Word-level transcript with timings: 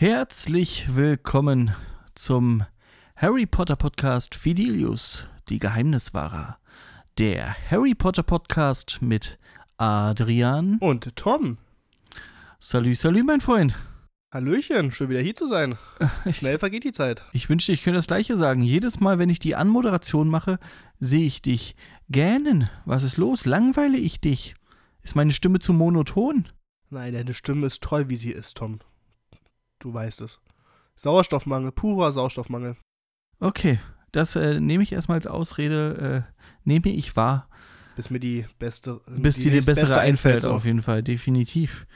Herzlich 0.00 0.94
willkommen 0.94 1.74
zum 2.14 2.64
Harry 3.16 3.46
Potter 3.46 3.74
Podcast 3.74 4.36
Fidelius, 4.36 5.26
die 5.48 5.58
Geheimniswahrer. 5.58 6.58
Der 7.18 7.56
Harry 7.68 7.96
Potter 7.96 8.22
Podcast 8.22 9.02
mit 9.02 9.40
Adrian 9.76 10.78
und 10.78 11.16
Tom. 11.16 11.58
Salü, 12.60 12.94
salü, 12.94 13.24
mein 13.24 13.40
Freund. 13.40 13.74
Hallöchen, 14.32 14.92
schön 14.92 15.10
wieder 15.10 15.20
hier 15.20 15.34
zu 15.34 15.48
sein. 15.48 15.76
Schnell 16.30 16.58
vergeht 16.58 16.84
die 16.84 16.92
Zeit. 16.92 17.24
Ich 17.32 17.50
wünschte, 17.50 17.72
ich 17.72 17.82
könnte 17.82 17.98
das 17.98 18.06
Gleiche 18.06 18.36
sagen. 18.36 18.62
Jedes 18.62 19.00
Mal, 19.00 19.18
wenn 19.18 19.30
ich 19.30 19.40
die 19.40 19.56
Anmoderation 19.56 20.28
mache, 20.28 20.60
sehe 21.00 21.26
ich 21.26 21.42
dich 21.42 21.74
gähnen. 22.08 22.70
Was 22.84 23.02
ist 23.02 23.16
los? 23.16 23.46
Langweile 23.46 23.98
ich 23.98 24.20
dich? 24.20 24.54
Ist 25.02 25.16
meine 25.16 25.32
Stimme 25.32 25.58
zu 25.58 25.72
monoton? 25.72 26.46
Nein, 26.88 27.14
deine 27.14 27.34
Stimme 27.34 27.66
ist 27.66 27.82
toll, 27.82 28.08
wie 28.08 28.16
sie 28.16 28.30
ist, 28.30 28.58
Tom. 28.58 28.78
Du 29.78 29.92
weißt 29.92 30.20
es. 30.22 30.40
Sauerstoffmangel, 30.96 31.72
purer 31.72 32.12
Sauerstoffmangel. 32.12 32.76
Okay, 33.40 33.78
das 34.12 34.34
äh, 34.36 34.60
nehme 34.60 34.82
ich 34.82 34.92
erstmal 34.92 35.16
als 35.16 35.26
Ausrede, 35.26 36.24
äh, 36.28 36.42
nehme 36.64 36.88
ich 36.88 37.14
wahr. 37.14 37.48
Bis 37.94 38.10
mir 38.10 38.20
die 38.20 38.46
beste. 38.58 39.00
Bis 39.08 39.36
die 39.36 39.44
dir 39.44 39.50
die 39.50 39.60
bessere 39.60 39.86
beste 39.86 40.00
einfällt, 40.00 40.44
auf 40.44 40.64
jeden 40.64 40.82
Fall, 40.82 41.02
definitiv. 41.02 41.86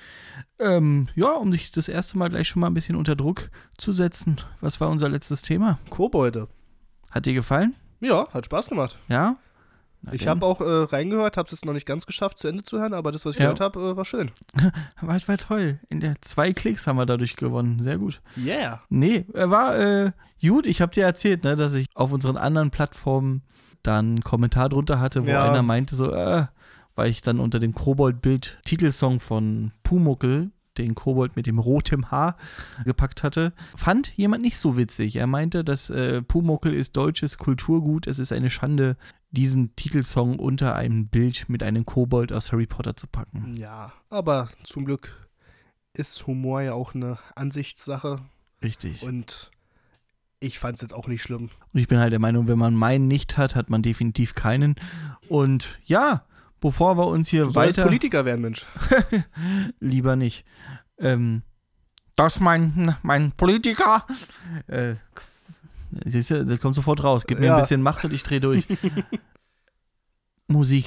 Ähm, 0.58 1.06
ja, 1.14 1.32
um 1.32 1.50
dich 1.50 1.70
das 1.72 1.88
erste 1.88 2.18
Mal 2.18 2.28
gleich 2.28 2.48
schon 2.48 2.60
mal 2.60 2.68
ein 2.68 2.74
bisschen 2.74 2.96
unter 2.96 3.16
Druck 3.16 3.50
zu 3.78 3.92
setzen. 3.92 4.36
Was 4.60 4.80
war 4.80 4.88
unser 4.88 5.08
letztes 5.08 5.42
Thema? 5.42 5.78
Kobolde. 5.90 6.48
Hat 7.10 7.26
dir 7.26 7.34
gefallen? 7.34 7.74
Ja, 8.00 8.28
hat 8.32 8.46
Spaß 8.46 8.68
gemacht. 8.68 8.98
Ja? 9.08 9.36
Na 10.02 10.12
ich 10.12 10.26
habe 10.26 10.44
auch 10.44 10.60
äh, 10.60 10.64
reingehört, 10.64 11.36
habe 11.36 11.48
es 11.52 11.64
noch 11.64 11.72
nicht 11.72 11.86
ganz 11.86 12.06
geschafft, 12.06 12.38
zu 12.38 12.48
Ende 12.48 12.64
zu 12.64 12.78
hören, 12.80 12.92
aber 12.92 13.12
das, 13.12 13.24
was 13.24 13.34
ich 13.34 13.40
ja. 13.40 13.46
gehört 13.46 13.60
habe, 13.60 13.80
äh, 13.80 13.96
war 13.96 14.04
schön. 14.04 14.30
war, 15.00 15.20
war 15.28 15.36
toll. 15.36 15.78
In 15.88 16.00
der 16.00 16.20
zwei 16.20 16.52
Klicks 16.52 16.86
haben 16.86 16.96
wir 16.96 17.06
dadurch 17.06 17.36
gewonnen. 17.36 17.82
Sehr 17.82 17.98
gut. 17.98 18.20
Yeah. 18.36 18.82
Nee, 18.88 19.26
war 19.32 19.78
äh, 19.78 20.12
gut. 20.44 20.66
Ich 20.66 20.80
habe 20.80 20.92
dir 20.92 21.04
erzählt, 21.04 21.44
ne, 21.44 21.54
dass 21.54 21.74
ich 21.74 21.86
auf 21.94 22.12
unseren 22.12 22.36
anderen 22.36 22.70
Plattformen 22.70 23.42
dann 23.82 24.06
einen 24.06 24.20
Kommentar 24.22 24.68
drunter 24.68 25.00
hatte, 25.00 25.24
wo 25.26 25.30
ja. 25.30 25.48
einer 25.48 25.62
meinte 25.62 25.94
so, 25.94 26.12
äh, 26.12 26.46
weil 26.94 27.10
ich 27.10 27.22
dann 27.22 27.40
unter 27.40 27.58
dem 27.58 27.74
Kobold-Bild 27.74 28.58
Titelsong 28.64 29.20
von 29.20 29.72
Pumuckel 29.82 30.50
den 30.78 30.94
Kobold 30.94 31.36
mit 31.36 31.46
dem 31.46 31.58
rotem 31.58 32.10
Haar 32.10 32.36
gepackt 32.84 33.22
hatte, 33.22 33.52
fand 33.76 34.16
jemand 34.16 34.42
nicht 34.42 34.58
so 34.58 34.76
witzig. 34.76 35.16
Er 35.16 35.26
meinte, 35.26 35.64
dass 35.64 35.90
äh, 35.90 36.22
Pumuckel 36.22 36.74
ist 36.74 36.96
deutsches 36.96 37.38
Kulturgut. 37.38 38.06
Es 38.06 38.18
ist 38.18 38.32
eine 38.32 38.50
Schande, 38.50 38.96
diesen 39.30 39.74
Titelsong 39.76 40.38
unter 40.38 40.74
ein 40.74 41.08
Bild 41.08 41.48
mit 41.48 41.62
einem 41.62 41.84
Kobold 41.86 42.32
aus 42.32 42.52
Harry 42.52 42.66
Potter 42.66 42.96
zu 42.96 43.06
packen. 43.06 43.54
Ja, 43.56 43.92
aber 44.10 44.50
zum 44.64 44.84
Glück 44.84 45.28
ist 45.94 46.26
Humor 46.26 46.62
ja 46.62 46.74
auch 46.74 46.94
eine 46.94 47.18
Ansichtssache. 47.34 48.20
Richtig. 48.62 49.02
Und 49.02 49.50
ich 50.40 50.58
fand 50.58 50.76
es 50.76 50.82
jetzt 50.82 50.94
auch 50.94 51.06
nicht 51.06 51.22
schlimm. 51.22 51.50
Und 51.72 51.80
ich 51.80 51.88
bin 51.88 51.98
halt 51.98 52.12
der 52.12 52.18
Meinung, 52.18 52.48
wenn 52.48 52.58
man 52.58 52.74
meinen 52.74 53.08
nicht 53.08 53.38
hat, 53.38 53.54
hat 53.54 53.70
man 53.70 53.82
definitiv 53.82 54.34
keinen. 54.34 54.74
Und 55.28 55.78
ja, 55.84 56.24
bevor 56.62 56.96
wir 56.96 57.08
uns 57.08 57.28
hier 57.28 57.44
du 57.44 57.54
weiter. 57.54 57.82
Politiker 57.82 58.24
werden, 58.24 58.40
Mensch. 58.40 58.64
Lieber 59.80 60.16
nicht. 60.16 60.46
Ähm, 60.98 61.42
das 62.16 62.40
mein, 62.40 62.96
mein 63.02 63.32
Politiker. 63.32 64.06
Äh, 64.68 64.94
siehst 66.04 66.30
du, 66.30 66.46
das 66.46 66.60
kommt 66.60 66.74
sofort 66.74 67.04
raus. 67.04 67.24
Gib 67.26 67.40
mir 67.40 67.46
ja. 67.46 67.56
ein 67.56 67.60
bisschen 67.60 67.82
Macht 67.82 68.04
und 68.06 68.14
ich 68.14 68.22
drehe 68.22 68.40
durch. 68.40 68.66
Musik. 70.46 70.86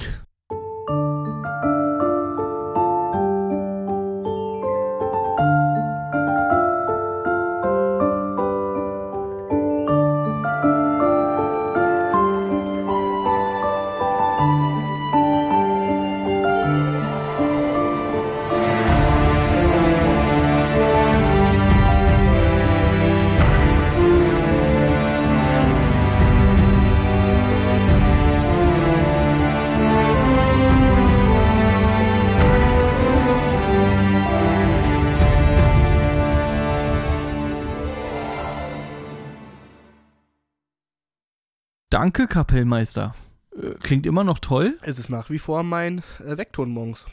Kapellmeister. 42.24 43.14
Äh, 43.54 43.74
klingt 43.82 44.06
immer 44.06 44.24
noch 44.24 44.38
toll. 44.38 44.78
Es 44.82 44.98
ist 44.98 45.10
nach 45.10 45.30
wie 45.30 45.38
vor 45.38 45.62
mein 45.62 46.02
äh, 46.24 46.36
Vektonmonks. 46.36 47.06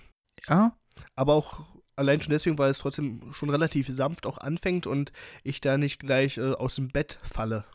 Ja. 0.48 0.76
Aber 1.16 1.34
auch 1.34 1.66
allein 1.96 2.22
schon 2.22 2.32
deswegen, 2.32 2.58
weil 2.58 2.72
es 2.72 2.80
trotzdem 2.80 3.34
schon 3.34 3.50
relativ 3.50 3.88
sanft 3.88 4.26
auch 4.26 4.38
anfängt 4.38 4.88
und 4.88 5.12
ich 5.44 5.62
da 5.62 5.78
nicht 5.78 6.00
gleich 6.00 6.38
äh, 6.38 6.54
aus 6.54 6.76
dem 6.76 6.88
Bett 6.88 7.20
falle. 7.24 7.66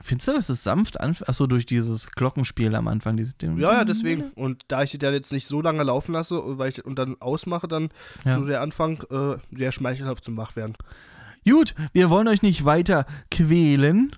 Findest 0.00 0.28
du, 0.28 0.32
dass 0.32 0.48
es 0.48 0.62
sanft 0.62 1.00
anfängt? 1.00 1.28
Achso, 1.28 1.46
durch 1.46 1.66
dieses 1.66 2.10
Glockenspiel 2.12 2.74
am 2.76 2.86
Anfang. 2.86 3.16
Diese 3.16 3.34
ja, 3.42 3.56
ja, 3.56 3.84
deswegen. 3.84 4.30
Und 4.32 4.64
da 4.68 4.84
ich 4.84 4.90
sie 4.90 4.98
dann 4.98 5.12
jetzt 5.12 5.32
nicht 5.32 5.46
so 5.46 5.60
lange 5.60 5.82
laufen 5.82 6.12
lasse 6.12 6.40
weil 6.58 6.70
ich, 6.70 6.84
und 6.84 6.98
dann 6.98 7.20
ausmache, 7.20 7.66
dann 7.66 7.88
ja. 8.24 8.36
so 8.36 8.44
der 8.44 8.60
Anfang 8.60 9.02
äh, 9.10 9.38
sehr 9.56 9.72
schmeichelhaft 9.72 10.24
zum 10.24 10.36
Wachwerden. 10.36 10.76
Gut, 11.44 11.74
wir 11.92 12.10
wollen 12.10 12.28
euch 12.28 12.42
nicht 12.42 12.64
weiter 12.64 13.06
quälen 13.30 14.12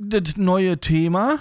das 0.00 0.36
neue 0.36 0.78
Thema 0.78 1.38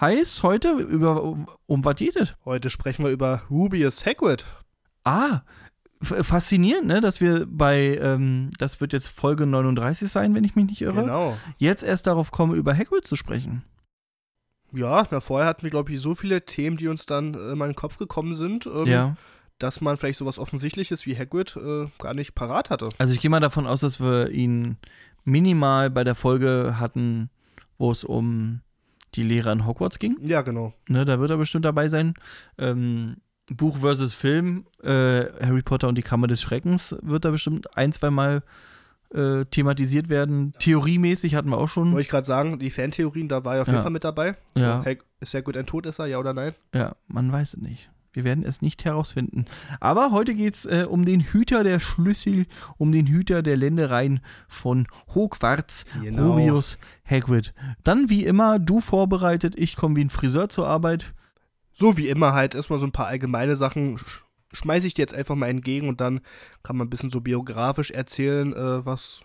heißt 0.00 0.42
heute, 0.42 0.72
über, 0.72 1.22
um, 1.22 1.48
um 1.66 1.84
was 1.84 1.96
geht 1.96 2.16
es? 2.16 2.34
Heute 2.44 2.68
sprechen 2.68 3.04
wir 3.04 3.10
über 3.10 3.42
Rubius 3.50 4.04
Hagrid. 4.04 4.44
Ah, 5.04 5.40
faszinierend, 6.02 6.86
ne, 6.86 7.00
dass 7.00 7.22
wir 7.22 7.46
bei, 7.48 7.96
ähm, 7.96 8.50
das 8.58 8.80
wird 8.80 8.92
jetzt 8.92 9.08
Folge 9.08 9.46
39 9.46 10.10
sein, 10.10 10.34
wenn 10.34 10.44
ich 10.44 10.54
mich 10.54 10.66
nicht 10.66 10.82
irre. 10.82 11.02
Genau. 11.02 11.38
Jetzt 11.56 11.82
erst 11.82 12.06
darauf 12.06 12.30
kommen, 12.30 12.54
über 12.54 12.76
Hagrid 12.76 13.06
zu 13.06 13.16
sprechen. 13.16 13.64
Ja, 14.72 15.06
na, 15.10 15.20
vorher 15.20 15.48
hatten 15.48 15.62
wir, 15.62 15.70
glaube 15.70 15.92
ich, 15.92 16.00
so 16.00 16.14
viele 16.14 16.44
Themen, 16.44 16.76
die 16.76 16.88
uns 16.88 17.06
dann 17.06 17.32
äh, 17.32 17.52
in 17.52 17.58
meinen 17.58 17.76
Kopf 17.76 17.96
gekommen 17.96 18.34
sind. 18.34 18.66
Ähm, 18.66 18.86
ja 18.86 19.16
dass 19.58 19.80
man 19.80 19.96
vielleicht 19.96 20.18
sowas 20.18 20.38
Offensichtliches 20.38 21.06
wie 21.06 21.16
Hagrid 21.16 21.56
äh, 21.56 21.86
gar 21.98 22.12
nicht 22.12 22.34
parat 22.34 22.68
hatte. 22.68 22.90
Also 22.98 23.14
ich 23.14 23.20
gehe 23.20 23.30
mal 23.30 23.40
davon 23.40 23.66
aus, 23.66 23.80
dass 23.80 24.00
wir 24.00 24.28
ihn 24.30 24.76
minimal 25.24 25.88
bei 25.88 26.04
der 26.04 26.14
Folge 26.14 26.76
hatten, 26.78 27.30
wo 27.78 27.90
es 27.90 28.04
um 28.04 28.60
die 29.14 29.22
Lehrer 29.22 29.52
in 29.52 29.66
Hogwarts 29.66 29.98
ging. 29.98 30.16
Ja, 30.22 30.42
genau. 30.42 30.74
Ne, 30.88 31.04
da 31.04 31.18
wird 31.18 31.30
er 31.30 31.36
bestimmt 31.36 31.64
dabei 31.64 31.88
sein. 31.88 32.14
Ähm, 32.58 33.16
Buch 33.54 33.78
versus 33.78 34.12
Film, 34.12 34.66
äh, 34.82 35.24
Harry 35.40 35.62
Potter 35.62 35.88
und 35.88 35.96
die 35.96 36.02
Kammer 36.02 36.26
des 36.26 36.40
Schreckens 36.40 36.96
wird 37.00 37.24
da 37.24 37.30
bestimmt 37.30 37.76
ein, 37.76 37.92
zwei 37.92 38.10
Mal 38.10 38.42
äh, 39.14 39.44
thematisiert 39.44 40.08
werden. 40.08 40.52
Theoriemäßig 40.58 41.34
hatten 41.36 41.50
wir 41.50 41.58
auch 41.58 41.68
schon. 41.68 41.92
Wollte 41.92 42.00
ich 42.00 42.08
gerade 42.08 42.26
sagen, 42.26 42.58
die 42.58 42.70
Fantheorien, 42.70 43.28
da 43.28 43.44
war 43.44 43.56
er 43.56 43.62
auf 43.62 43.68
jeden 43.68 43.76
ja. 43.76 43.82
Fall 43.82 43.92
mit 43.92 44.04
dabei. 44.04 44.36
Ja. 44.56 44.82
So, 44.82 44.90
ist 45.20 45.32
ja 45.32 45.40
gut 45.40 45.56
ein 45.56 45.66
Todesser, 45.66 46.06
ja 46.06 46.18
oder 46.18 46.34
nein? 46.34 46.54
Ja, 46.74 46.96
man 47.06 47.30
weiß 47.30 47.54
es 47.54 47.60
nicht. 47.60 47.90
Wir 48.16 48.24
werden 48.24 48.44
es 48.44 48.62
nicht 48.62 48.86
herausfinden. 48.86 49.44
Aber 49.78 50.10
heute 50.10 50.34
geht 50.34 50.54
es 50.54 50.64
äh, 50.64 50.86
um 50.88 51.04
den 51.04 51.20
Hüter 51.20 51.64
der 51.64 51.80
Schlüssel, 51.80 52.46
um 52.78 52.90
den 52.90 53.06
Hüter 53.06 53.42
der 53.42 53.58
Ländereien 53.58 54.20
von 54.48 54.86
Hogwarts, 55.14 55.84
genau. 56.02 56.32
Rubius 56.32 56.78
Hagrid. 57.04 57.52
Dann 57.84 58.08
wie 58.08 58.24
immer, 58.24 58.58
du 58.58 58.80
vorbereitet, 58.80 59.54
ich 59.58 59.76
komme 59.76 59.96
wie 59.96 60.04
ein 60.04 60.10
Friseur 60.10 60.48
zur 60.48 60.66
Arbeit. 60.66 61.12
So 61.74 61.98
wie 61.98 62.08
immer 62.08 62.32
halt, 62.32 62.54
erstmal 62.54 62.78
so 62.78 62.86
ein 62.86 62.92
paar 62.92 63.06
allgemeine 63.06 63.54
Sachen 63.54 64.00
schmeiße 64.50 64.86
ich 64.86 64.94
dir 64.94 65.02
jetzt 65.02 65.14
einfach 65.14 65.34
mal 65.34 65.48
entgegen 65.48 65.86
und 65.86 66.00
dann 66.00 66.20
kann 66.62 66.78
man 66.78 66.86
ein 66.86 66.90
bisschen 66.90 67.10
so 67.10 67.20
biografisch 67.20 67.90
erzählen, 67.90 68.54
äh, 68.54 68.86
was 68.86 69.20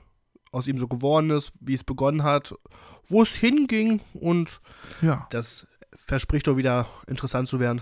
aus 0.51 0.67
ihm 0.67 0.77
so 0.77 0.89
geworden 0.89 1.29
ist, 1.29 1.53
wie 1.61 1.75
es 1.75 1.85
begonnen 1.85 2.23
hat, 2.23 2.53
wo 3.07 3.21
es 3.21 3.35
hinging 3.35 4.01
und 4.13 4.59
ja. 5.01 5.27
das 5.29 5.65
verspricht 5.95 6.47
doch 6.47 6.57
wieder 6.57 6.87
interessant 7.07 7.47
zu 7.47 7.61
werden. 7.61 7.81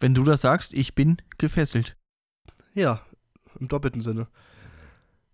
Wenn 0.00 0.14
du 0.14 0.24
das 0.24 0.40
sagst, 0.40 0.72
ich 0.74 0.94
bin 0.94 1.16
gefesselt. 1.38 1.96
Ja, 2.74 3.00
im 3.58 3.68
doppelten 3.68 4.00
Sinne. 4.00 4.28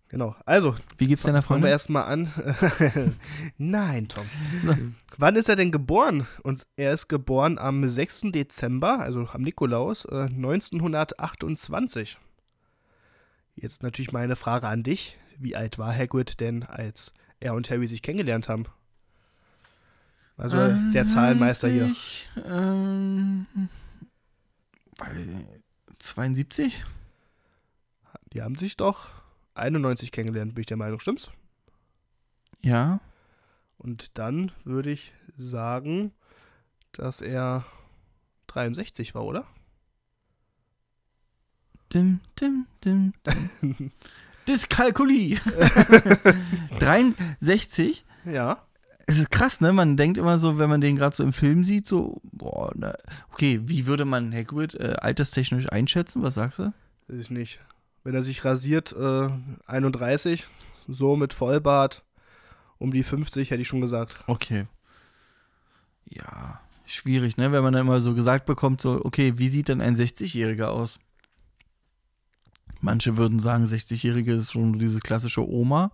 Genau. 0.09 0.37
Also, 0.45 0.77
wie 0.99 1.07
geht's 1.07 1.23
deiner 1.23 1.41
Freundin? 1.41 1.63
Fangen 1.63 1.65
wir 1.65 1.71
erstmal 1.71 2.05
an. 2.05 3.17
Nein, 3.59 4.09
Tom. 4.09 4.27
Wann 5.17 5.37
ist 5.37 5.49
er 5.49 5.57
denn 5.57 5.73
geboren? 5.73 6.27
Und 6.43 6.67
er 6.77 6.93
ist 6.93 7.09
geboren 7.09 7.59
am 7.59 7.89
6. 7.89 8.27
Dezember, 8.27 9.01
also 9.01 9.27
am 9.33 9.41
Nikolaus, 9.41 10.05
äh, 10.05 10.25
1928. 10.25 12.19
Jetzt 13.57 13.83
natürlich 13.83 14.13
meine 14.13 14.37
Frage 14.37 14.69
an 14.69 14.83
dich. 14.83 15.19
Wie 15.39 15.57
alt 15.57 15.79
war 15.79 15.97
Hagrid 15.97 16.41
denn, 16.41 16.63
als 16.63 17.15
er 17.41 17.55
und 17.55 17.71
Harry 17.71 17.87
sich 17.87 18.03
kennengelernt 18.03 18.51
haben? 18.51 18.67
Also 20.37 20.59
ähm, 20.59 20.93
der 20.93 21.07
Zahlenmeister 21.07 21.69
hier. 21.69 21.95
Ähm, 22.47 23.47
72? 25.99 26.85
Die 28.33 28.43
haben 28.43 28.57
sich 28.57 28.77
doch 28.77 29.09
91 29.55 30.13
kennengelernt, 30.13 30.55
bin 30.55 30.63
ich 30.63 30.67
der 30.67 30.77
Meinung, 30.77 31.01
stimmt's? 31.01 31.31
Ja. 32.61 33.01
Und 33.79 34.17
dann 34.19 34.53
würde 34.65 34.91
ich 34.91 35.13
sagen, 35.37 36.13
dass 36.93 37.21
er 37.21 37.65
63 38.47 39.15
war, 39.15 39.25
oder? 39.25 39.47
Dim, 41.93 42.21
dim, 42.41 42.67
dim. 42.85 43.13
Dyskalkulie. 44.49 45.39
63? 46.79 48.05
Ja. 48.25 48.65
Es 49.07 49.19
ist 49.19 49.31
krass, 49.31 49.61
ne? 49.61 49.73
Man 49.73 49.97
denkt 49.97 50.19
immer 50.19 50.39
so, 50.39 50.59
wenn 50.59 50.71
man 50.71 50.81
den 50.81 50.97
gerade 50.97 51.15
so 51.15 51.23
im 51.23 51.33
Film 51.33 51.65
sieht, 51.65 51.87
so, 51.87 52.21
boah, 52.23 52.73
na, 52.75 52.95
okay, 53.33 53.61
wie 53.65 53.87
würde 53.87 54.05
man 54.05 54.33
Hagrid 54.33 54.75
äh, 54.75 54.95
alterstechnisch 55.01 55.71
einschätzen? 55.71 56.23
Was 56.23 56.35
sagst 56.35 56.59
du? 56.61 56.73
Weiß 57.09 57.21
ich 57.21 57.31
nicht. 57.31 57.61
Wenn 58.05 58.15
er 58.15 58.23
sich 58.23 58.45
rasiert, 58.45 58.93
äh, 58.93 59.29
31, 59.67 60.47
so 60.89 61.17
mit 61.17 61.35
Vollbart, 61.35 62.05
um 62.79 62.93
die 62.93 63.03
50, 63.03 63.51
hätte 63.51 63.63
ich 63.63 63.69
schon 63.69 63.81
gesagt. 63.81 64.17
Okay. 64.27 64.67
Ja, 66.09 66.61
schwierig, 66.85 67.37
ne? 67.37 67.53
Wenn 67.53 67.63
man 67.63 67.73
dann 67.73 67.87
immer 67.87 68.01
so 68.01 68.15
gesagt 68.15 68.45
bekommt, 68.47 68.81
so, 68.81 69.05
okay, 69.05 69.39
wie 69.39 69.49
sieht 69.49 69.69
denn 69.69 69.81
ein 69.81 69.97
60-Jähriger 69.97 70.67
aus? 70.67 70.99
Manche 72.81 73.17
würden 73.17 73.39
sagen, 73.39 73.65
60-Jährige 73.65 74.35
ist 74.35 74.53
schon 74.53 74.79
diese 74.79 74.99
klassische 74.99 75.49
Oma. 75.49 75.93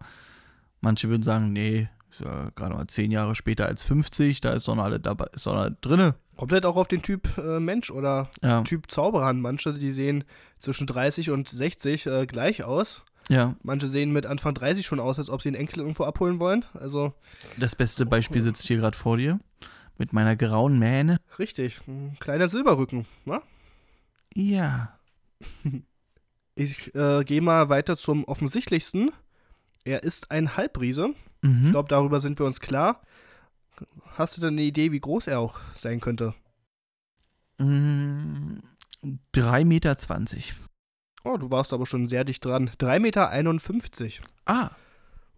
Manche 0.81 1.09
würden 1.11 1.23
sagen, 1.23 1.53
nee, 1.53 1.89
ist 2.11 2.21
ja 2.21 2.51
gerade 2.55 2.75
mal 2.75 2.87
zehn 2.87 3.11
Jahre 3.11 3.35
später 3.35 3.67
als 3.67 3.83
50, 3.85 4.41
da 4.41 4.53
ist 4.53 4.67
doch 4.69 4.75
noch 4.75 4.85
alle 4.85 5.01
dabei, 5.01 5.27
ist 5.33 5.47
doch 5.47 5.55
noch 5.55 5.75
drinne. 5.81 6.15
Kommt 6.37 6.53
halt 6.53 6.67
auch 6.67 6.77
auf 6.77 6.89
den 6.89 7.03
Typ 7.03 7.37
äh, 7.39 7.59
Mensch 7.59 7.91
oder 7.91 8.31
ja. 8.43 8.63
Typ 8.63 8.91
Zauberer 8.91 9.27
an. 9.27 9.41
Manche, 9.41 9.75
die 9.75 9.91
sehen 9.91 10.25
zwischen 10.61 10.87
30 10.87 11.31
und 11.31 11.49
60 11.49 12.07
äh, 12.07 12.27
gleich 12.27 12.63
aus. 12.63 13.03
Ja. 13.29 13.57
Manche 13.63 13.89
sehen 13.89 14.13
mit 14.13 14.25
Anfang 14.25 14.55
30 14.55 14.87
schon 14.87 15.01
aus, 15.01 15.19
als 15.19 15.31
ob 15.31 15.43
sie 15.43 15.49
einen 15.49 15.57
Enkel 15.57 15.81
irgendwo 15.81 16.05
abholen 16.05 16.39
wollen. 16.39 16.65
Also. 16.75 17.13
Das 17.59 17.75
beste 17.75 18.07
Beispiel 18.07 18.41
sitzt 18.41 18.67
hier 18.67 18.79
gerade 18.79 18.97
vor 18.97 19.17
dir. 19.17 19.41
Mit 19.99 20.13
meiner 20.13 20.37
grauen 20.37 20.79
Mähne. 20.79 21.19
Richtig. 21.39 21.81
Ein 21.89 22.17
kleiner 22.21 22.49
Silberrücken, 22.49 23.07
wa? 23.25 23.43
Ja. 24.35 24.99
Ich 26.61 26.93
äh, 26.97 27.23
gehe 27.23 27.41
mal 27.41 27.69
weiter 27.69 27.97
zum 27.97 28.25
offensichtlichsten. 28.25 29.13
Er 29.85 30.03
ist 30.03 30.33
ein 30.33 30.57
Halbriese. 30.57 31.15
Mhm. 31.43 31.67
Ich 31.67 31.71
glaube, 31.73 31.89
darüber 31.89 32.21
sind 32.21 32.39
wir 32.39 32.47
uns 32.47 32.61
klar. 32.61 33.03
Hast 34.17 34.37
du 34.37 34.41
denn 34.41 34.55
eine 34.55 34.63
Idee, 34.63 34.93
wie 34.93 35.01
groß 35.01 35.29
er 35.29 35.41
auch 35.41 35.61
sein 35.75 36.01
könnte? 36.01 36.35
3,20 37.61 39.65
Meter. 39.65 39.97
Oh, 41.25 41.37
du 41.37 41.51
warst 41.51 41.73
aber 41.73 41.87
schon 41.87 42.09
sehr 42.09 42.25
dicht 42.25 42.45
dran. 42.45 42.71
3,51 42.79 43.01
Meter. 43.01 43.31
Ah. 44.47 44.71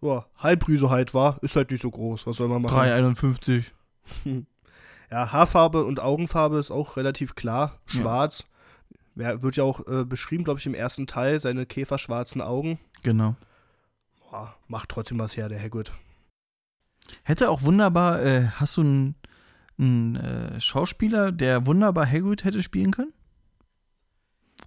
Ja, 0.01 0.25
Halbriese 0.37 0.89
halt 0.89 1.13
war, 1.13 1.37
ist 1.43 1.55
halt 1.55 1.71
nicht 1.71 1.81
so 1.81 1.91
groß. 1.91 2.25
Was 2.25 2.37
soll 2.37 2.47
man 2.47 2.63
machen? 2.63 2.75
3,51. 2.75 3.65
ja, 5.11 5.31
Haarfarbe 5.31 5.83
und 5.83 5.99
Augenfarbe 5.99 6.57
ist 6.57 6.71
auch 6.71 6.97
relativ 6.97 7.35
klar. 7.35 7.79
Schwarz. 7.85 8.45
Ja. 9.15 9.41
Wird 9.43 9.57
ja 9.57 9.63
auch 9.63 9.85
äh, 9.87 10.05
beschrieben, 10.05 10.43
glaube 10.43 10.59
ich, 10.59 10.65
im 10.65 10.73
ersten 10.73 11.05
Teil, 11.05 11.39
seine 11.39 11.65
käferschwarzen 11.65 12.41
Augen. 12.41 12.79
Genau. 13.03 13.35
Boah, 14.31 14.55
macht 14.69 14.87
trotzdem 14.87 15.19
was 15.19 15.35
her, 15.35 15.49
der 15.49 15.61
Hagrid. 15.61 15.91
Hätte 17.23 17.49
auch 17.49 17.63
wunderbar, 17.63 18.23
äh, 18.23 18.45
hast 18.45 18.77
du 18.77 18.81
einen, 18.81 19.15
einen 19.77 20.15
äh, 20.15 20.59
Schauspieler, 20.61 21.33
der 21.33 21.67
wunderbar 21.67 22.09
Hagrid 22.09 22.45
hätte 22.45 22.63
spielen 22.63 22.91
können? 22.91 23.11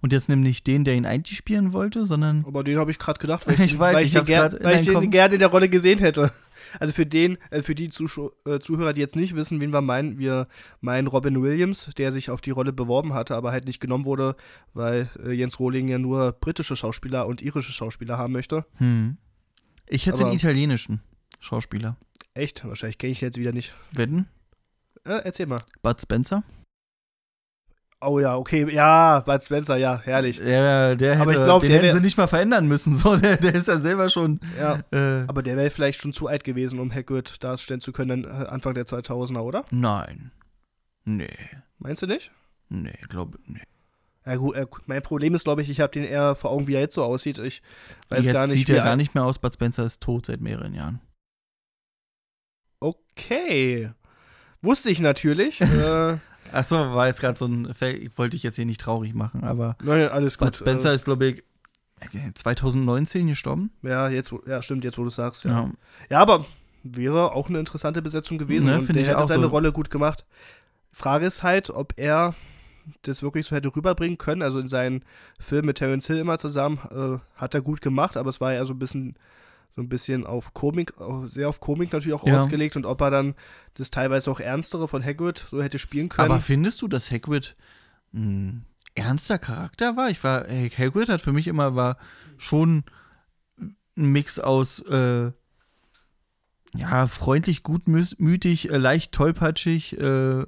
Und 0.01 0.13
jetzt 0.13 0.29
nämlich 0.29 0.63
den, 0.63 0.83
der 0.83 0.93
ihn 0.93 1.07
eigentlich 1.07 1.39
spielen 1.39 1.73
wollte, 1.73 2.05
sondern. 2.05 2.45
Aber 2.45 2.63
den 2.63 2.77
habe 2.77 2.91
ich 2.91 2.99
gerade 2.99 3.17
gedacht, 3.17 3.47
weil 3.47 3.55
ich, 3.55 3.73
ich, 3.73 3.79
weiß, 3.79 3.95
weil 3.95 4.05
ich, 4.05 4.11
den, 4.11 4.27
weil 4.27 4.81
ich 4.81 4.85
den 4.85 5.09
gerne 5.09 5.33
in 5.33 5.39
der 5.39 5.47
Rolle 5.47 5.67
gesehen 5.67 5.97
hätte. 5.97 6.31
Also 6.79 6.93
für 6.93 7.07
den, 7.07 7.39
äh, 7.49 7.63
für 7.63 7.73
die 7.73 7.89
Zuschau 7.89 8.33
äh, 8.45 8.59
Zuhörer, 8.59 8.93
die 8.93 9.01
jetzt 9.01 9.15
nicht 9.15 9.35
wissen, 9.35 9.61
wen 9.61 9.73
wir 9.73 9.81
meinen, 9.81 10.19
wir 10.19 10.47
meinen 10.79 11.07
Robin 11.07 11.41
Williams, 11.41 11.89
der 11.97 12.11
sich 12.11 12.29
auf 12.29 12.41
die 12.41 12.51
Rolle 12.51 12.71
beworben 12.71 13.15
hatte, 13.15 13.35
aber 13.35 13.51
halt 13.51 13.65
nicht 13.65 13.79
genommen 13.79 14.05
wurde, 14.05 14.35
weil 14.75 15.09
äh, 15.25 15.31
Jens 15.31 15.59
Rohling 15.59 15.87
ja 15.87 15.97
nur 15.97 16.33
britische 16.33 16.75
Schauspieler 16.75 17.25
und 17.25 17.41
irische 17.41 17.71
Schauspieler 17.71 18.19
haben 18.19 18.33
möchte. 18.33 18.65
Hm. 18.75 19.17
Ich 19.87 20.05
hätte 20.05 20.21
aber 20.21 20.29
den 20.29 20.35
italienischen 20.35 21.01
Schauspieler. 21.39 21.97
Echt? 22.33 22.65
Wahrscheinlich 22.65 22.97
kenne 22.97 23.11
ich 23.11 23.21
jetzt 23.21 23.37
wieder 23.37 23.51
nicht. 23.51 23.73
Wetten? 23.91 24.27
Äh, 25.05 25.21
erzähl 25.23 25.45
mal. 25.45 25.61
Bud 25.81 26.01
Spencer? 26.01 26.43
Oh 28.01 28.19
ja, 28.19 28.35
okay, 28.35 28.71
ja, 28.71 29.21
Bud 29.21 29.43
Spencer, 29.43 29.77
ja, 29.77 29.99
herrlich. 30.03 30.37
Ja, 30.37 30.95
der 30.95 31.15
hätte, 31.15 31.21
aber 31.21 31.31
ich 31.31 31.43
glaub, 31.43 31.61
den 31.61 31.71
hätten 31.71 31.93
sie 31.93 32.01
nicht 32.01 32.17
mal 32.17 32.27
verändern 32.27 32.67
müssen. 32.67 32.93
So, 32.93 33.15
der, 33.15 33.37
der 33.37 33.55
ist 33.55 33.67
ja 33.67 33.79
selber 33.79 34.09
schon. 34.09 34.39
Ja, 34.59 34.83
äh, 34.91 35.25
aber 35.27 35.41
der 35.41 35.55
wäre 35.55 35.69
vielleicht 35.69 36.01
schon 36.01 36.13
zu 36.13 36.27
alt 36.27 36.43
gewesen, 36.43 36.79
um 36.79 36.93
Hagrid 36.93 37.43
darstellen 37.43 37.81
zu 37.81 37.91
können, 37.93 38.25
äh, 38.25 38.27
Anfang 38.27 38.73
der 38.73 38.85
2000er, 38.85 39.39
oder? 39.39 39.65
Nein. 39.71 40.31
Nee. 41.05 41.35
Meinst 41.79 42.01
du 42.01 42.07
nicht? 42.07 42.31
Nee, 42.69 42.97
glaube 43.09 43.39
nee. 43.45 43.61
Ja, 44.25 44.35
gut, 44.37 44.55
äh, 44.55 44.65
mein 44.87 45.03
Problem 45.03 45.35
ist, 45.35 45.43
glaube 45.43 45.61
ich, 45.61 45.69
ich 45.69 45.79
habe 45.79 45.91
den 45.91 46.03
eher 46.03 46.35
vor 46.35 46.51
Augen, 46.51 46.67
wie 46.67 46.73
er 46.73 46.81
jetzt 46.81 46.95
so 46.95 47.03
aussieht. 47.03 47.37
Ich 47.39 47.61
weiß 48.09 48.25
jetzt 48.25 48.33
gar 48.33 48.47
nicht. 48.47 48.57
Sieht 48.57 48.69
er 48.69 48.83
gar 48.83 48.95
nicht 48.95 49.13
mehr 49.13 49.23
aus. 49.23 49.37
Bud 49.37 49.53
Spencer 49.53 49.85
ist 49.85 50.01
tot 50.01 50.25
seit 50.25 50.41
mehreren 50.41 50.73
Jahren. 50.73 50.99
Okay. 52.79 53.91
Wusste 54.61 54.89
ich 54.89 54.99
natürlich. 54.99 55.61
äh, 55.61 56.17
Achso, 56.51 56.75
war 56.75 57.07
jetzt 57.07 57.21
gerade 57.21 57.37
so 57.37 57.45
ein. 57.45 57.71
Ich 57.79 58.17
wollte 58.17 58.31
dich 58.31 58.43
jetzt 58.43 58.55
hier 58.55 58.65
nicht 58.65 58.81
traurig 58.81 59.13
machen, 59.13 59.43
aber. 59.43 59.77
Nein, 59.83 60.09
alles 60.09 60.37
gut. 60.37 60.47
Bud 60.47 60.57
Spencer 60.57 60.91
äh, 60.91 60.95
ist, 60.95 61.05
glaube 61.05 61.27
ich, 61.27 61.43
2019 62.33 63.27
gestorben. 63.27 63.71
Ja, 63.83 64.09
jetzt, 64.09 64.33
ja, 64.47 64.61
stimmt, 64.61 64.83
jetzt 64.83 64.97
wo 64.97 65.03
du 65.03 65.09
sagst, 65.09 65.43
ja. 65.43 65.51
ja. 65.51 65.71
ja. 66.09 66.19
aber 66.19 66.45
wäre 66.83 67.31
auch 67.33 67.49
eine 67.49 67.59
interessante 67.59 68.01
Besetzung 68.01 68.37
gewesen 68.37 68.67
ne, 68.67 68.79
und 68.79 68.95
der 68.95 69.05
hätte 69.05 69.27
seine 69.27 69.43
so. 69.43 69.49
Rolle 69.49 69.71
gut 69.71 69.89
gemacht. 69.89 70.25
Frage 70.91 71.25
ist 71.25 71.43
halt, 71.43 71.69
ob 71.69 71.93
er 71.97 72.35
das 73.03 73.23
wirklich 73.23 73.45
so 73.45 73.55
hätte 73.55 73.75
rüberbringen 73.75 74.17
können. 74.17 74.41
Also 74.41 74.59
in 74.59 74.67
seinen 74.67 75.03
Filmen 75.39 75.67
mit 75.67 75.77
Terence 75.77 76.07
Hill 76.07 76.17
immer 76.17 76.39
zusammen 76.39 76.79
äh, 76.91 77.19
hat 77.39 77.53
er 77.53 77.61
gut 77.61 77.81
gemacht, 77.81 78.17
aber 78.17 78.29
es 78.29 78.41
war 78.41 78.53
ja 78.53 78.65
so 78.65 78.73
ein 78.73 78.79
bisschen 78.79 79.15
so 79.75 79.81
ein 79.81 79.89
bisschen 79.89 80.25
auf 80.25 80.53
Komik, 80.53 80.93
sehr 81.25 81.49
auf 81.49 81.59
Komik 81.59 81.91
natürlich 81.91 82.13
auch 82.13 82.25
ja. 82.25 82.39
ausgelegt 82.39 82.77
und 82.77 82.85
ob 82.85 83.01
er 83.01 83.11
dann 83.11 83.35
das 83.73 83.91
teilweise 83.91 84.31
auch 84.31 84.39
ernstere 84.39 84.87
von 84.87 85.03
Hagrid 85.03 85.45
so 85.51 85.61
hätte 85.61 85.79
spielen 85.79 86.07
können. 86.07 86.31
Aber 86.31 86.39
findest 86.39 86.81
du, 86.81 86.87
dass 86.87 87.11
Hagrid 87.11 87.55
ein 88.13 88.65
ernster 88.93 89.37
Charakter 89.37 89.97
war? 89.97 90.09
Ich 90.09 90.23
war, 90.23 90.45
Hagrid 90.47 91.09
hat 91.09 91.19
für 91.19 91.33
mich 91.33 91.47
immer 91.47 91.75
war 91.75 91.97
schon 92.37 92.85
ein 93.97 94.05
Mix 94.13 94.39
aus 94.39 94.79
äh, 94.87 95.31
ja, 96.77 97.07
freundlich, 97.07 97.63
gutmütig, 97.63 98.71
äh, 98.71 98.77
leicht 98.77 99.11
tollpatschig, 99.11 99.97
äh, 99.99 100.45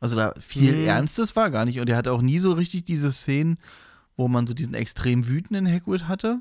also 0.00 0.16
da 0.16 0.34
viel 0.38 0.76
mhm. 0.76 0.86
Ernstes 0.86 1.36
war 1.36 1.50
gar 1.50 1.64
nicht. 1.64 1.80
Und 1.80 1.88
er 1.88 1.96
hatte 1.96 2.12
auch 2.12 2.22
nie 2.22 2.38
so 2.38 2.52
richtig 2.52 2.84
diese 2.84 3.12
Szenen, 3.12 3.58
wo 4.16 4.28
man 4.28 4.46
so 4.46 4.54
diesen 4.54 4.74
extrem 4.74 5.28
wütenden 5.28 5.66
Hagrid 5.66 6.08
hatte. 6.08 6.40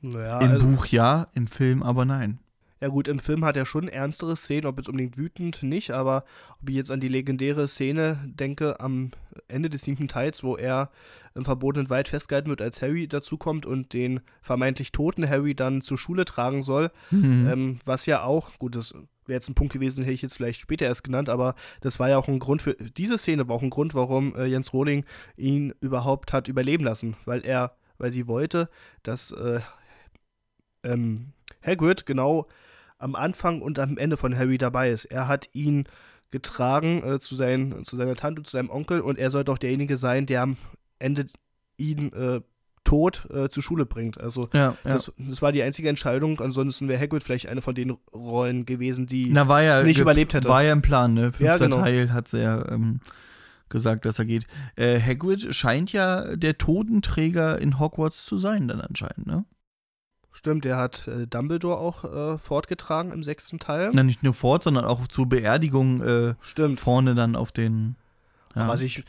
Naja, 0.00 0.40
Im 0.40 0.50
also, 0.50 0.66
Buch 0.66 0.86
ja, 0.86 1.28
im 1.32 1.46
Film 1.46 1.82
aber 1.82 2.04
nein. 2.04 2.40
Ja 2.82 2.88
gut, 2.88 3.06
im 3.06 3.20
Film 3.20 3.44
hat 3.44 3.56
er 3.56 3.64
schon 3.64 3.86
ernstere 3.86 4.36
Szenen, 4.36 4.66
ob 4.66 4.76
jetzt 4.76 4.88
unbedingt 4.88 5.16
wütend 5.16 5.62
nicht, 5.62 5.92
aber 5.92 6.24
ob 6.60 6.68
ich 6.68 6.74
jetzt 6.74 6.90
an 6.90 6.98
die 6.98 7.06
legendäre 7.06 7.68
Szene 7.68 8.18
denke 8.24 8.80
am 8.80 9.12
Ende 9.46 9.70
des 9.70 9.82
siebten 9.82 10.08
Teils, 10.08 10.42
wo 10.42 10.56
er 10.56 10.90
im 11.36 11.44
verbotenen 11.44 11.90
Wald 11.90 12.08
festgehalten 12.08 12.50
wird, 12.50 12.60
als 12.60 12.82
Harry 12.82 13.06
dazukommt 13.06 13.66
und 13.66 13.92
den 13.92 14.18
vermeintlich 14.40 14.90
toten 14.90 15.30
Harry 15.30 15.54
dann 15.54 15.80
zur 15.80 15.96
Schule 15.96 16.24
tragen 16.24 16.64
soll, 16.64 16.90
mhm. 17.12 17.48
ähm, 17.48 17.78
was 17.84 18.06
ja 18.06 18.24
auch, 18.24 18.58
gut, 18.58 18.74
das 18.74 18.94
wäre 19.26 19.36
jetzt 19.36 19.48
ein 19.48 19.54
Punkt 19.54 19.72
gewesen, 19.72 20.02
hätte 20.02 20.14
ich 20.14 20.22
jetzt 20.22 20.36
vielleicht 20.36 20.60
später 20.60 20.86
erst 20.86 21.04
genannt, 21.04 21.28
aber 21.28 21.54
das 21.82 22.00
war 22.00 22.08
ja 22.08 22.18
auch 22.18 22.26
ein 22.26 22.40
Grund 22.40 22.62
für, 22.62 22.74
diese 22.74 23.16
Szene 23.16 23.46
war 23.46 23.54
auch 23.54 23.62
ein 23.62 23.70
Grund, 23.70 23.94
warum 23.94 24.34
äh, 24.34 24.46
Jens 24.46 24.72
Rohling 24.72 25.04
ihn 25.36 25.72
überhaupt 25.80 26.32
hat 26.32 26.48
überleben 26.48 26.82
lassen, 26.82 27.14
weil 27.26 27.46
er, 27.46 27.76
weil 27.98 28.10
sie 28.10 28.26
wollte, 28.26 28.68
dass 29.04 29.30
äh, 29.30 29.60
ähm, 30.82 31.28
Hagrid 31.64 32.06
genau 32.06 32.48
am 33.02 33.14
Anfang 33.14 33.60
und 33.60 33.78
am 33.78 33.98
Ende 33.98 34.16
von 34.16 34.36
Harry 34.36 34.58
dabei 34.58 34.90
ist. 34.90 35.04
Er 35.06 35.28
hat 35.28 35.48
ihn 35.52 35.84
getragen 36.30 37.02
äh, 37.02 37.20
zu, 37.20 37.34
sein, 37.34 37.82
zu 37.84 37.96
seiner 37.96 38.14
Tante, 38.14 38.42
zu 38.42 38.52
seinem 38.52 38.70
Onkel 38.70 39.00
und 39.00 39.18
er 39.18 39.30
sollte 39.30 39.52
auch 39.52 39.58
derjenige 39.58 39.96
sein, 39.96 40.26
der 40.26 40.42
am 40.42 40.56
Ende 40.98 41.26
ihn 41.76 42.12
äh, 42.12 42.40
tot 42.84 43.28
äh, 43.30 43.48
zur 43.48 43.62
Schule 43.62 43.86
bringt. 43.86 44.20
Also 44.20 44.48
ja, 44.52 44.76
das, 44.84 45.08
ja. 45.08 45.12
das, 45.28 45.42
war 45.42 45.52
die 45.52 45.62
einzige 45.62 45.88
Entscheidung. 45.88 46.40
Ansonsten 46.40 46.88
wäre 46.88 47.00
Hagrid 47.00 47.22
vielleicht 47.22 47.48
eine 47.48 47.60
von 47.60 47.74
den 47.74 47.90
Rollen 48.14 48.66
gewesen, 48.66 49.06
die 49.06 49.30
Na, 49.30 49.62
ja, 49.62 49.82
nicht 49.82 49.98
überlebt 49.98 50.32
hätte. 50.34 50.48
War 50.48 50.62
ja 50.62 50.72
im 50.72 50.82
Plan, 50.82 51.14
ne? 51.14 51.32
Fünfter 51.32 51.68
genau. 51.68 51.76
Teil 51.76 52.12
hat 52.12 52.28
sie 52.28 52.42
ja 52.42 52.66
ähm, 52.70 53.00
gesagt, 53.68 54.06
dass 54.06 54.18
er 54.18 54.24
geht. 54.24 54.46
Äh, 54.76 55.00
Hagrid 55.00 55.54
scheint 55.54 55.92
ja 55.92 56.36
der 56.36 56.58
Todenträger 56.58 57.58
in 57.58 57.78
Hogwarts 57.78 58.24
zu 58.24 58.38
sein, 58.38 58.68
dann 58.68 58.80
anscheinend, 58.80 59.26
ne? 59.26 59.44
Stimmt, 60.32 60.64
der 60.64 60.78
hat 60.78 61.06
äh, 61.08 61.26
Dumbledore 61.26 61.78
auch 61.78 62.04
äh, 62.04 62.38
fortgetragen 62.38 63.12
im 63.12 63.22
sechsten 63.22 63.58
Teil. 63.58 63.90
Na, 63.92 64.02
nicht 64.02 64.22
nur 64.22 64.34
fort, 64.34 64.64
sondern 64.64 64.84
auch 64.84 65.06
zur 65.06 65.28
Beerdigung 65.28 66.00
äh, 66.02 66.34
Stimmt. 66.40 66.80
vorne 66.80 67.14
dann 67.14 67.36
auf 67.36 67.52
den. 67.52 67.96
Ja. 68.54 68.68
Was 68.68 68.80
ich 68.80 69.04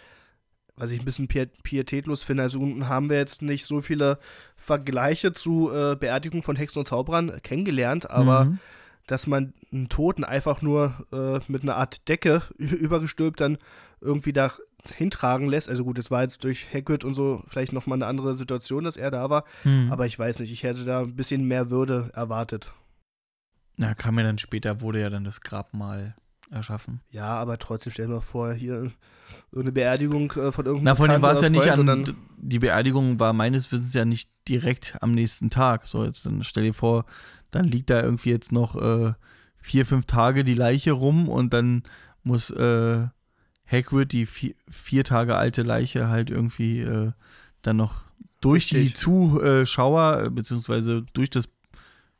was 0.75 0.91
ich 0.91 1.01
ein 1.01 1.05
bisschen 1.05 1.27
pietätlos 1.27 2.23
finde. 2.23 2.43
Also 2.43 2.59
haben 2.81 3.09
wir 3.09 3.17
jetzt 3.17 3.41
nicht 3.41 3.65
so 3.65 3.81
viele 3.81 4.17
Vergleiche 4.55 5.31
zu 5.31 5.71
äh, 5.71 5.95
Beerdigung 5.95 6.41
von 6.41 6.55
Hexen 6.55 6.79
und 6.79 6.87
Zauberern 6.87 7.41
kennengelernt, 7.43 8.09
aber 8.09 8.45
mhm. 8.45 8.59
dass 9.07 9.27
man 9.27 9.53
einen 9.71 9.89
Toten 9.89 10.23
einfach 10.23 10.61
nur 10.61 11.05
äh, 11.11 11.39
mit 11.47 11.63
einer 11.63 11.75
Art 11.75 12.07
Decke 12.09 12.41
übergestülpt 12.57 13.39
dann 13.39 13.57
irgendwie 14.01 14.33
da 14.33 14.51
hintragen 14.91 15.47
lässt. 15.47 15.69
Also 15.69 15.83
gut, 15.83 15.97
es 15.97 16.11
war 16.11 16.21
jetzt 16.21 16.43
durch 16.43 16.73
Hagrid 16.73 17.03
und 17.03 17.13
so 17.13 17.43
vielleicht 17.47 17.73
nochmal 17.73 17.97
eine 17.97 18.05
andere 18.05 18.35
Situation, 18.35 18.83
dass 18.83 18.97
er 18.97 19.11
da 19.11 19.29
war. 19.29 19.45
Mhm. 19.63 19.91
Aber 19.91 20.05
ich 20.05 20.17
weiß 20.17 20.39
nicht, 20.39 20.51
ich 20.51 20.63
hätte 20.63 20.85
da 20.85 21.01
ein 21.01 21.15
bisschen 21.15 21.45
mehr 21.45 21.69
Würde 21.69 22.11
erwartet. 22.13 22.71
Na, 23.77 23.93
kam 23.95 24.17
ja 24.19 24.23
dann 24.23 24.37
später, 24.37 24.81
wurde 24.81 25.01
ja 25.01 25.09
dann 25.09 25.23
das 25.23 25.41
Grabmal 25.41 26.15
erschaffen. 26.51 27.01
Ja, 27.09 27.35
aber 27.37 27.57
trotzdem 27.57 27.91
stell 27.91 28.07
dir 28.07 28.13
mal 28.13 28.21
vor, 28.21 28.53
hier 28.53 28.91
eine 29.55 29.71
Beerdigung 29.71 30.31
äh, 30.31 30.51
von 30.51 30.65
irgendeinem 30.65 30.83
Na, 30.83 30.95
von 30.95 31.09
dem 31.09 31.21
war 31.21 31.33
es 31.33 31.41
ja 31.41 31.49
nicht 31.49 31.69
an, 31.69 32.15
die 32.37 32.59
Beerdigung 32.59 33.19
war 33.19 33.33
meines 33.33 33.71
Wissens 33.71 33.93
ja 33.93 34.05
nicht 34.05 34.29
direkt 34.47 34.97
am 35.01 35.11
nächsten 35.11 35.49
Tag. 35.49 35.87
So, 35.87 36.03
jetzt 36.03 36.25
dann 36.25 36.43
stell 36.43 36.63
dir 36.63 36.73
vor, 36.73 37.05
dann 37.51 37.65
liegt 37.65 37.89
da 37.89 38.01
irgendwie 38.01 38.29
jetzt 38.29 38.51
noch 38.51 38.75
äh, 38.75 39.13
vier, 39.57 39.85
fünf 39.85 40.05
Tage 40.05 40.43
die 40.43 40.55
Leiche 40.55 40.91
rum 40.91 41.29
und 41.29 41.53
dann 41.53 41.83
muss 42.23 42.51
äh, 42.51 43.07
Hagrid 43.73 44.11
die 44.11 44.25
vier, 44.25 44.53
vier, 44.69 45.03
Tage 45.03 45.35
alte 45.35 45.63
Leiche 45.63 46.07
halt 46.07 46.29
irgendwie 46.29 46.81
äh, 46.81 47.11
dann 47.61 47.77
noch 47.77 48.03
durch 48.41 48.73
Richtig. 48.73 48.87
die 48.87 48.93
Zuschauer, 48.93 50.23
äh, 50.25 50.29
beziehungsweise 50.29 51.05
durch 51.13 51.29
das, 51.29 51.49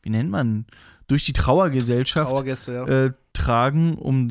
wie 0.01 0.09
nennt 0.09 0.29
man, 0.29 0.65
durch 1.07 1.25
die 1.25 1.33
Trauergesellschaft 1.33 2.67
ja. 2.67 2.85
äh, 2.85 3.13
tragen, 3.33 3.97
um 3.97 4.29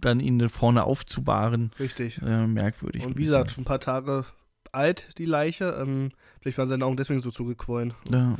dann 0.00 0.20
ihn 0.20 0.48
vorne 0.48 0.84
aufzubahren. 0.84 1.70
Richtig. 1.78 2.20
Äh, 2.22 2.46
merkwürdig. 2.46 3.06
Und 3.06 3.16
wie 3.16 3.24
gesagt, 3.24 3.52
schon 3.52 3.62
ein 3.62 3.66
paar 3.66 3.80
Tage 3.80 4.24
alt, 4.72 5.18
die 5.18 5.24
Leiche. 5.24 5.76
Ähm, 5.80 6.10
vielleicht 6.40 6.58
waren 6.58 6.68
seine 6.68 6.84
Augen 6.84 6.96
deswegen 6.96 7.20
so 7.20 7.30
zugequollen. 7.30 7.94
Ja. 8.10 8.36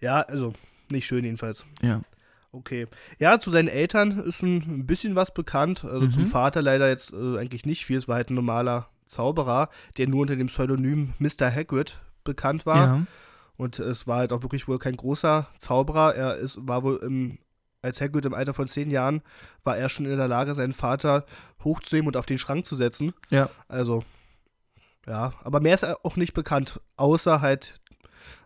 Ja, 0.00 0.20
also 0.22 0.52
nicht 0.90 1.06
schön 1.06 1.24
jedenfalls. 1.24 1.64
Ja. 1.80 2.02
Okay. 2.52 2.86
Ja, 3.18 3.38
zu 3.38 3.50
seinen 3.50 3.68
Eltern 3.68 4.20
ist 4.20 4.42
ein 4.42 4.86
bisschen 4.86 5.16
was 5.16 5.32
bekannt. 5.32 5.84
Also 5.84 6.06
mhm. 6.06 6.10
zum 6.10 6.26
Vater 6.26 6.60
leider 6.60 6.88
jetzt 6.88 7.12
äh, 7.12 7.38
eigentlich 7.38 7.64
nicht 7.64 7.86
viel. 7.86 7.96
Es 7.96 8.08
war 8.08 8.16
halt 8.16 8.30
ein 8.30 8.34
normaler 8.34 8.88
Zauberer, 9.06 9.70
der 9.96 10.06
nur 10.08 10.20
unter 10.20 10.36
dem 10.36 10.48
Pseudonym 10.48 11.14
Mr. 11.18 11.50
Hagrid 11.50 11.98
bekannt 12.24 12.66
war. 12.66 12.76
Ja. 12.76 13.06
Und 13.56 13.78
es 13.78 14.06
war 14.06 14.18
halt 14.18 14.32
auch 14.32 14.42
wirklich 14.42 14.68
wohl 14.68 14.78
kein 14.78 14.96
großer 14.96 15.48
Zauberer. 15.56 16.14
Er 16.14 16.36
ist, 16.36 16.58
war 16.66 16.82
wohl 16.82 16.96
im, 16.96 17.38
als 17.80 18.00
Hagrid 18.00 18.26
im 18.26 18.34
Alter 18.34 18.52
von 18.52 18.68
zehn 18.68 18.90
Jahren, 18.90 19.22
war 19.64 19.76
er 19.76 19.88
schon 19.88 20.06
in 20.06 20.16
der 20.16 20.28
Lage, 20.28 20.54
seinen 20.54 20.72
Vater 20.72 21.24
hochzuheben 21.64 22.06
und 22.06 22.16
auf 22.16 22.26
den 22.26 22.38
Schrank 22.38 22.66
zu 22.66 22.74
setzen. 22.74 23.14
Ja. 23.30 23.48
Also, 23.68 24.04
ja. 25.06 25.32
Aber 25.42 25.60
mehr 25.60 25.74
ist 25.74 25.84
auch 25.84 26.16
nicht 26.16 26.34
bekannt, 26.34 26.80
außer 26.96 27.40
halt 27.40 27.74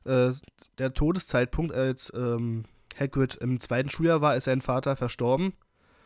äh, 0.05 0.31
der 0.79 0.95
Todeszeitpunkt, 0.95 1.75
als 1.75 2.13
ähm, 2.15 2.65
Hagrid 2.99 3.35
im 3.37 3.61
zweiten 3.61 3.91
Schuljahr 3.91 4.21
war, 4.21 4.37
ist 4.37 4.45
sein 4.45 4.61
Vater 4.61 4.97
verstorben. 4.97 5.53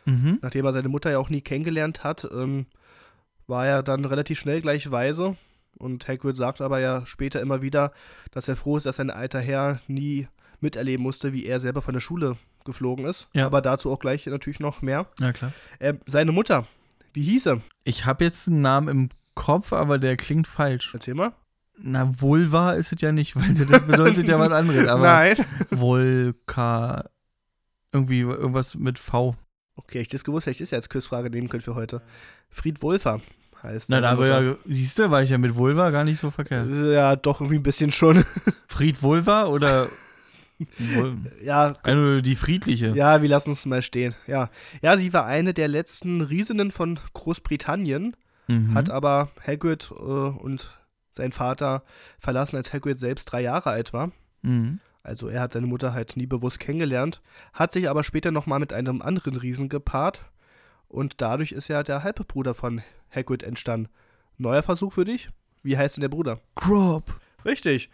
Mhm. 0.05 0.39
Nachdem 0.43 0.65
er 0.65 0.73
seine 0.73 0.89
Mutter 0.89 1.11
ja 1.11 1.19
auch 1.19 1.31
nie 1.31 1.43
kennengelernt 1.43 2.05
hat, 2.05 2.29
ähm, 2.33 2.67
war 3.47 3.67
er 3.67 3.83
dann 3.83 4.05
relativ 4.05 4.39
schnell 4.39 4.61
gleich 4.61 4.91
weise 4.91 5.37
und 5.81 6.07
Hagrid 6.09 6.37
sagt 6.37 6.61
aber 6.61 6.79
ja 6.81 7.05
später 7.07 7.41
immer 7.41 7.63
wieder, 7.63 7.93
dass 8.31 8.49
er 8.49 8.57
froh 8.57 8.77
ist, 8.77 8.87
dass 8.87 8.97
sein 8.97 9.11
alter 9.11 9.41
Herr 9.41 9.81
nie 9.89 10.29
miterleben 10.61 11.03
musste, 11.03 11.33
wie 11.33 11.47
er 11.47 11.61
selber 11.61 11.83
von 11.83 11.95
der 11.95 12.01
Schule 12.01 12.37
geflogen 12.65 13.07
ist. 13.07 13.29
Ja. 13.33 13.47
Aber 13.47 13.63
dazu 13.63 13.91
auch 13.91 13.99
gleich 13.99 14.27
natürlich 14.27 14.61
noch 14.61 14.83
mehr. 14.83 15.07
Ja, 15.19 15.33
klar. 15.33 15.53
Äh, 15.79 15.95
seine 16.07 16.33
Mutter, 16.33 16.67
wie 17.15 17.23
hieß 17.23 17.47
er? 17.47 17.61
Ich 17.85 18.05
habe 18.05 18.25
jetzt 18.25 18.47
einen 18.47 18.61
Namen 18.61 18.89
im 18.89 19.09
Kopf, 19.35 19.73
aber 19.73 19.99
der 19.99 20.17
klingt 20.17 20.47
falsch. 20.47 20.91
Erzähl 20.93 21.15
mal. 21.15 21.33
Na, 21.83 22.21
Vulva 22.21 22.73
ist 22.73 22.93
es 22.93 23.01
ja 23.01 23.13
nicht, 23.13 23.37
weil 23.37 23.53
das 23.55 23.87
bedeutet 23.87 24.29
ja 24.29 24.39
was 24.39 24.51
anderes. 24.51 24.87
Aber 24.89 25.03
Nein. 25.03 25.37
Volka. 25.71 27.09
Irgendwie 27.93 28.21
irgendwas 28.21 28.75
mit 28.75 28.99
V. 28.99 29.35
Okay, 29.77 30.01
ich 30.01 30.09
das 30.09 30.25
gewusst, 30.25 30.45
vielleicht 30.45 30.61
ist 30.61 30.71
ja 30.71 30.79
jetzt 30.79 30.91
Quizfrage 30.91 31.31
nehmen 31.31 31.49
können 31.49 31.63
für 31.63 31.75
heute. 31.75 32.03
Fried 32.51 32.83
Wolfer 32.83 33.21
heißt. 33.63 33.91
Na, 33.91 34.03
aber 34.03 34.29
ja, 34.29 34.57
siehst 34.67 34.99
du, 34.99 35.11
war 35.11 35.23
ich 35.23 35.31
ja 35.31 35.39
mit 35.39 35.57
Vulva 35.57 35.91
gar 35.91 36.05
nicht 36.05 36.21
so 36.21 36.31
verkehrt. 36.31 36.69
Ja, 36.71 37.17
doch, 37.17 37.41
irgendwie 37.41 37.59
ein 37.59 37.63
bisschen 37.63 37.93
schon. 37.93 38.25
Fried 38.67 39.03
Vulva 39.03 39.47
oder. 39.47 39.89
ja. 41.43 41.75
Also 41.83 42.21
die 42.21 42.37
friedliche. 42.37 42.89
Ja, 42.89 43.23
wir 43.23 43.29
lassen 43.29 43.53
es 43.53 43.65
mal 43.65 43.83
stehen. 43.83 44.15
Ja. 44.27 44.51
ja, 44.83 44.99
sie 44.99 45.13
war 45.13 45.25
eine 45.25 45.55
der 45.55 45.69
letzten 45.69 46.21
Riesinnen 46.21 46.71
von 46.71 47.01
Großbritannien, 47.15 48.17
mhm. 48.47 48.75
hat 48.75 48.91
aber 48.91 49.31
Hagrid 49.47 49.91
äh, 49.91 49.95
und 49.95 50.71
sein 51.11 51.33
Vater 51.33 51.83
verlassen, 52.19 52.57
als 52.57 52.73
Hagrid 52.73 52.99
selbst 52.99 53.27
drei 53.27 53.43
Jahre 53.43 53.71
alt 53.71 53.93
war. 53.93 54.13
Mhm. 54.43 54.81
Also 55.03 55.29
er 55.29 55.41
hat 55.41 55.53
seine 55.53 55.67
Mutter 55.67 55.95
halt 55.95 56.17
nie 56.17 56.27
bewusst 56.27 56.61
kennengelernt, 56.61 57.23
hat 57.53 57.73
sich 57.73 57.89
aber 57.89 58.05
später 58.05 58.31
nochmal 58.31 58.61
mit 58.61 58.73
einem 58.73 59.01
anderen 59.01 59.37
Riesen 59.37 59.69
gepaart 59.69 60.31
und 60.89 61.21
dadurch 61.21 61.53
ist 61.53 61.69
ja 61.69 61.83
der 61.83 62.03
halbe 62.03 62.25
Bruder 62.25 62.55
von 62.55 62.83
Hagrid 63.11 63.43
entstanden. 63.43 63.89
Neuer 64.37 64.63
Versuch 64.63 64.93
für 64.93 65.05
dich? 65.05 65.31
Wie 65.63 65.77
heißt 65.77 65.97
denn 65.97 66.03
der 66.03 66.09
Bruder? 66.09 66.41
Grob. 66.55 67.21
Richtig. 67.45 67.91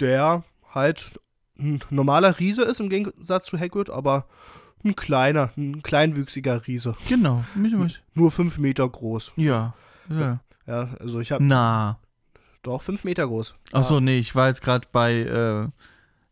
Der 0.00 0.44
halt 0.72 1.20
ein 1.58 1.80
normaler 1.90 2.38
Riese 2.38 2.62
ist 2.62 2.80
im 2.80 2.88
Gegensatz 2.88 3.46
zu 3.46 3.58
Hagrid, 3.58 3.90
aber 3.90 4.26
ein 4.84 4.94
kleiner, 4.94 5.50
ein 5.56 5.82
kleinwüchsiger 5.82 6.66
Riese. 6.66 6.96
Genau. 7.08 7.44
Nur 8.14 8.30
fünf 8.30 8.58
Meter 8.58 8.88
groß. 8.88 9.32
Ja. 9.36 9.74
Ja, 10.08 10.40
ja 10.66 10.88
also 11.00 11.20
ich 11.20 11.32
habe. 11.32 11.44
Na. 11.44 11.98
Doch, 12.62 12.82
fünf 12.82 13.04
Meter 13.04 13.26
groß. 13.26 13.54
Achso, 13.72 14.00
nee, 14.00 14.18
ich 14.18 14.34
war 14.34 14.48
jetzt 14.48 14.62
gerade 14.62 14.86
bei 14.92 15.14
äh, 15.14 15.68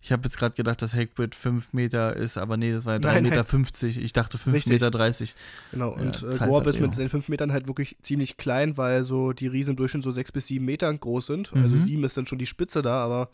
ich 0.07 0.13
habe 0.13 0.23
jetzt 0.23 0.39
gerade 0.39 0.55
gedacht, 0.55 0.81
dass 0.83 0.95
Hagrid 0.95 1.35
5 1.35 1.73
Meter 1.73 2.15
ist, 2.15 2.39
aber 2.39 2.57
nee, 2.57 2.71
das 2.71 2.85
war 2.85 2.95
ja 2.95 3.01
3,50 3.01 3.21
Meter. 3.23 3.43
50. 3.45 3.99
Ich 4.01 4.13
dachte 4.13 4.39
5,30 4.39 4.69
Meter. 4.69 4.91
30. 4.93 5.35
Genau, 5.73 5.91
und 5.91 6.23
ja, 6.23 6.31
äh, 6.31 6.47
Gorb 6.47 6.69
ist 6.69 6.79
mit 6.79 6.95
seinen 6.95 7.09
5 7.09 7.29
Metern 7.29 7.53
halt 7.53 7.67
wirklich 7.67 7.97
ziemlich 8.03 8.37
klein, 8.37 8.77
weil 8.77 9.03
so 9.03 9.33
die 9.33 9.49
Riesen 9.49 9.71
im 9.71 9.77
Durchschnitt 9.77 10.05
so 10.05 10.13
6 10.13 10.31
bis 10.31 10.47
7 10.47 10.65
Meter 10.65 10.95
groß 10.95 11.27
sind. 11.27 11.53
Also 11.53 11.59
mhm. 11.59 11.65
Also 11.65 11.77
7 11.79 12.05
ist 12.05 12.17
dann 12.17 12.27
schon 12.29 12.39
die 12.39 12.47
Spitze 12.47 12.83
da, 12.83 13.03
aber 13.03 13.31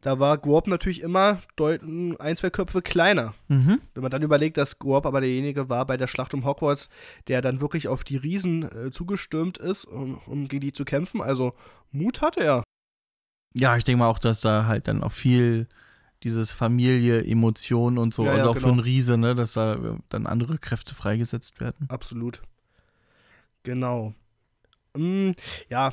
da 0.00 0.18
war 0.18 0.38
Gorb 0.38 0.66
natürlich 0.66 1.02
immer 1.02 1.42
ein, 1.58 2.36
zwei 2.36 2.50
Köpfe 2.50 2.80
kleiner. 2.80 3.34
Mhm. 3.48 3.80
Wenn 3.94 4.02
man 4.02 4.10
dann 4.10 4.22
überlegt, 4.22 4.56
dass 4.56 4.78
Gorb 4.78 5.04
aber 5.04 5.20
derjenige 5.20 5.68
war 5.68 5.86
bei 5.86 5.96
der 5.96 6.06
Schlacht 6.06 6.32
um 6.32 6.44
Hogwarts, 6.44 6.88
der 7.28 7.42
dann 7.42 7.60
wirklich 7.60 7.88
auf 7.88 8.02
die 8.04 8.16
Riesen 8.16 8.62
äh, 8.62 8.90
zugestürmt 8.90 9.58
ist, 9.58 9.84
um, 9.84 10.18
um 10.26 10.48
gegen 10.48 10.62
die 10.62 10.72
zu 10.72 10.84
kämpfen. 10.84 11.20
Also 11.20 11.54
Mut 11.90 12.22
hatte 12.22 12.40
er. 12.40 12.62
Ja, 13.54 13.76
ich 13.76 13.84
denke 13.84 13.98
mal 13.98 14.08
auch, 14.08 14.18
dass 14.18 14.40
da 14.40 14.66
halt 14.66 14.88
dann 14.88 15.02
auch 15.02 15.12
viel 15.12 15.68
dieses 16.22 16.52
Familie, 16.52 17.24
Emotionen 17.24 17.98
und 17.98 18.12
so, 18.12 18.24
ja, 18.24 18.32
also 18.32 18.44
ja, 18.44 18.50
auch 18.50 18.54
genau. 18.54 18.66
für 18.66 18.72
einen 18.72 18.80
Riese, 18.80 19.18
ne, 19.18 19.34
dass 19.34 19.54
da 19.54 19.98
dann 20.10 20.26
andere 20.26 20.58
Kräfte 20.58 20.94
freigesetzt 20.94 21.60
werden. 21.60 21.86
Absolut. 21.88 22.42
Genau. 23.62 24.14
Mm, 24.96 25.32
ja, 25.68 25.92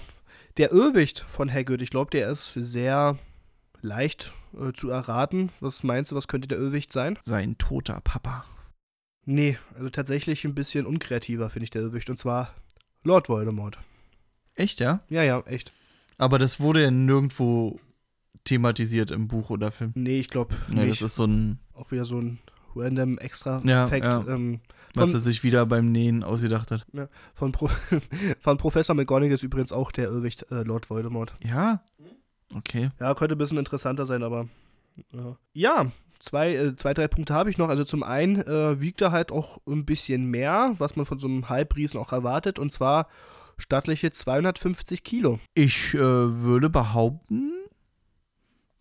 der 0.58 0.72
Irrwicht 0.72 1.26
von 1.30 1.52
Hagrid, 1.52 1.82
ich 1.82 1.90
glaube, 1.90 2.12
der 2.12 2.30
ist 2.30 2.54
sehr 2.56 3.18
leicht 3.88 4.34
äh, 4.54 4.74
zu 4.74 4.90
erraten. 4.90 5.52
Was 5.60 5.84
meinst 5.84 6.12
du, 6.12 6.16
was 6.16 6.28
könnte 6.28 6.48
der 6.48 6.60
Irrwicht 6.60 6.92
sein? 6.92 7.18
Sein 7.24 7.58
toter 7.58 8.02
Papa. 8.02 8.46
Nee, 9.26 9.58
also 9.76 9.90
tatsächlich 9.90 10.46
ein 10.46 10.56
bisschen 10.56 10.86
unkreativer 10.86 11.50
finde 11.50 11.66
ich 11.66 11.70
der 11.72 11.82
Irrwicht. 11.82 12.10
Und 12.10 12.18
zwar 12.18 12.54
Lord 13.04 13.30
Voldemort. 13.30 13.80
Echt, 14.56 14.80
ja? 14.80 15.02
Ja, 15.10 15.24
ja, 15.24 15.42
echt. 15.42 15.74
Aber 16.18 16.40
das 16.40 16.60
wurde 16.60 16.84
ja 16.84 16.92
nirgendwo 16.92 17.80
thematisiert 18.44 19.12
im 19.12 19.28
Buch 19.28 19.50
oder 19.50 19.72
Film. 19.72 19.92
Nee, 19.96 20.20
ich 20.20 20.30
glaube 20.30 20.56
nee, 20.70 20.86
nicht. 20.86 21.02
Das 21.02 21.12
ist 21.12 21.16
so 21.16 21.26
ein. 21.26 21.60
Auch 21.74 21.92
wieder 21.92 22.06
so 22.06 22.20
ein 22.20 22.40
random 22.76 23.18
extra 23.18 23.62
ja, 23.64 23.88
Fact. 23.88 24.06
Ja. 24.06 24.26
Ähm, 24.28 24.62
Was 24.96 25.14
er 25.14 25.20
sich 25.20 25.44
wieder 25.44 25.66
beim 25.66 25.92
Nähen 25.92 26.24
ausgedacht 26.24 26.72
hat. 26.72 26.88
Ja, 26.94 27.08
von, 27.34 27.52
Pro 27.52 27.70
von 28.40 28.58
Professor 28.58 28.96
McGonagall 28.96 29.34
ist 29.34 29.44
übrigens 29.44 29.72
auch 29.72 29.92
der 29.92 30.06
Irrwicht 30.06 30.50
äh, 30.52 30.64
Lord 30.64 30.90
Voldemort. 30.90 31.36
Ja? 31.44 31.84
Okay. 32.56 32.90
Ja, 33.00 33.14
könnte 33.14 33.36
ein 33.36 33.38
bisschen 33.38 33.58
interessanter 33.58 34.06
sein, 34.06 34.24
aber. 34.24 34.48
Ja, 35.12 35.38
ja 35.54 35.92
zwei, 36.20 36.56
äh, 36.56 36.76
zwei, 36.76 36.94
drei 36.94 37.08
Punkte 37.08 37.34
habe 37.34 37.50
ich 37.50 37.58
noch. 37.58 37.70
Also 37.70 37.84
zum 37.84 38.04
einen 38.04 38.38
äh, 38.38 38.80
wiegt 38.82 39.02
er 39.02 39.12
halt 39.12 39.32
auch 39.32 39.60
ein 39.68 39.86
bisschen 39.86 40.26
mehr, 40.26 40.74
was 40.78 40.96
man 40.96 41.06
von 41.06 41.20
so 41.20 41.28
einem 41.28 41.50
Halbriesen 41.50 42.00
auch 42.00 42.12
erwartet. 42.12 42.60
Und 42.60 42.72
zwar 42.72 43.08
stattliche 43.58 44.12
250 44.12 45.04
Kilo. 45.04 45.40
Ich 45.54 45.94
äh, 45.94 46.00
würde 46.00 46.70
behaupten, 46.70 47.52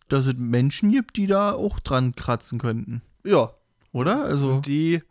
dass 0.09 0.27
es 0.27 0.35
Menschen 0.37 0.91
gibt, 0.93 1.17
die 1.17 1.27
da 1.27 1.53
auch 1.53 1.81
dran 1.81 2.15
kratzen 2.15 2.59
könnten. 2.59 3.03
Ja. 3.25 3.51
Oder? 3.93 4.25
Also. 4.25 4.61
Die 4.61 5.03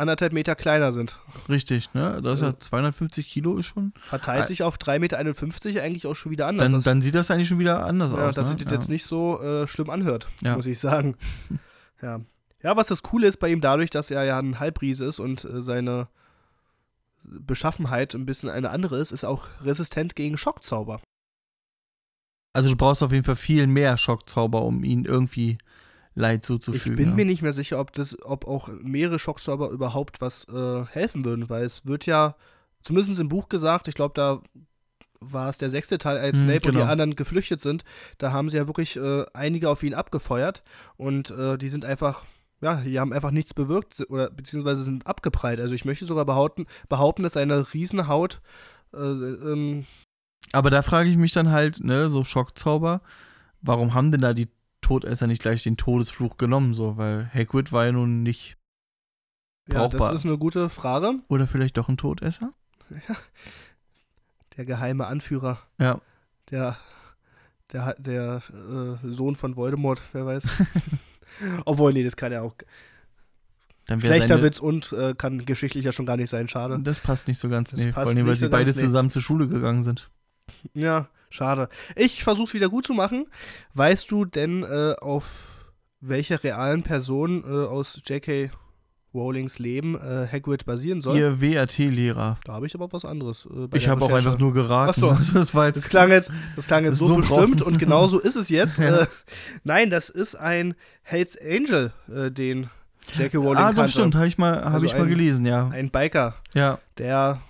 anderthalb 0.00 0.32
Meter 0.32 0.54
kleiner 0.54 0.92
sind. 0.92 1.20
Richtig, 1.48 1.92
ne? 1.94 2.20
Das 2.22 2.34
ist 2.34 2.42
ja 2.42 2.58
250 2.58 3.28
Kilo 3.28 3.58
ist 3.58 3.66
schon. 3.66 3.92
Verteilt 4.00 4.46
sich 4.46 4.62
auf 4.62 4.76
3,51 4.76 4.98
Meter 4.98 5.82
eigentlich 5.82 6.06
auch 6.06 6.14
schon 6.14 6.32
wieder 6.32 6.46
anders. 6.46 6.70
Dann, 6.70 6.82
dann 6.82 7.00
sieht 7.00 7.14
das 7.14 7.30
eigentlich 7.30 7.48
schon 7.48 7.58
wieder 7.58 7.84
anders 7.84 8.12
ja, 8.12 8.28
aus. 8.28 8.34
Dass 8.34 8.48
ne? 8.48 8.54
sich 8.54 8.64
das 8.64 8.72
ja. 8.72 8.78
jetzt 8.78 8.88
nicht 8.88 9.04
so 9.04 9.40
äh, 9.40 9.68
schlimm 9.68 9.90
anhört, 9.90 10.28
ja. 10.42 10.56
muss 10.56 10.66
ich 10.66 10.78
sagen. 10.78 11.16
ja. 12.02 12.20
Ja, 12.62 12.76
was 12.76 12.88
das 12.88 13.02
Coole 13.02 13.26
ist 13.26 13.38
bei 13.38 13.48
ihm 13.48 13.60
dadurch, 13.60 13.90
dass 13.90 14.10
er 14.10 14.24
ja 14.24 14.38
ein 14.38 14.58
Halbriese 14.58 15.04
ist 15.04 15.18
und 15.18 15.44
äh, 15.44 15.62
seine 15.62 16.08
Beschaffenheit 17.22 18.14
ein 18.14 18.26
bisschen 18.26 18.50
eine 18.50 18.70
andere 18.70 18.98
ist, 18.98 19.12
ist 19.12 19.24
auch 19.24 19.46
resistent 19.62 20.16
gegen 20.16 20.36
Schockzauber. 20.36 21.00
Also 22.52 22.68
du 22.68 22.76
brauchst 22.76 23.02
auf 23.02 23.12
jeden 23.12 23.24
Fall 23.24 23.36
viel 23.36 23.66
mehr 23.66 23.96
Schockzauber, 23.96 24.62
um 24.62 24.82
ihn 24.82 25.04
irgendwie 25.04 25.58
Leid 26.20 26.44
zuzufügen. 26.44 26.92
Ich 26.92 26.96
bin 26.96 27.10
ja. 27.10 27.14
mir 27.14 27.24
nicht 27.24 27.42
mehr 27.42 27.52
sicher, 27.52 27.80
ob 27.80 27.92
das, 27.92 28.16
ob 28.22 28.46
auch 28.46 28.68
mehrere 28.82 29.18
Schockzauber 29.18 29.70
überhaupt 29.70 30.20
was 30.20 30.46
äh, 30.48 30.84
helfen 30.86 31.24
würden, 31.24 31.48
weil 31.48 31.64
es 31.64 31.86
wird 31.86 32.06
ja, 32.06 32.36
zumindest 32.82 33.20
im 33.20 33.28
Buch 33.28 33.48
gesagt, 33.48 33.88
ich 33.88 33.94
glaube, 33.94 34.14
da 34.14 34.40
war 35.20 35.50
es 35.50 35.58
der 35.58 35.70
sechste 35.70 35.98
Teil, 35.98 36.18
als 36.18 36.38
hm, 36.38 36.46
Snape 36.46 36.60
genau. 36.60 36.68
und 36.68 36.74
die 36.74 36.78
genau. 36.80 36.92
anderen 36.92 37.16
geflüchtet 37.16 37.60
sind, 37.60 37.84
da 38.18 38.32
haben 38.32 38.48
sie 38.48 38.56
ja 38.56 38.66
wirklich 38.66 38.96
äh, 38.96 39.24
einige 39.34 39.68
auf 39.68 39.82
ihn 39.82 39.94
abgefeuert 39.94 40.62
und 40.96 41.30
äh, 41.30 41.58
die 41.58 41.68
sind 41.68 41.84
einfach, 41.84 42.24
ja, 42.62 42.76
die 42.76 42.98
haben 42.98 43.12
einfach 43.12 43.30
nichts 43.30 43.52
bewirkt 43.52 44.02
oder 44.08 44.30
beziehungsweise 44.30 44.84
sind 44.84 45.06
abgeprallt. 45.06 45.60
Also 45.60 45.74
ich 45.74 45.84
möchte 45.84 46.06
sogar 46.06 46.24
behaupten, 46.24 46.66
behaupten 46.88 47.22
dass 47.22 47.34
seine 47.34 47.74
Riesenhaut 47.74 48.40
äh, 48.92 48.98
ähm, 48.98 49.84
aber 50.52 50.70
da 50.70 50.82
frage 50.82 51.08
ich 51.08 51.16
mich 51.16 51.32
dann 51.32 51.50
halt, 51.50 51.82
ne, 51.82 52.08
so 52.08 52.24
Schockzauber, 52.24 53.02
warum 53.62 53.94
haben 53.94 54.10
denn 54.10 54.20
da 54.20 54.34
die 54.34 54.48
Todesser 54.90 55.28
nicht 55.28 55.40
gleich 55.40 55.62
den 55.62 55.76
Todesfluch 55.76 56.36
genommen, 56.36 56.74
so, 56.74 56.96
weil 56.96 57.30
Hagrid 57.32 57.70
war 57.70 57.86
ja 57.86 57.92
nun 57.92 58.24
nicht 58.24 58.56
brauchbar. 59.68 60.00
Ja, 60.00 60.06
das 60.08 60.20
ist 60.20 60.26
eine 60.26 60.36
gute 60.36 60.68
Frage. 60.68 61.14
Oder 61.28 61.46
vielleicht 61.46 61.76
doch 61.76 61.88
ein 61.88 61.96
Todesser? 61.96 62.52
Ja. 63.08 63.16
Der 64.56 64.64
geheime 64.64 65.06
Anführer. 65.06 65.60
Ja. 65.78 66.00
Der, 66.50 66.76
der, 67.72 67.94
der 68.00 68.42
äh, 68.48 69.08
Sohn 69.12 69.36
von 69.36 69.54
Voldemort, 69.54 70.02
wer 70.12 70.26
weiß. 70.26 70.48
Obwohl, 71.66 71.92
nee, 71.92 72.02
das 72.02 72.16
kann 72.16 72.32
ja 72.32 72.42
auch. 72.42 72.56
Schlechter 73.86 74.42
Witz 74.42 74.58
und 74.58 74.92
äh, 74.92 75.14
kann 75.14 75.44
geschichtlich 75.46 75.84
ja 75.84 75.92
schon 75.92 76.04
gar 76.06 76.16
nicht 76.16 76.30
sein, 76.30 76.48
schade. 76.48 76.80
Das 76.82 76.98
passt 76.98 77.28
nicht 77.28 77.38
so 77.38 77.48
ganz, 77.48 77.70
das 77.70 77.78
nee, 77.78 77.92
vor 77.92 78.02
allem, 78.02 78.26
weil 78.26 78.34
sie 78.34 78.46
so 78.46 78.50
beide 78.50 78.74
zusammen 78.74 79.06
nee. 79.06 79.12
zur 79.12 79.22
Schule 79.22 79.46
gegangen 79.46 79.84
sind. 79.84 80.10
Ja, 80.74 81.08
schade. 81.30 81.68
Ich 81.96 82.24
versuch's 82.24 82.54
wieder 82.54 82.68
gut 82.68 82.86
zu 82.86 82.92
machen. 82.92 83.26
Weißt 83.74 84.10
du 84.10 84.24
denn, 84.24 84.62
äh, 84.62 84.94
auf 85.00 85.60
welcher 86.00 86.42
realen 86.42 86.82
Person 86.82 87.44
äh, 87.44 87.66
aus 87.66 88.00
J.K. 88.04 88.50
Rowlings 89.12 89.58
Leben 89.58 89.96
äh, 89.96 90.28
Hagrid 90.30 90.64
basieren 90.64 91.00
soll? 91.00 91.16
Ihr 91.18 91.40
WRT-Lehrer. 91.40 92.38
Da 92.44 92.52
habe 92.52 92.66
ich 92.66 92.74
aber 92.74 92.92
was 92.92 93.04
anderes. 93.04 93.46
Äh, 93.46 93.76
ich 93.76 93.88
habe 93.88 94.04
auch 94.04 94.12
einfach 94.12 94.38
nur 94.38 94.52
geraten. 94.52 94.90
Achso, 94.90 95.16
das, 95.34 95.54
war 95.54 95.66
jetzt 95.66 95.76
das 95.76 95.88
klang 95.88 96.10
jetzt, 96.10 96.30
das 96.56 96.66
klang 96.66 96.84
jetzt 96.84 96.98
so, 96.98 97.06
so 97.06 97.16
bestimmt 97.16 97.62
und 97.62 97.78
genau 97.78 98.06
so 98.06 98.18
ist 98.18 98.36
es 98.36 98.48
jetzt. 98.48 98.78
ja. 98.80 99.02
Äh, 99.02 99.06
nein, 99.64 99.90
das 99.90 100.10
ist 100.10 100.36
ein 100.36 100.74
Hates 101.04 101.36
Angel, 101.40 101.92
äh, 102.08 102.30
den 102.30 102.70
J.K. 103.12 103.38
Rowling 103.38 103.56
Ah, 103.56 103.68
das 103.68 103.76
kannte. 103.76 103.92
stimmt, 103.92 104.14
habe 104.14 104.26
ich, 104.26 104.38
mal, 104.38 104.64
hab 104.64 104.74
also 104.74 104.86
ich 104.86 104.96
mal 104.96 105.06
gelesen, 105.06 105.44
ja. 105.44 105.68
Ein 105.68 105.90
Biker. 105.90 106.36
Ja. 106.54 106.78
Der 106.98 107.40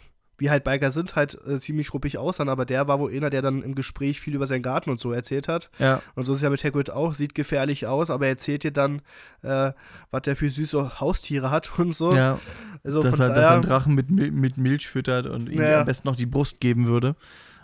wie 0.41 0.51
halt 0.51 0.65
Biker 0.65 0.91
sind, 0.91 1.17
halt 1.17 1.39
äh, 1.47 1.59
ziemlich 1.59 1.93
ruppig 1.93 2.17
aussahen, 2.17 2.49
aber 2.49 2.65
der 2.65 2.89
war 2.89 2.99
wohl 2.99 3.15
einer, 3.15 3.29
der 3.29 3.43
dann 3.43 3.63
im 3.63 3.75
Gespräch 3.75 4.21
viel 4.21 4.35
über 4.35 4.47
seinen 4.47 4.63
Garten 4.63 4.89
und 4.89 4.99
so 4.99 5.13
erzählt 5.13 5.49
hat. 5.49 5.71
Ja. 5.79 6.03
Und 6.15 6.25
so 6.25 6.33
ist 6.33 6.39
es 6.39 6.43
ja 6.43 6.51
mit 6.51 6.65
Hagrid 6.65 6.91
auch, 6.91 7.13
sieht 7.13 7.35
gefährlich 7.35 7.87
aus, 7.87 8.09
aber 8.09 8.25
er 8.25 8.31
erzählt 8.31 8.65
dir 8.65 8.73
dann, 8.73 9.03
äh, 9.43 9.73
was 10.11 10.23
der 10.23 10.37
für 10.37 10.49
süße 10.49 10.99
Haustiere 10.99 11.51
hat 11.51 11.71
und 11.79 11.95
so. 11.95 12.17
Ja. 12.17 12.41
Also 12.83 13.03
dass, 13.03 13.21
er, 13.21 13.29
daher, 13.29 13.35
dass 13.35 13.45
er 13.45 13.53
einen 13.53 13.63
Drachen 13.63 13.95
mit, 13.95 14.11
mit 14.11 14.57
Milch 14.57 14.89
füttert 14.89 15.27
und 15.27 15.51
ihm 15.51 15.61
ja. 15.61 15.81
am 15.81 15.87
besten 15.87 16.09
noch 16.09 16.17
die 16.17 16.27
Brust 16.27 16.61
geben 16.61 16.87
würde. 16.87 17.17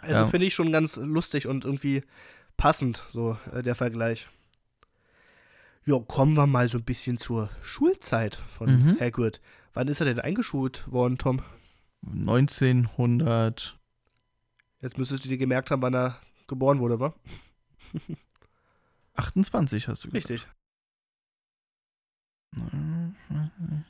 Also 0.02 0.14
ja. 0.14 0.26
finde 0.26 0.46
ich 0.46 0.54
schon 0.54 0.70
ganz 0.70 0.96
lustig 0.96 1.46
und 1.46 1.64
irgendwie 1.64 2.02
passend, 2.58 3.04
so 3.08 3.38
äh, 3.54 3.62
der 3.62 3.74
Vergleich. 3.74 4.28
Ja, 5.86 5.98
kommen 6.00 6.34
wir 6.34 6.46
mal 6.46 6.68
so 6.68 6.76
ein 6.78 6.84
bisschen 6.84 7.16
zur 7.16 7.48
Schulzeit 7.62 8.38
von 8.58 8.68
mhm. 8.68 9.00
Hagrid. 9.00 9.40
Wann 9.72 9.88
ist 9.88 10.00
er 10.00 10.06
denn 10.06 10.20
eingeschult 10.20 10.90
worden, 10.90 11.16
Tom? 11.16 11.42
1900. 12.12 13.78
Jetzt 14.80 14.98
müsstest 14.98 15.24
du 15.24 15.28
dir 15.28 15.38
gemerkt 15.38 15.70
haben, 15.70 15.82
wann 15.82 15.94
er 15.94 16.20
geboren 16.46 16.78
wurde, 16.78 17.00
wa? 17.00 17.14
28 19.14 19.88
hast 19.88 20.04
du 20.04 20.10
gesagt. 20.10 20.30
Richtig. 20.30 20.48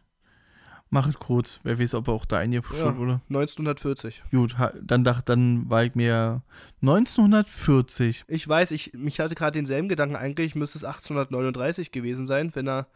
Mach 0.88 1.08
es 1.08 1.16
kurz. 1.16 1.60
Wer 1.64 1.80
weiß, 1.80 1.94
ob 1.94 2.08
er 2.08 2.14
auch 2.14 2.24
da 2.24 2.38
eingeschult 2.38 2.80
ja, 2.80 2.96
wurde. 2.96 3.20
1940. 3.28 4.22
Gut, 4.30 4.56
dann 4.80 5.02
dachte, 5.02 5.24
dann 5.26 5.68
war 5.68 5.84
ich 5.84 5.94
mir 5.96 6.42
1940. 6.80 8.24
Ich 8.28 8.48
weiß, 8.48 8.70
ich 8.70 8.92
mich 8.94 9.18
hatte 9.18 9.34
gerade 9.34 9.52
denselben 9.52 9.88
Gedanken. 9.88 10.14
Eigentlich 10.16 10.54
müsste 10.54 10.78
es 10.78 10.84
1839 10.84 11.90
gewesen 11.90 12.26
sein, 12.26 12.54
wenn 12.54 12.68
er 12.68 12.86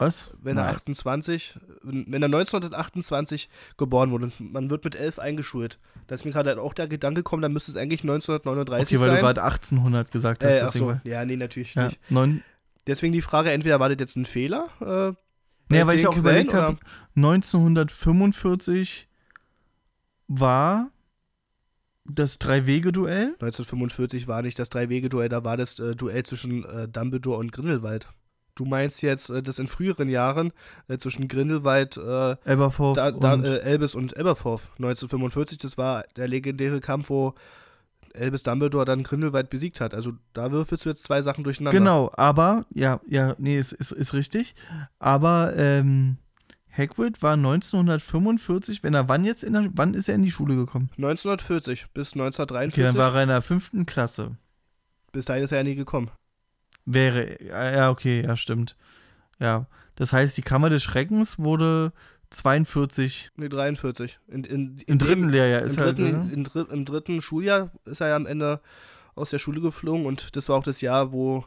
was? 0.00 0.30
Wenn 0.42 0.56
er 0.56 0.68
28, 0.68 1.58
wenn 1.82 2.22
er 2.22 2.26
1928 2.26 3.48
geboren 3.76 4.10
wurde, 4.10 4.30
man 4.38 4.70
wird 4.70 4.84
mit 4.84 4.96
11 4.96 5.18
eingeschult. 5.18 5.78
Da 6.06 6.14
ist 6.14 6.24
mir 6.24 6.32
gerade 6.32 6.60
auch 6.60 6.74
der 6.74 6.88
Gedanke 6.88 7.20
gekommen, 7.20 7.42
dann 7.42 7.52
müsste 7.52 7.70
es 7.70 7.76
eigentlich 7.76 8.02
1939 8.02 8.98
okay, 8.98 9.04
weil 9.04 9.14
du 9.16 9.20
gerade 9.20 9.42
1800 9.42 10.10
gesagt 10.10 10.44
hast. 10.44 10.52
Äh, 10.52 10.62
ach 10.64 10.72
so. 10.72 11.00
Ja, 11.04 11.24
nee, 11.24 11.36
natürlich 11.36 11.74
ja, 11.74 11.84
nicht. 11.84 12.00
Neun 12.10 12.42
Deswegen 12.86 13.12
die 13.12 13.20
Frage, 13.22 13.52
entweder 13.52 13.78
war 13.78 13.88
das 13.88 13.98
jetzt 14.00 14.16
ein 14.16 14.24
Fehler? 14.24 14.68
Äh, 14.80 15.12
nee, 15.68 15.86
weil 15.86 15.96
ich 15.96 16.06
auch 16.06 16.12
Quellen, 16.12 16.24
überlegt 16.24 16.54
habe, 16.54 16.78
1945 17.14 19.08
war 20.28 20.90
das 22.04 22.38
Drei-Wege-Duell? 22.38 23.34
1945 23.34 24.28
war 24.28 24.42
nicht 24.42 24.58
das 24.58 24.70
Drei-Wege-Duell, 24.70 25.28
da 25.28 25.44
war 25.44 25.56
das 25.56 25.78
äh, 25.78 25.94
Duell 25.94 26.24
zwischen 26.24 26.64
äh, 26.64 26.88
Dumbledore 26.88 27.38
und 27.38 27.52
Grindelwald. 27.52 28.08
Du 28.60 28.66
meinst 28.66 29.00
jetzt 29.00 29.30
äh, 29.30 29.42
das 29.42 29.58
in 29.58 29.68
früheren 29.68 30.10
Jahren 30.10 30.52
äh, 30.86 30.98
zwischen 30.98 31.28
Grindelwald, 31.28 31.96
äh, 31.96 32.36
Aberforth 32.44 32.98
da, 32.98 33.10
da, 33.10 33.32
und 33.32 33.46
äh, 33.46 33.60
Elbis 33.60 33.94
und 33.94 34.14
Aberforth 34.18 34.68
1945. 34.76 35.56
Das 35.56 35.78
war 35.78 36.04
der 36.16 36.28
legendäre 36.28 36.80
Kampf, 36.80 37.08
wo 37.08 37.32
Elbis 38.12 38.42
Dumbledore 38.42 38.84
dann 38.84 39.02
Grindelwald 39.02 39.48
besiegt 39.48 39.80
hat. 39.80 39.94
Also 39.94 40.12
da 40.34 40.52
würfelst 40.52 40.84
du 40.84 40.90
jetzt 40.90 41.04
zwei 41.04 41.22
Sachen 41.22 41.42
durcheinander. 41.42 41.78
Genau, 41.78 42.10
aber, 42.16 42.66
ja, 42.74 43.00
ja, 43.08 43.34
nee, 43.38 43.58
ist, 43.58 43.72
ist, 43.72 43.92
ist 43.92 44.12
richtig. 44.12 44.54
Aber 44.98 45.54
ähm, 45.56 46.18
Hagrid 46.70 47.22
war 47.22 47.32
1945, 47.32 48.82
wenn 48.82 48.92
er 48.92 49.08
wann 49.08 49.24
jetzt 49.24 49.42
in 49.42 49.54
der, 49.54 49.70
wann 49.72 49.94
ist 49.94 50.10
er 50.10 50.16
in 50.16 50.22
die 50.22 50.30
Schule 50.30 50.54
gekommen? 50.54 50.90
1940 50.98 51.86
bis 51.94 52.12
1943. 52.12 52.74
Okay, 52.74 52.92
dann 52.92 53.02
war 53.02 53.14
er 53.14 53.22
in 53.22 53.28
der 53.30 53.40
fünften 53.40 53.86
Klasse. 53.86 54.36
Bis 55.12 55.24
dahin 55.24 55.44
ist 55.44 55.52
er 55.52 55.58
ja 55.58 55.64
nie 55.64 55.76
gekommen. 55.76 56.10
Wäre, 56.84 57.42
ja, 57.44 57.90
okay, 57.90 58.22
ja, 58.22 58.36
stimmt. 58.36 58.76
Ja, 59.38 59.66
das 59.96 60.12
heißt, 60.12 60.36
die 60.36 60.42
Kammer 60.42 60.70
des 60.70 60.82
Schreckens 60.82 61.38
wurde 61.38 61.92
42. 62.30 63.30
Nee, 63.36 63.48
43. 63.48 64.18
In, 64.28 64.44
in, 64.44 64.50
in 64.50 64.78
Im 64.86 64.98
dritten 64.98 65.28
Lehrjahr 65.28 65.62
ist 65.62 65.76
im 65.76 65.82
er. 65.82 65.92
Dritten, 65.92 66.30
halt, 66.32 66.54
ne? 66.54 66.66
Im 66.70 66.84
dritten 66.84 67.22
Schuljahr 67.22 67.70
ist 67.84 68.00
er 68.00 68.08
ja 68.08 68.16
am 68.16 68.26
Ende 68.26 68.60
aus 69.14 69.30
der 69.30 69.38
Schule 69.38 69.60
geflogen 69.60 70.06
und 70.06 70.36
das 70.36 70.48
war 70.48 70.56
auch 70.56 70.62
das 70.62 70.80
Jahr, 70.80 71.12
wo 71.12 71.44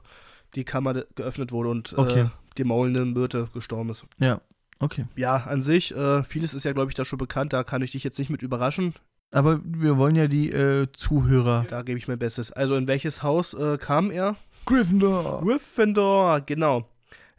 die 0.56 0.63
Kammer 0.63 0.93
geöffnet 1.15 1.52
wurde 1.52 1.69
und 1.69 1.98
okay. 1.98 2.22
äh, 2.22 2.30
die 2.58 2.63
maulende 2.63 3.06
Myrte 3.06 3.50
gestorben 3.54 3.89
ist. 3.89 4.06
Ja, 4.19 4.41
okay. 4.80 5.06
Ja, 5.15 5.36
an 5.36 5.63
sich, 5.63 5.96
äh, 5.96 6.24
vieles 6.24 6.54
ist 6.54 6.65
ja, 6.65 6.74
glaube 6.74 6.91
ich, 6.91 6.96
da 6.96 7.06
schon 7.06 7.19
bekannt, 7.19 7.54
da 7.54 7.63
kann 7.63 7.82
ich 7.82 7.91
dich 7.91 8.04
jetzt 8.04 8.19
nicht 8.19 8.30
mit 8.30 8.41
überraschen. 8.41 8.93
Aber 9.32 9.62
wir 9.63 9.98
wollen 9.98 10.15
ja 10.15 10.28
die 10.28 10.52
äh, 10.52 10.88
Zuhörer. 10.93 11.65
Da 11.67 11.82
gebe 11.82 11.98
ich 11.98 12.08
mein 12.08 12.19
Bestes. 12.19 12.52
Also, 12.52 12.76
in 12.76 12.88
welches 12.88 13.24
Haus 13.24 13.56
äh, 13.56 13.80
kam 13.80 14.12
er? 14.12 14.36
Gryffindor. 14.65 15.41
Gryffindor, 15.41 16.41
genau. 16.41 16.88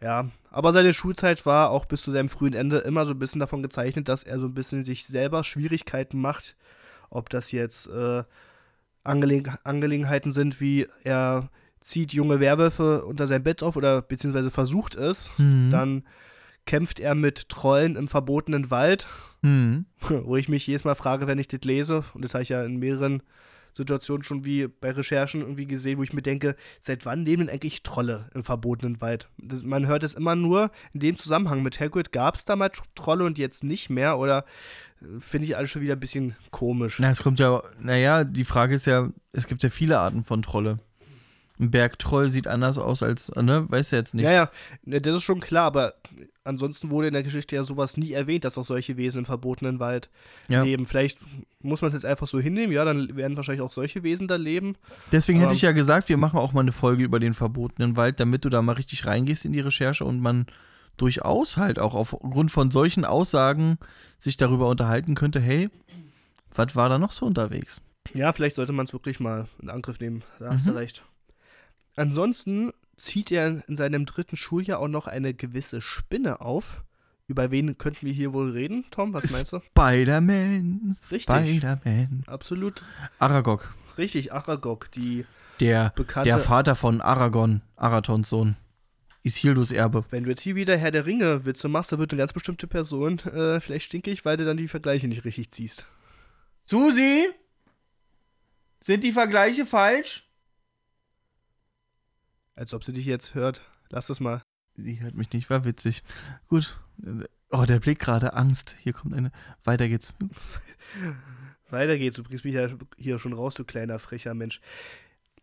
Ja, 0.01 0.29
aber 0.51 0.73
seine 0.73 0.93
Schulzeit 0.93 1.47
war 1.47 1.71
auch 1.71 1.87
bis 1.87 2.03
zu 2.03 2.11
seinem 2.11 2.29
frühen 2.29 2.53
Ende 2.55 2.79
immer 2.79 3.07
so 3.07 3.13
ein 3.13 3.19
bisschen 3.19 3.41
davon 3.41 3.63
gezeichnet, 3.63 4.09
dass 4.09 4.23
er 4.23 4.39
so 4.39 4.47
ein 4.47 4.55
bisschen 4.55 4.85
sich 4.85 5.07
selber 5.07 5.45
Schwierigkeiten 5.45 6.21
macht. 6.21 6.57
Ob 7.11 7.31
das 7.31 7.53
jetzt 7.53 7.87
äh, 7.89 8.25
Angelegen 9.03 9.57
Angelegenheiten 9.65 10.33
sind, 10.33 10.61
wie 10.61 10.87
er 11.05 11.51
zieht 11.81 12.13
junge 12.13 12.41
Werwölfe 12.41 13.05
unter 13.05 13.27
sein 13.27 13.43
Bett 13.43 13.63
auf 13.63 13.77
oder 13.77 14.03
beziehungsweise 14.03 14.51
versucht 14.51 14.95
es. 14.95 15.31
Mhm. 15.39 15.71
Dann 15.71 16.03
kämpft 16.67 16.99
er 16.99 17.15
mit 17.15 17.49
Trollen 17.49 17.97
im 17.97 18.09
verbotenen 18.09 18.71
Wald. 18.71 19.07
Mhm. 19.43 19.85
Wo 20.01 20.37
ich 20.37 20.49
mich 20.49 20.67
jedes 20.67 20.85
Mal 20.85 20.95
frage, 20.95 21.27
wenn 21.27 21.39
ich 21.39 21.49
das 21.49 21.61
lese, 21.63 22.05
und 22.15 22.25
das 22.25 22.35
habe 22.35 22.43
ich 22.43 22.49
ja 22.49 22.65
in 22.65 22.79
mehreren 22.79 23.23
Situationen 23.75 24.23
schon 24.23 24.45
wie 24.45 24.69
bei 24.69 24.93
Recherchen 24.93 25.41
irgendwie 25.41 25.67
gesehen, 25.67 25.99
wo 25.99 26.03
ich 26.03 26.13
mir 26.13 26.23
denke, 26.23 26.57
seit 26.81 27.05
wann 27.05 27.25
leben 27.25 27.47
denn 27.47 27.55
eigentlich 27.55 27.83
Trolle 27.83 28.31
im 28.35 28.45
verbotenen 28.45 29.01
Wald? 29.01 29.29
Das, 29.37 29.63
man 29.63 29.87
hört 29.87 30.05
es 30.05 30.15
immer 30.15 30.37
nur 30.37 30.71
in 30.93 31.01
dem 31.01 31.19
Zusammenhang. 31.19 31.63
Mit 31.63 31.81
Hagrid 31.81 32.13
gab 32.13 32.37
es 32.37 32.45
da 32.45 32.57
mal 32.57 32.71
Trolle 32.95 33.25
und 33.25 33.37
jetzt 33.37 33.65
nicht 33.65 33.91
mehr 33.91 34.19
oder 34.19 34.45
äh, 35.03 35.21
finde 35.21 35.49
ich 35.49 35.57
alles 35.57 35.71
schon 35.71 35.83
wieder 35.83 35.95
ein 35.95 36.01
bisschen 36.01 36.37
komisch. 36.51 36.99
Na, 37.01 37.11
es 37.11 37.23
kommt 37.23 37.41
ja, 37.41 37.63
naja, 37.81 38.25
die 38.25 38.45
Frage 38.45 38.77
ist 38.77 38.87
ja, 38.87 39.11
es 39.33 39.47
gibt 39.47 39.63
ja 39.63 39.71
viele 39.71 39.99
Arten 39.99 40.25
von 40.25 40.43
Trolle. 40.43 40.79
Ein 41.59 41.71
Bergtroll 41.71 42.31
sieht 42.31 42.49
anders 42.49 42.79
aus 42.79 43.03
als, 43.03 43.31
ne, 43.35 43.67
weiß 43.69 43.93
ja 43.93 43.99
jetzt 43.99 44.15
nicht. 44.15 44.25
Ja, 44.25 44.33
ja, 44.33 44.51
ne, 44.85 45.01
das 45.01 45.17
ist 45.17 45.23
schon 45.23 45.41
klar, 45.41 45.67
aber 45.67 45.95
ansonsten 46.45 46.91
wurde 46.91 47.09
in 47.09 47.15
der 47.15 47.23
Geschichte 47.23 47.57
ja 47.57 47.65
sowas 47.65 47.97
nie 47.97 48.13
erwähnt, 48.13 48.45
dass 48.45 48.59
auch 48.59 48.65
solche 48.65 48.97
Wesen 48.97 49.21
im 49.21 49.25
verbotenen 49.25 49.81
Wald 49.81 50.11
ja. 50.49 50.63
leben. 50.63 50.87
Vielleicht 50.87 51.19
muss 51.61 51.81
man 51.81 51.89
es 51.89 51.95
jetzt 51.95 52.05
einfach 52.05 52.27
so 52.27 52.39
hinnehmen, 52.39 52.73
ja, 52.73 52.85
dann 52.85 53.17
werden 53.17 53.37
wahrscheinlich 53.37 53.63
auch 53.63 53.73
solche 53.73 54.03
Wesen 54.03 54.29
da 54.29 54.37
leben. 54.37 54.77
Deswegen 55.11 55.39
aber 55.39 55.47
hätte 55.47 55.57
ich 55.57 55.63
ja 55.63 55.73
gesagt, 55.73 56.09
wir 56.09 56.19
machen 56.19 56.39
auch 56.39 56.53
mal 56.53 56.61
eine 56.61 56.73
Folge 56.73 57.03
über 57.03 57.19
den 57.19 57.35
verbotenen 57.35 57.97
Wald, 57.97 58.21
damit 58.21 58.45
du 58.45 58.51
da 58.51 58.63
mal 58.63 58.73
richtig 58.73 59.07
reingehst 59.07 59.45
in 59.45 59.53
die 59.53 59.61
Recherche 59.61 60.05
und 60.05 60.21
man 60.21 60.47
durchaus 60.97 61.57
halt 61.57 61.79
auch 61.79 61.95
aufgrund 61.95 62.51
von 62.51 62.71
solchen 62.71 63.05
Aussagen 63.05 63.79
sich 64.19 64.37
darüber 64.37 64.69
unterhalten 64.69 65.15
könnte, 65.15 65.41
hey, 65.41 65.71
was 66.55 66.77
war 66.77 66.89
da 66.89 66.99
noch 66.99 67.11
so 67.11 67.27
unterwegs? 67.27 67.81
Ja, 68.15 68.33
vielleicht 68.33 68.57
sollte 68.57 68.73
man 68.73 68.87
es 68.87 68.93
wirklich 68.93 69.19
mal 69.19 69.49
in 69.61 69.71
Angriff 69.71 69.99
nehmen. 69.99 70.23
Da 70.39 70.53
hast 70.53 70.67
mhm. 70.67 70.73
du 70.73 70.77
recht. 70.77 71.03
Ansonsten 71.97 72.73
zieht 72.97 73.31
er 73.33 73.63
in 73.69 73.77
seinem 73.77 74.07
dritten 74.07 74.37
Schuljahr 74.37 74.79
auch 74.79 74.89
noch 74.89 75.07
eine 75.07 75.35
gewisse 75.35 75.81
Spinne 75.81 76.41
auf. 76.41 76.83
Über 77.27 77.51
wen 77.51 77.79
könnten 77.79 78.07
wir 78.07 78.13
hier 78.13 78.33
wohl 78.33 78.51
reden, 78.51 78.85
Tom? 78.91 79.15
Was 79.15 79.31
meinst 79.31 79.53
du? 79.53 79.61
Spider-Man. 79.61 80.97
Richtig. 81.11 81.23
Spider-Man. 81.23 82.25
Absolut. 82.27 82.85
Aragog. 83.19 83.75
Richtig, 83.97 84.33
Aragog, 84.33 84.91
die 84.93 85.25
der, 85.61 85.93
bekannte. 85.95 86.29
Der 86.29 86.39
Vater 86.39 86.75
von 86.75 87.01
Aragon, 87.01 87.63
Aratons 87.77 88.29
Sohn. 88.29 88.57
Isildurs 89.23 89.71
Erbe. 89.71 90.05
Wenn 90.11 90.25
du 90.25 90.31
jetzt 90.31 90.43
hier 90.43 90.55
wieder 90.55 90.77
Herr 90.77 90.91
der 90.91 91.07
Ringe 91.07 91.47
Witze 91.47 91.69
machst, 91.69 91.93
dann 91.93 91.99
wird 91.99 92.13
eine 92.13 92.19
ganz 92.19 92.35
bestimmte 92.35 92.67
Person 92.67 93.19
äh, 93.21 93.59
vielleicht 93.59 93.87
stinkig, 93.87 94.25
weil 94.27 94.37
du 94.37 94.45
dann 94.45 94.59
die 94.59 94.69
Vergleiche 94.69 95.09
nicht 95.09 95.25
richtig 95.25 95.51
ziehst. 95.51 95.87
Susi? 96.67 97.29
Sind 98.81 99.03
die 99.03 99.13
Vergleiche 99.13 99.65
falsch? 99.65 100.29
Als 102.55 102.75
ob 102.75 102.85
sie 102.85 102.93
dich 102.93 103.07
jetzt 103.07 103.35
hört. 103.35 103.63
Lass 103.91 104.07
das 104.07 104.21
mal. 104.21 104.43
Sie 104.77 105.01
hört 105.01 105.15
mich 105.15 105.33
nicht, 105.33 105.51
war 105.51 105.65
witzig. 105.65 106.03
Gut. 106.49 106.79
Oh, 107.51 107.65
der 107.65 107.81
Blick 107.81 107.99
gerade, 107.99 108.35
Angst. 108.35 108.77
Hier 108.81 108.93
kommt 108.93 109.15
eine. 109.15 109.31
Weiter 109.63 109.89
geht's. 109.89 110.13
Weiter 111.71 111.99
geht's. 111.99 112.17
Du 112.17 112.23
bringst 112.23 112.45
mich 112.45 112.55
ja 112.55 112.69
hier 112.97 113.19
schon 113.19 113.33
raus, 113.33 113.55
du 113.55 113.65
kleiner 113.65 113.99
frecher 113.99 114.35
Mensch. 114.35 114.61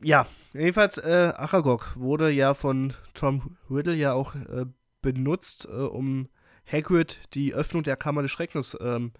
Ja, 0.04 0.28
jedenfalls, 0.54 0.98
äh, 0.98 1.32
Aragog 1.36 1.94
wurde 1.96 2.32
ja 2.32 2.54
von 2.54 2.94
Tom 3.14 3.58
Riddle 3.70 3.96
ja 3.96 4.14
auch 4.14 4.34
äh, 4.36 4.66
benutzt, 5.02 5.68
äh, 5.70 5.76
um 5.76 6.28
Hagrid 6.66 7.20
die 7.34 7.54
Öffnung 7.54 7.84
der 7.84 7.98
Kammer 7.98 8.24
des 8.24 8.32
Schreckens 8.32 8.76
ähm, 8.82 9.12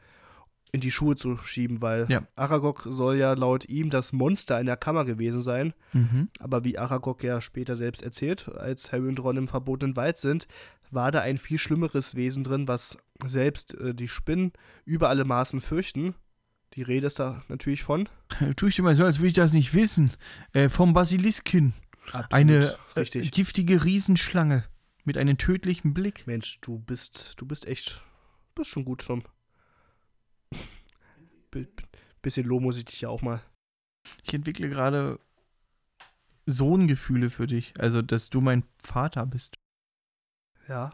in 0.72 0.80
die 0.80 0.92
Schuhe 0.92 1.16
zu 1.16 1.38
schieben, 1.38 1.82
weil 1.82 2.06
ja. 2.10 2.26
Aragog 2.36 2.86
soll 2.88 3.18
ja 3.18 3.34
laut 3.34 3.68
ihm 3.68 3.90
das 3.90 4.14
Monster 4.14 4.60
in 4.60 4.66
der 4.66 4.78
Kammer 4.78 5.04
gewesen 5.04 5.42
sein. 5.42 5.74
Mhm. 5.92 6.30
Aber 6.40 6.64
wie 6.64 6.78
Aragog 6.78 7.24
ja 7.24 7.42
später 7.42 7.76
selbst 7.76 8.02
erzählt, 8.02 8.50
als 8.50 8.92
Harry 8.92 9.08
und 9.08 9.20
Ron 9.22 9.38
im 9.38 9.48
verbotenen 9.48 9.96
Wald 9.96 10.18
sind, 10.18 10.48
war 10.90 11.12
da 11.12 11.22
ein 11.22 11.38
viel 11.38 11.58
schlimmeres 11.58 12.16
Wesen 12.16 12.44
drin, 12.44 12.68
was 12.68 12.98
selbst 13.26 13.74
äh, 13.76 13.94
die 13.94 14.08
Spinnen 14.08 14.54
über 14.86 15.10
alle 15.10 15.26
Maßen 15.26 15.62
fürchten. 15.62 16.16
Die 16.74 16.84
Rede 16.84 17.08
ist 17.08 17.20
da 17.20 17.44
natürlich 17.50 17.84
von. 17.84 18.08
Tue 18.56 18.70
ich 18.70 18.80
immer 18.80 18.96
so, 18.96 19.04
als 19.04 19.20
würde 19.20 19.28
ich 19.28 19.34
das 19.34 19.54
nicht 19.54 19.74
wissen. 19.74 20.12
Äh, 20.54 20.70
vom 20.70 20.94
Basiliskin. 20.94 21.74
Absolut, 22.12 22.34
Eine 22.34 22.76
äh, 22.96 23.04
giftige 23.04 23.84
Riesenschlange 23.84 24.64
mit 25.04 25.18
einem 25.18 25.38
tödlichen 25.38 25.94
Blick. 25.94 26.28
Mensch, 26.28 26.60
du 26.62 26.80
bist, 26.80 27.34
du 27.38 27.46
bist 27.46 27.68
echt, 27.68 28.02
bist 28.56 28.70
schon 28.70 28.86
gut, 28.86 29.06
Tom. 29.06 29.24
Bisschen 32.22 32.46
Lob 32.46 32.62
muss 32.62 32.78
ich 32.78 32.86
dich 32.86 33.02
ja 33.02 33.10
auch 33.10 33.22
mal. 33.22 33.42
Ich 34.24 34.34
entwickle 34.34 34.70
gerade 34.70 35.20
Sohngefühle 36.46 37.30
für 37.30 37.48
dich. 37.48 37.74
Also, 37.80 38.02
dass 38.02 38.30
du 38.30 38.42
mein 38.42 38.64
Vater 38.84 39.26
bist. 39.26 39.58
Ja. 40.68 40.94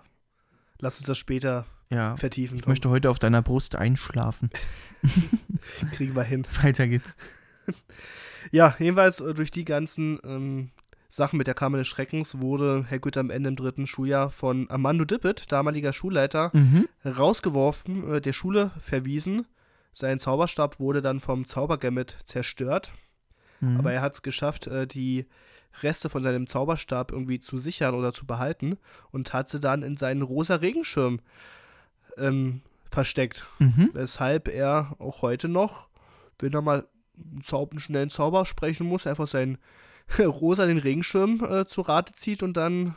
Lass 0.79 0.99
uns 0.99 1.07
das 1.07 1.17
später 1.17 1.65
ja. 1.89 2.15
vertiefen. 2.17 2.57
Ich 2.57 2.63
Tom. 2.63 2.71
möchte 2.71 2.89
heute 2.89 3.09
auf 3.09 3.19
deiner 3.19 3.41
Brust 3.41 3.75
einschlafen. 3.75 4.49
Kriegen 5.93 6.15
wir 6.15 6.23
hin. 6.23 6.45
Weiter 6.61 6.87
geht's. 6.87 7.15
ja, 8.51 8.75
jedenfalls 8.79 9.19
äh, 9.19 9.33
durch 9.33 9.51
die 9.51 9.65
ganzen 9.65 10.19
ähm, 10.23 10.71
Sachen 11.09 11.37
mit 11.37 11.47
der 11.47 11.53
Kammer 11.53 11.77
des 11.77 11.87
Schreckens 11.87 12.39
wurde 12.39 12.85
Hagrid 12.89 13.17
am 13.17 13.29
Ende 13.29 13.49
im 13.49 13.55
dritten 13.55 13.87
Schuljahr 13.87 14.29
von 14.29 14.69
Armando 14.69 15.05
Dippet, 15.05 15.51
damaliger 15.51 15.93
Schulleiter, 15.93 16.51
mhm. 16.53 16.87
rausgeworfen, 17.05 18.15
äh, 18.15 18.21
der 18.21 18.33
Schule 18.33 18.71
verwiesen. 18.79 19.45
Sein 19.97 20.19
Zauberstab 20.19 20.79
wurde 20.79 21.01
dann 21.01 21.19
vom 21.19 21.47
Zaubergammet 21.47 22.17
zerstört. 22.23 22.93
Mhm. 23.61 23.79
Aber 23.79 23.91
er 23.91 24.03
hat 24.03 24.13
es 24.13 24.21
geschafft, 24.21 24.67
äh, 24.67 24.85
die 24.85 25.25
Reste 25.81 26.07
von 26.09 26.21
seinem 26.21 26.45
Zauberstab 26.45 27.11
irgendwie 27.11 27.39
zu 27.39 27.57
sichern 27.57 27.95
oder 27.95 28.13
zu 28.13 28.27
behalten 28.27 28.77
und 29.09 29.33
hat 29.33 29.49
sie 29.49 29.59
dann 29.59 29.81
in 29.81 29.97
seinen 29.97 30.21
rosa 30.21 30.57
Regenschirm 30.57 31.19
ähm, 32.15 32.61
versteckt. 32.91 33.47
Mhm. 33.57 33.89
Weshalb 33.93 34.49
er 34.49 34.95
auch 34.99 35.23
heute 35.23 35.47
noch, 35.47 35.89
wenn 36.37 36.53
er 36.53 36.61
mal 36.61 36.87
einen, 37.15 37.79
schnellen 37.79 38.11
Zauber 38.11 38.45
sprechen 38.45 38.85
muss, 38.85 39.07
einfach 39.07 39.25
seinen 39.25 39.57
rosa 40.19 40.67
den 40.67 40.77
Regenschirm 40.77 41.43
äh, 41.43 41.65
zu 41.65 41.81
Rate 41.81 42.13
zieht 42.13 42.43
und 42.43 42.55
dann 42.55 42.93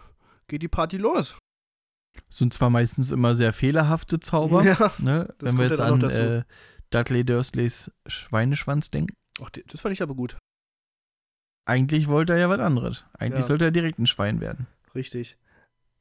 geht 0.48 0.60
die 0.60 0.68
Party 0.68 0.98
los. 0.98 1.34
Sind 2.28 2.52
zwar 2.52 2.68
meistens 2.68 3.10
immer 3.10 3.34
sehr 3.34 3.54
fehlerhafte 3.54 4.20
Zauber, 4.20 4.62
ja, 4.64 4.92
ne? 4.98 5.32
wenn 5.38 5.56
wir 5.56 5.66
jetzt 5.66 5.80
an 5.80 6.02
äh, 6.02 6.42
Dudley 6.90 7.24
Dursleys 7.24 7.90
Schweineschwanz 8.06 8.90
denken. 8.90 9.14
Ach, 9.42 9.50
das 9.50 9.80
fand 9.80 9.94
ich 9.94 10.02
aber 10.02 10.14
gut. 10.14 10.36
Eigentlich 11.66 12.08
wollte 12.08 12.32
er 12.32 12.40
ja 12.40 12.48
was 12.48 12.58
anderes. 12.58 13.06
Eigentlich 13.12 13.42
ja. 13.42 13.46
sollte 13.46 13.66
er 13.66 13.70
direkt 13.70 13.98
ein 13.98 14.06
Schwein 14.06 14.40
werden. 14.40 14.66
Richtig. 14.94 15.36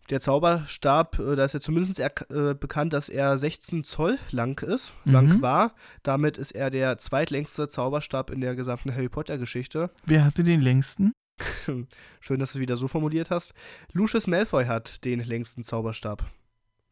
Der 0.10 0.19
Zauberstab, 0.19 1.19
äh, 1.19 1.36
da 1.36 1.45
ist 1.45 1.54
ja 1.54 1.60
zumindest 1.60 1.99
er, 1.99 2.12
äh, 2.32 2.56
bekannt, 2.56 2.93
dass 2.93 3.10
er 3.10 3.38
16 3.38 3.84
Zoll 3.84 4.17
lang 4.32 4.60
ist, 4.63 4.91
mhm. 5.06 5.12
lang 5.12 5.41
war. 5.43 5.75
Damit 6.02 6.38
ist 6.38 6.52
er 6.52 6.71
der 6.71 6.97
zweitlängste 6.97 7.67
Zauberstab 7.67 8.32
in 8.32 8.41
der 8.41 8.56
gesamten 8.56 8.93
Harry 8.93 9.10
Potter-Geschichte. 9.10 9.91
Wer 10.06 10.25
hatte 10.25 10.43
den 10.43 10.62
längsten? 10.62 11.12
Schön, 12.19 12.39
dass 12.39 12.54
du 12.54 12.58
es 12.58 12.62
wieder 12.62 12.75
so 12.75 12.88
formuliert 12.88 13.30
hast. 13.30 13.54
Lucius 13.93 14.25
Malfoy 14.25 14.65
hat 14.65 15.06
den 15.06 15.19
längsten 15.19 15.63
Zauberstab. 15.63 16.25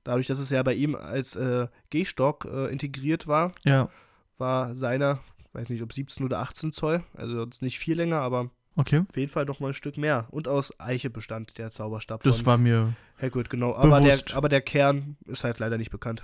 Dadurch, 0.08 0.28
dass 0.28 0.40
es 0.40 0.50
ja 0.50 0.64
bei 0.64 0.74
ihm 0.74 0.96
als 0.96 1.36
äh, 1.36 1.68
Gehstock 1.90 2.46
äh, 2.46 2.72
integriert 2.72 3.28
war, 3.28 3.52
ja. 3.66 3.90
war 4.38 4.74
seiner, 4.74 5.20
weiß 5.52 5.68
nicht, 5.68 5.84
ob 5.84 5.92
17 5.92 6.26
oder 6.26 6.40
18 6.40 6.72
Zoll, 6.72 7.04
also 7.14 7.46
nicht 7.60 7.78
viel 7.78 7.98
länger, 7.98 8.22
aber 8.22 8.50
Okay. 8.78 9.04
Auf 9.10 9.18
jeden 9.18 9.32
Fall 9.32 9.44
noch 9.46 9.60
mal 9.60 9.70
ein 9.70 9.74
Stück 9.74 9.98
mehr. 9.98 10.28
Und 10.30 10.48
aus 10.48 10.80
Eiche 10.80 11.10
bestand 11.10 11.58
der 11.58 11.72
Zauberstab. 11.72 12.22
Das 12.22 12.46
war 12.46 12.60
mir. 12.60 12.94
Hagrid, 13.20 13.50
genau. 13.50 13.76
Aber 13.76 14.00
der, 14.00 14.20
aber 14.36 14.50
der 14.50 14.62
Kern 14.62 15.18
ist 15.26 15.44
halt 15.44 15.58
leider 15.58 15.80
nicht 15.80 15.90
bekannt. 15.90 16.24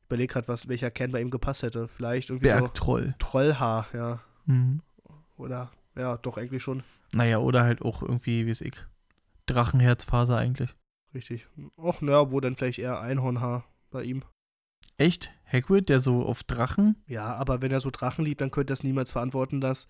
Ich 0.00 0.06
überlege 0.06 0.32
gerade, 0.32 0.48
welcher 0.66 0.90
Kern 0.90 1.12
bei 1.12 1.20
ihm 1.20 1.30
gepasst 1.30 1.62
hätte. 1.62 1.86
Vielleicht 1.86 2.30
irgendwie. 2.30 2.48
Bergtroll. 2.48 3.06
So 3.06 3.14
Trollhaar, 3.20 3.86
ja. 3.94 4.20
Mhm. 4.46 4.80
Oder, 5.36 5.70
ja, 5.96 6.16
doch, 6.16 6.36
eigentlich 6.36 6.64
schon. 6.64 6.82
Naja, 7.12 7.38
oder 7.38 7.62
halt 7.62 7.82
auch 7.82 8.02
irgendwie, 8.02 8.44
wie 8.44 8.50
es 8.50 8.60
ich. 8.60 8.74
Drachenherzfaser 9.46 10.36
eigentlich. 10.36 10.74
Richtig. 11.14 11.46
Och, 11.76 12.00
naja, 12.02 12.30
wo 12.30 12.40
dann 12.40 12.56
vielleicht 12.56 12.78
eher 12.78 13.00
Einhornhaar 13.00 13.64
bei 13.90 14.02
ihm. 14.02 14.22
Echt? 14.96 15.30
Hagrid, 15.50 15.88
der 15.88 16.00
so 16.00 16.24
auf 16.24 16.42
Drachen? 16.42 16.96
Ja, 17.06 17.34
aber 17.34 17.62
wenn 17.62 17.70
er 17.70 17.80
so 17.80 17.90
Drachen 17.90 18.24
liebt, 18.24 18.40
dann 18.40 18.50
könnte 18.50 18.72
er 18.72 18.74
es 18.74 18.82
niemals 18.82 19.10
verantworten, 19.10 19.60
dass 19.60 19.86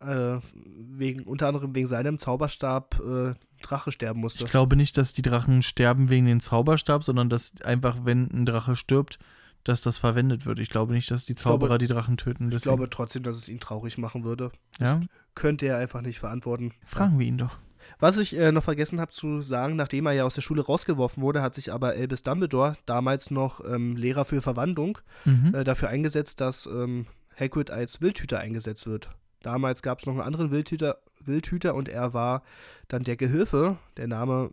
äh, 0.00 0.38
wegen, 0.64 1.24
unter 1.24 1.48
anderem 1.48 1.74
wegen 1.74 1.86
seinem 1.86 2.18
Zauberstab 2.18 3.00
äh, 3.00 3.34
Drache 3.62 3.92
sterben 3.92 4.20
musste. 4.20 4.44
Ich 4.44 4.50
glaube 4.50 4.76
nicht, 4.76 4.96
dass 4.96 5.12
die 5.12 5.22
Drachen 5.22 5.62
sterben 5.62 6.08
wegen 6.08 6.26
dem 6.26 6.40
Zauberstab, 6.40 7.04
sondern 7.04 7.28
dass 7.28 7.60
einfach, 7.62 8.04
wenn 8.04 8.30
ein 8.32 8.46
Drache 8.46 8.76
stirbt, 8.76 9.18
dass 9.64 9.80
das 9.80 9.98
verwendet 9.98 10.46
wird. 10.46 10.60
Ich 10.60 10.70
glaube 10.70 10.92
nicht, 10.94 11.10
dass 11.10 11.26
die 11.26 11.34
Zauberer 11.34 11.70
glaube, 11.70 11.78
die 11.78 11.86
Drachen 11.88 12.16
töten. 12.16 12.50
Deswegen. 12.50 12.56
Ich 12.56 12.62
glaube 12.62 12.90
trotzdem, 12.90 13.22
dass 13.22 13.36
es 13.36 13.48
ihn 13.48 13.60
traurig 13.60 13.98
machen 13.98 14.24
würde. 14.24 14.52
Das 14.78 14.92
ja? 14.92 15.00
könnte 15.34 15.66
er 15.66 15.78
einfach 15.78 16.00
nicht 16.00 16.20
verantworten. 16.20 16.72
Fragen 16.84 17.18
wir 17.18 17.26
ihn 17.26 17.38
doch. 17.38 17.58
Was 17.98 18.16
ich 18.16 18.36
äh, 18.36 18.52
noch 18.52 18.62
vergessen 18.62 19.00
habe 19.00 19.12
zu 19.12 19.40
sagen, 19.40 19.76
nachdem 19.76 20.06
er 20.06 20.12
ja 20.12 20.24
aus 20.24 20.34
der 20.34 20.42
Schule 20.42 20.64
rausgeworfen 20.64 21.22
wurde, 21.22 21.42
hat 21.42 21.54
sich 21.54 21.72
aber 21.72 21.88
Albus 21.88 22.22
Dumbledore, 22.22 22.74
damals 22.86 23.30
noch 23.30 23.64
ähm, 23.64 23.96
Lehrer 23.96 24.24
für 24.24 24.42
Verwandlung, 24.42 24.98
mhm. 25.24 25.54
äh, 25.54 25.64
dafür 25.64 25.88
eingesetzt, 25.88 26.40
dass 26.40 26.66
ähm, 26.66 27.06
Hagrid 27.38 27.70
als 27.70 28.00
Wildhüter 28.00 28.38
eingesetzt 28.38 28.86
wird. 28.86 29.10
Damals 29.42 29.82
gab 29.82 30.00
es 30.00 30.06
noch 30.06 30.14
einen 30.14 30.22
anderen 30.22 30.50
Wildhüter, 30.50 30.98
Wildhüter 31.20 31.74
und 31.74 31.88
er 31.88 32.12
war 32.14 32.42
dann 32.88 33.02
der 33.02 33.16
Gehilfe. 33.16 33.78
Der 33.96 34.08
Name 34.08 34.50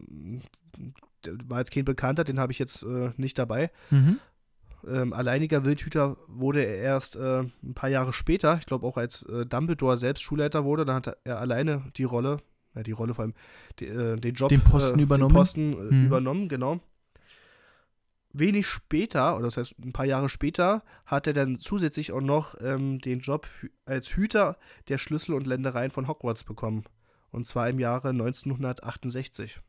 der 1.25 1.33
war 1.47 1.59
jetzt 1.59 1.71
kein 1.71 1.85
Bekannter, 1.85 2.23
den 2.23 2.39
habe 2.39 2.51
ich 2.51 2.59
jetzt 2.59 2.83
äh, 2.83 3.11
nicht 3.17 3.37
dabei. 3.37 3.71
Mhm. 3.89 4.19
Ähm, 4.87 5.13
alleiniger 5.13 5.65
Wildhüter 5.65 6.17
wurde 6.27 6.63
er 6.63 6.77
erst 6.77 7.15
äh, 7.15 7.39
ein 7.39 7.73
paar 7.73 7.89
Jahre 7.89 8.13
später, 8.13 8.57
ich 8.59 8.67
glaube 8.67 8.85
auch 8.85 8.97
als 8.97 9.23
äh, 9.23 9.45
Dumbledore 9.45 9.97
selbst 9.97 10.21
Schulleiter 10.21 10.63
wurde, 10.63 10.85
dann 10.85 10.95
hat 10.95 11.17
er 11.23 11.39
alleine 11.39 11.83
die 11.97 12.03
Rolle, 12.03 12.37
ja, 12.75 12.83
die 12.83 12.91
Rolle 12.91 13.13
vor 13.13 13.23
allem, 13.23 13.33
die, 13.79 13.85
äh, 13.85 14.17
den 14.17 14.35
Job, 14.35 14.49
den 14.49 14.61
Posten 14.61 14.99
übernommen. 14.99 15.33
Den 15.33 15.35
Posten 15.35 15.73
äh, 15.73 15.93
mhm. 15.93 16.05
übernommen, 16.05 16.49
genau 16.49 16.81
wenig 18.37 18.67
später, 18.67 19.35
oder 19.35 19.45
das 19.45 19.57
heißt 19.57 19.75
ein 19.79 19.93
paar 19.93 20.05
Jahre 20.05 20.29
später, 20.29 20.83
hat 21.05 21.27
er 21.27 21.33
dann 21.33 21.57
zusätzlich 21.57 22.11
auch 22.11 22.21
noch 22.21 22.55
ähm, 22.61 22.99
den 22.99 23.19
Job 23.19 23.47
als 23.85 24.15
Hüter 24.15 24.57
der 24.87 24.97
Schlüssel 24.97 25.33
und 25.33 25.47
Ländereien 25.47 25.91
von 25.91 26.07
Hogwarts 26.07 26.43
bekommen. 26.43 26.83
Und 27.31 27.47
zwar 27.47 27.69
im 27.69 27.79
Jahre 27.79 28.09
1968. 28.09 29.59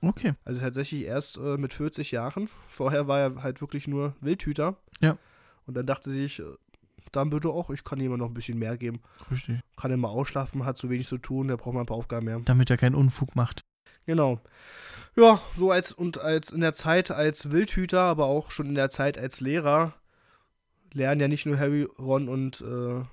Okay. 0.00 0.34
Also 0.44 0.60
tatsächlich 0.60 1.04
erst 1.04 1.36
äh, 1.36 1.56
mit 1.56 1.74
40 1.74 2.10
Jahren. 2.10 2.48
Vorher 2.68 3.08
war 3.08 3.20
er 3.20 3.42
halt 3.42 3.60
wirklich 3.60 3.86
nur 3.86 4.14
Wildhüter. 4.20 4.76
Ja. 5.00 5.18
Und 5.66 5.76
dann 5.76 5.86
dachte 5.86 6.10
sich 6.10 6.42
äh, 7.12 7.18
Dumbledore 7.18 7.54
auch, 7.54 7.70
ich 7.70 7.84
kann 7.84 8.00
ihm 8.00 8.16
noch 8.16 8.28
ein 8.28 8.34
bisschen 8.34 8.58
mehr 8.58 8.76
geben. 8.76 9.00
Richtig. 9.30 9.60
Kann 9.76 9.90
er 9.90 9.96
mal 9.96 10.08
ausschlafen, 10.08 10.64
hat 10.64 10.78
zu 10.78 10.90
wenig 10.90 11.08
zu 11.08 11.18
tun, 11.18 11.48
der 11.48 11.56
braucht 11.56 11.74
mal 11.74 11.80
ein 11.80 11.86
paar 11.86 11.96
Aufgaben 11.96 12.26
mehr. 12.26 12.40
Damit 12.44 12.70
er 12.70 12.76
keinen 12.76 12.94
Unfug 12.94 13.36
macht. 13.36 13.62
Genau. 14.06 14.40
Ja, 15.14 15.40
so 15.56 15.70
als 15.70 15.92
und 15.92 16.18
als 16.18 16.50
in 16.50 16.60
der 16.60 16.72
Zeit 16.72 17.10
als 17.10 17.50
Wildhüter, 17.50 18.00
aber 18.00 18.26
auch 18.26 18.50
schon 18.50 18.66
in 18.66 18.74
der 18.74 18.90
Zeit 18.90 19.18
als 19.18 19.40
Lehrer 19.40 19.94
lernen 20.92 21.20
ja 21.20 21.28
nicht 21.28 21.46
nur 21.46 21.58
Harry, 21.58 21.86
Ron 21.98 22.28
und 22.28 22.60
äh, 22.62 23.04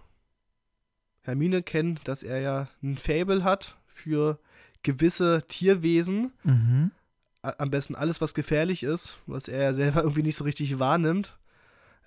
Hermine 1.22 1.62
kennen, 1.62 2.00
dass 2.06 2.24
er 2.24 2.40
ja 2.40 2.68
ein 2.82 2.98
Fable 2.98 3.44
hat 3.44 3.78
für 3.86 4.40
gewisse 4.84 5.44
Tierwesen. 5.48 6.32
Mhm. 6.44 6.92
Am 7.42 7.72
besten 7.72 7.96
alles, 7.96 8.20
was 8.20 8.34
gefährlich 8.34 8.84
ist, 8.84 9.18
was 9.26 9.48
er 9.48 9.64
ja 9.64 9.74
selber 9.74 10.02
irgendwie 10.04 10.24
nicht 10.24 10.38
so 10.38 10.44
richtig 10.44 10.80
wahrnimmt. 10.80 11.38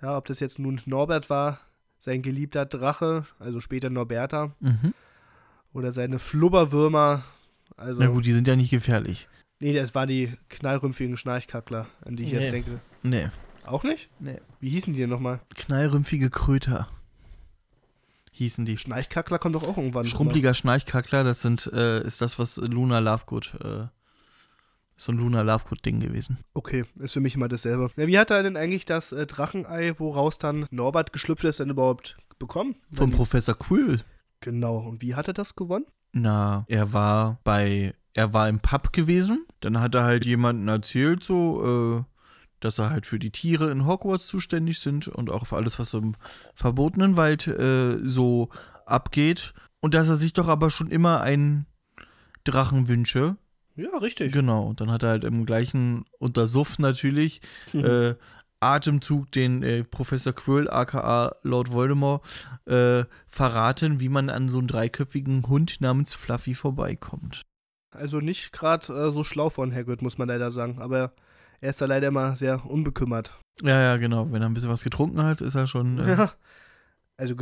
Ja, 0.01 0.17
ob 0.17 0.25
das 0.25 0.39
jetzt 0.39 0.59
nun 0.59 0.81
Norbert 0.85 1.29
war, 1.29 1.59
sein 2.03 2.21
geliebter 2.21 2.65
Drache, 2.65 3.23
also 3.39 3.61
später 3.61 3.89
Norberta, 3.89 4.51
mhm. 4.59 4.93
oder 5.73 5.93
seine 5.93 6.19
Flubberwürmer. 6.19 7.23
Also, 7.77 8.01
Na 8.01 8.07
gut, 8.07 8.25
die 8.25 8.33
sind 8.33 8.45
ja 8.45 8.57
nicht 8.57 8.71
gefährlich. 8.71 9.29
Nee, 9.61 9.73
das 9.73 9.95
waren 9.95 10.09
die 10.09 10.33
knallrümpfigen 10.49 11.15
Schnarchkackler, 11.15 11.87
an 12.03 12.17
die 12.17 12.23
ich 12.23 12.33
nee. 12.33 12.39
jetzt 12.39 12.51
denke. 12.51 12.81
Nee. 13.03 13.29
Auch 13.65 13.83
nicht? 13.83 14.09
Nee. 14.19 14.41
Wie 14.59 14.69
hießen 14.69 14.91
die 14.91 14.99
denn 14.99 15.09
nochmal? 15.09 15.39
Knallrümpfige 15.55 16.29
Kröter. 16.29 16.89
Hießen 18.31 18.65
die. 18.65 18.77
Schnarchkackler 18.77 19.39
kommt 19.39 19.55
doch 19.55 19.63
auch 19.63 19.77
irgendwann. 19.77 20.05
Schrumpeliger 20.05 20.53
Schnarchkackler, 20.53 21.23
das 21.23 21.41
sind, 21.41 21.71
äh, 21.71 22.03
ist 22.03 22.19
das, 22.19 22.37
was 22.37 22.57
Luna 22.57 22.99
Lovegood, 22.99 23.53
äh, 23.63 23.87
so 25.05 25.11
ein 25.11 25.17
Luna 25.17 25.41
Lovegood-Ding 25.41 25.99
gewesen. 25.99 26.39
Okay, 26.53 26.85
ist 26.99 27.13
für 27.13 27.19
mich 27.19 27.35
immer 27.35 27.47
dasselbe. 27.47 27.89
Ja, 27.95 28.07
wie 28.07 28.19
hat 28.19 28.31
er 28.31 28.43
denn 28.43 28.57
eigentlich 28.57 28.85
das 28.85 29.11
äh, 29.11 29.25
Drachenei, 29.25 29.97
woraus 29.99 30.37
dann 30.37 30.65
Norbert 30.71 31.13
geschlüpft 31.13 31.43
ist, 31.43 31.59
denn 31.59 31.69
überhaupt 31.69 32.17
bekommen? 32.39 32.75
Von 32.91 33.11
Professor 33.11 33.55
Quill. 33.55 34.01
Genau, 34.41 34.77
und 34.77 35.01
wie 35.01 35.15
hat 35.15 35.27
er 35.27 35.33
das 35.33 35.55
gewonnen? 35.55 35.85
Na, 36.11 36.65
er 36.67 36.93
war 36.93 37.39
bei, 37.43 37.93
er 38.13 38.33
war 38.33 38.49
im 38.49 38.59
Pub 38.59 38.93
gewesen, 38.93 39.45
dann 39.61 39.79
hat 39.79 39.95
er 39.95 40.03
halt 40.03 40.25
jemanden 40.25 40.67
erzählt, 40.67 41.23
so, 41.23 42.03
äh, 42.05 42.13
dass 42.59 42.79
er 42.79 42.89
halt 42.89 43.05
für 43.05 43.19
die 43.19 43.31
Tiere 43.31 43.71
in 43.71 43.85
Hogwarts 43.85 44.27
zuständig 44.27 44.79
sind 44.79 45.07
und 45.07 45.29
auch 45.29 45.47
für 45.47 45.55
alles, 45.55 45.79
was 45.79 45.93
im 45.93 46.15
verbotenen 46.55 47.15
Wald 47.15 47.47
äh, 47.47 47.97
so 48.03 48.49
abgeht. 48.85 49.53
Und 49.81 49.93
dass 49.93 50.07
er 50.07 50.15
sich 50.15 50.31
doch 50.31 50.47
aber 50.47 50.69
schon 50.69 50.89
immer 50.89 51.19
einen 51.21 51.65
Drachen 52.45 52.87
wünsche. 52.87 53.35
Ja, 53.75 53.97
richtig. 53.97 54.31
Genau. 54.31 54.67
Und 54.67 54.81
dann 54.81 54.91
hat 54.91 55.03
er 55.03 55.09
halt 55.09 55.23
im 55.23 55.45
gleichen 55.45 56.05
Untersuff 56.19 56.79
natürlich 56.79 57.41
mhm. 57.73 57.85
äh, 57.85 58.15
Atemzug 58.59 59.31
den 59.31 59.61
äh, 59.61 59.83
Professor 59.83 60.33
Quirrell, 60.33 60.69
aka 60.69 61.35
Lord 61.43 61.71
Voldemort, 61.71 62.23
äh, 62.65 63.03
verraten, 63.27 63.99
wie 63.99 64.09
man 64.09 64.29
an 64.29 64.47
so 64.47 64.59
einen 64.59 64.67
dreiköpfigen 64.67 65.47
Hund 65.47 65.81
namens 65.81 66.13
Fluffy 66.13 66.53
vorbeikommt. 66.53 67.41
Also 67.91 68.19
nicht 68.19 68.53
gerade 68.53 68.87
äh, 68.93 69.11
so 69.11 69.23
schlau 69.23 69.49
von 69.49 69.73
Hagrid, 69.73 70.01
muss 70.01 70.17
man 70.17 70.27
leider 70.27 70.49
sagen. 70.51 70.79
Aber 70.79 71.13
er 71.61 71.69
ist 71.69 71.81
da 71.81 71.85
leider 71.85 72.07
immer 72.07 72.35
sehr 72.35 72.65
unbekümmert. 72.65 73.39
Ja, 73.61 73.79
ja, 73.79 73.97
genau. 73.97 74.31
Wenn 74.31 74.41
er 74.41 74.49
ein 74.49 74.53
bisschen 74.53 74.69
was 74.69 74.83
getrunken 74.83 75.21
hat, 75.23 75.41
ist 75.41 75.55
er 75.55 75.67
schon. 75.67 75.99
Äh 75.99 76.09
ja. 76.17 76.31
Also, 77.17 77.35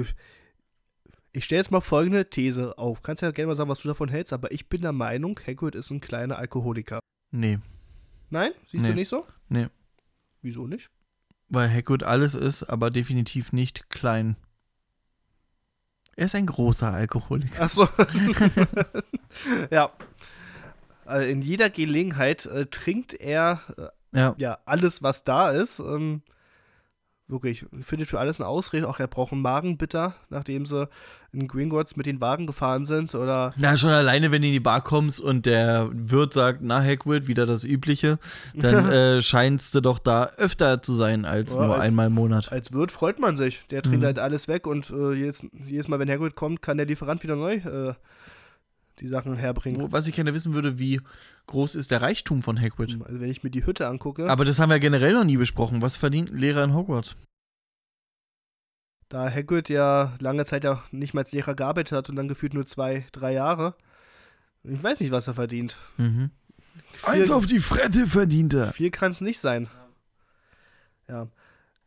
ich 1.33 1.45
stelle 1.45 1.59
jetzt 1.59 1.71
mal 1.71 1.81
folgende 1.81 2.29
These 2.29 2.77
auf. 2.77 3.01
Kannst 3.01 3.21
ja 3.21 3.31
gerne 3.31 3.47
mal 3.47 3.55
sagen, 3.55 3.69
was 3.69 3.81
du 3.81 3.87
davon 3.87 4.09
hältst, 4.09 4.33
aber 4.33 4.51
ich 4.51 4.67
bin 4.67 4.81
der 4.81 4.91
Meinung, 4.91 5.39
Hagrid 5.45 5.75
ist 5.75 5.89
ein 5.89 6.01
kleiner 6.01 6.37
Alkoholiker. 6.37 6.99
Nee. 7.31 7.59
Nein? 8.29 8.51
Siehst 8.67 8.83
nee. 8.83 8.89
du 8.89 8.95
nicht 8.95 9.09
so? 9.09 9.25
Nee. 9.49 9.67
Wieso 10.41 10.67
nicht? 10.67 10.89
Weil 11.49 11.73
Hagrid 11.73 12.03
alles 12.03 12.35
ist, 12.35 12.63
aber 12.63 12.89
definitiv 12.89 13.53
nicht 13.53 13.89
klein. 13.89 14.35
Er 16.15 16.25
ist 16.25 16.35
ein 16.35 16.45
großer 16.45 16.91
Alkoholiker. 16.91 17.63
Ach 17.63 17.69
so. 17.69 17.87
ja. 19.71 19.91
Also 21.05 21.27
in 21.27 21.41
jeder 21.41 21.69
Gelegenheit 21.69 22.45
äh, 22.45 22.65
trinkt 22.67 23.13
er 23.13 23.61
äh, 23.77 23.87
ja. 24.17 24.35
ja, 24.37 24.59
alles, 24.65 25.01
was 25.01 25.23
da 25.23 25.51
ist. 25.51 25.79
Ähm, 25.79 26.21
wirklich, 27.31 27.65
findet 27.81 28.09
für 28.09 28.19
alles 28.19 28.39
eine 28.39 28.47
Ausrede. 28.47 28.87
Auch 28.87 28.99
er 28.99 29.07
braucht 29.07 29.31
einen 29.31 29.41
Magenbitter, 29.41 30.15
nachdem 30.29 30.65
sie 30.65 30.87
in 31.33 31.47
Gringotts 31.47 31.95
mit 31.95 32.05
den 32.05 32.19
Wagen 32.19 32.45
gefahren 32.45 32.85
sind. 32.85 33.15
Oder 33.15 33.53
na, 33.57 33.77
schon 33.77 33.89
alleine, 33.89 34.31
wenn 34.31 34.41
du 34.41 34.47
in 34.49 34.53
die 34.53 34.59
Bar 34.59 34.81
kommst 34.81 35.21
und 35.21 35.45
der 35.45 35.89
Wirt 35.93 36.33
sagt, 36.33 36.59
na, 36.61 36.83
Hagrid, 36.83 37.27
wieder 37.27 37.45
das 37.45 37.63
Übliche, 37.63 38.19
dann 38.53 38.89
äh, 38.91 39.21
scheinst 39.21 39.73
du 39.73 39.81
doch 39.81 39.99
da 39.99 40.25
öfter 40.37 40.81
zu 40.81 40.93
sein 40.93 41.25
als 41.25 41.55
ja, 41.55 41.65
nur 41.65 41.75
als, 41.75 41.83
einmal 41.83 42.07
im 42.07 42.13
Monat. 42.13 42.51
Als 42.51 42.73
Wirt 42.73 42.91
freut 42.91 43.19
man 43.19 43.37
sich. 43.37 43.63
Der 43.71 43.81
trinkt 43.81 44.01
mhm. 44.01 44.05
halt 44.05 44.19
alles 44.19 44.47
weg 44.47 44.67
und 44.67 44.89
äh, 44.91 45.13
jedes, 45.13 45.45
jedes 45.65 45.87
Mal, 45.87 45.99
wenn 45.99 46.09
Hagrid 46.09 46.35
kommt, 46.35 46.61
kann 46.61 46.77
der 46.77 46.85
Lieferant 46.85 47.23
wieder 47.23 47.35
neu 47.35 47.55
äh, 47.55 47.93
die 49.01 49.07
Sachen 49.07 49.35
herbringen. 49.35 49.91
Was 49.91 50.07
ich 50.07 50.15
gerne 50.15 50.33
wissen 50.33 50.53
würde, 50.53 50.79
wie 50.79 51.01
groß 51.47 51.75
ist 51.75 51.91
der 51.91 52.01
Reichtum 52.01 52.41
von 52.41 52.59
Hagrid? 52.61 52.99
Also 53.03 53.19
wenn 53.19 53.29
ich 53.29 53.43
mir 53.43 53.49
die 53.49 53.65
Hütte 53.65 53.87
angucke. 53.87 54.29
Aber 54.29 54.45
das 54.45 54.59
haben 54.59 54.69
wir 54.69 54.79
generell 54.79 55.13
noch 55.13 55.23
nie 55.23 55.37
besprochen. 55.37 55.81
Was 55.81 55.95
verdient 55.95 56.31
ein 56.31 56.37
Lehrer 56.37 56.63
in 56.63 56.73
Hogwarts? 56.73 57.15
Da 59.09 59.29
Hagrid 59.29 59.67
ja 59.67 60.13
lange 60.19 60.45
Zeit 60.45 60.63
ja 60.63 60.83
nicht 60.91 61.13
mal 61.13 61.21
als 61.21 61.31
Lehrer 61.31 61.55
gearbeitet 61.55 61.97
hat 61.97 62.09
und 62.09 62.15
dann 62.15 62.27
gefühlt 62.27 62.53
nur 62.53 62.65
zwei, 62.65 63.05
drei 63.11 63.33
Jahre. 63.33 63.75
Ich 64.63 64.81
weiß 64.81 64.99
nicht, 64.99 65.11
was 65.11 65.27
er 65.27 65.33
verdient. 65.33 65.77
Mhm. 65.97 66.29
Eins 67.03 67.31
auf 67.31 67.47
die 67.47 67.59
Frette 67.59 68.07
verdient 68.07 68.53
er. 68.53 68.71
Viel 68.71 68.91
kann 68.91 69.11
es 69.11 69.19
nicht 69.19 69.39
sein. 69.39 69.67
Ja. 71.09 71.27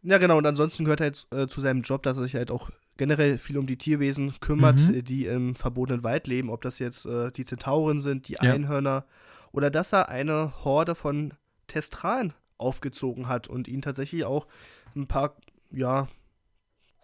Ja, 0.02 0.18
genau. 0.18 0.36
Und 0.36 0.46
ansonsten 0.46 0.84
gehört 0.84 1.00
er 1.00 1.06
jetzt 1.06 1.32
äh, 1.32 1.46
zu 1.46 1.60
seinem 1.60 1.82
Job, 1.82 2.02
dass 2.02 2.18
er 2.18 2.24
sich 2.24 2.34
halt 2.34 2.50
auch 2.50 2.70
generell 2.96 3.38
viel 3.38 3.58
um 3.58 3.66
die 3.66 3.78
Tierwesen 3.78 4.34
kümmert, 4.40 4.80
mhm. 4.80 5.04
die 5.04 5.26
im 5.26 5.54
verbotenen 5.54 6.04
Wald 6.04 6.26
leben, 6.26 6.50
ob 6.50 6.62
das 6.62 6.78
jetzt 6.78 7.06
äh, 7.06 7.30
die 7.32 7.44
Zentauren 7.44 7.98
sind, 7.98 8.28
die 8.28 8.34
ja. 8.34 8.40
Einhörner 8.40 9.06
oder 9.52 9.70
dass 9.70 9.92
er 9.92 10.08
eine 10.08 10.52
Horde 10.64 10.94
von 10.94 11.34
Testralen 11.66 12.32
aufgezogen 12.58 13.28
hat 13.28 13.48
und 13.48 13.68
ihnen 13.68 13.82
tatsächlich 13.82 14.24
auch 14.24 14.46
ein 14.94 15.06
paar, 15.06 15.36
ja, 15.70 16.08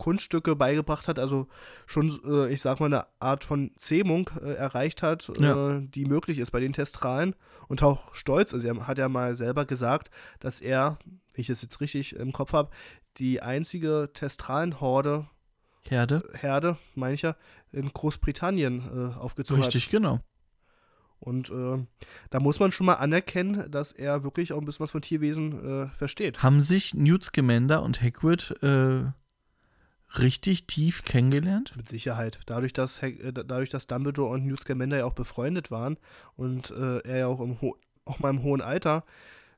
Kunststücke 0.01 0.57
beigebracht 0.57 1.09
hat, 1.09 1.19
also 1.19 1.47
schon, 1.87 2.11
äh, 2.25 2.51
ich 2.51 2.63
sag 2.63 2.81
mal, 2.81 2.87
eine 2.87 3.07
Art 3.21 3.45
von 3.45 3.71
Zähmung 3.77 4.31
äh, 4.43 4.55
erreicht 4.55 5.03
hat, 5.03 5.31
ja. 5.39 5.77
äh, 5.77 5.87
die 5.87 6.07
möglich 6.07 6.39
ist 6.39 6.53
bei 6.53 6.61
den 6.61 6.73
Testralen 6.73 7.37
und 7.69 7.83
auch 7.83 8.15
stolz. 8.15 8.55
Also 8.55 8.67
er 8.67 8.87
hat 8.87 8.97
ja 8.97 9.11
mal 9.11 9.35
selber 9.35 9.67
gesagt, 9.67 10.11
dass 10.41 10.61
er, 10.61 10.99
wenn 11.05 11.43
ich 11.43 11.49
das 11.49 11.61
jetzt 11.61 11.83
richtig 11.83 12.17
im 12.17 12.33
Kopf 12.33 12.55
habe, 12.55 12.71
die 13.19 13.43
einzige 13.43 14.09
Testralenhorde 14.15 15.29
Herde. 15.89 16.29
Herde, 16.35 16.79
meine 16.95 17.15
ich 17.15 17.23
ja, 17.23 17.37
in 17.73 17.89
Großbritannien 17.89 19.13
äh, 19.13 19.19
aufgezogen 19.19 19.63
Richtig, 19.63 19.87
hat. 19.87 19.91
genau. 19.93 20.21
Und 21.21 21.51
äh, 21.51 21.85
da 22.31 22.41
muss 22.41 22.59
man 22.61 22.73
schon 22.73 22.87
mal 22.87 22.95
anerkennen, 22.95 23.71
dass 23.71 23.93
er 23.93 24.25
wirklich 24.25 24.53
auch 24.53 24.59
ein 24.59 24.65
bisschen 24.65 24.85
was 24.85 24.91
von 24.91 25.03
Tierwesen 25.03 25.85
äh, 25.85 25.89
versteht. 25.89 26.43
Haben 26.43 26.63
sich 26.63 26.95
Newt 26.95 27.25
Scamander 27.25 27.83
und 27.83 28.03
Hagrid 28.03 28.55
äh, 28.63 29.03
richtig 30.19 30.67
tief 30.67 31.05
kennengelernt? 31.05 31.77
Mit 31.77 31.91
Sicherheit. 31.91 32.41
Dadurch, 32.47 32.73
dass, 32.73 33.03
Hag 33.03 33.21
äh, 33.21 33.33
dadurch, 33.33 33.69
dass 33.69 33.87
Dumbledore 33.87 34.33
und 34.33 34.47
Newt 34.47 34.61
Scamander 34.61 34.99
ja 34.99 35.05
auch 35.05 35.13
befreundet 35.13 35.71
waren 35.71 35.99
und 36.37 36.71
äh, 36.71 37.01
er 37.01 37.19
ja 37.19 37.27
auch, 37.27 37.41
im 37.41 37.59
auch 38.07 38.19
mal 38.19 38.31
im 38.31 38.43
hohen 38.43 38.61
Alter 38.61 39.05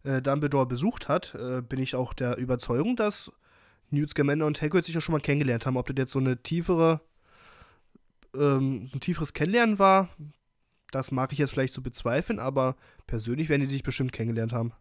Dumbledore 0.03 0.67
besucht 0.67 1.09
hat, 1.09 1.33
bin 1.69 1.79
ich 1.79 1.95
auch 1.95 2.13
der 2.13 2.37
Überzeugung, 2.37 2.97
dass 2.97 3.31
Newt 3.93 4.11
Scamander 4.11 4.47
und 4.47 4.61
Hagrid 4.61 4.85
sich 4.85 4.95
ja 4.95 5.01
schon 5.01 5.13
mal 5.13 5.21
kennengelernt 5.21 5.67
haben. 5.67 5.77
Ob 5.77 5.87
das 5.87 5.97
jetzt 5.97 6.13
so 6.13 6.19
eine 6.19 6.43
tiefere, 6.43 7.01
ähm, 8.35 8.89
ein 8.93 9.01
tieferes 9.01 9.33
Kennenlernen 9.33 9.79
war, 9.79 10.09
das 10.91 11.11
mag 11.11 11.33
ich 11.33 11.39
jetzt 11.39 11.51
vielleicht 11.51 11.73
so 11.73 11.83
bezweifeln, 11.83 12.39
aber 12.39 12.77
persönlich 13.07 13.49
werden 13.49 13.63
die 13.63 13.67
sich 13.69 13.83
bestimmt 13.83 14.13
kennengelernt 14.13 14.53
haben. 14.53 14.73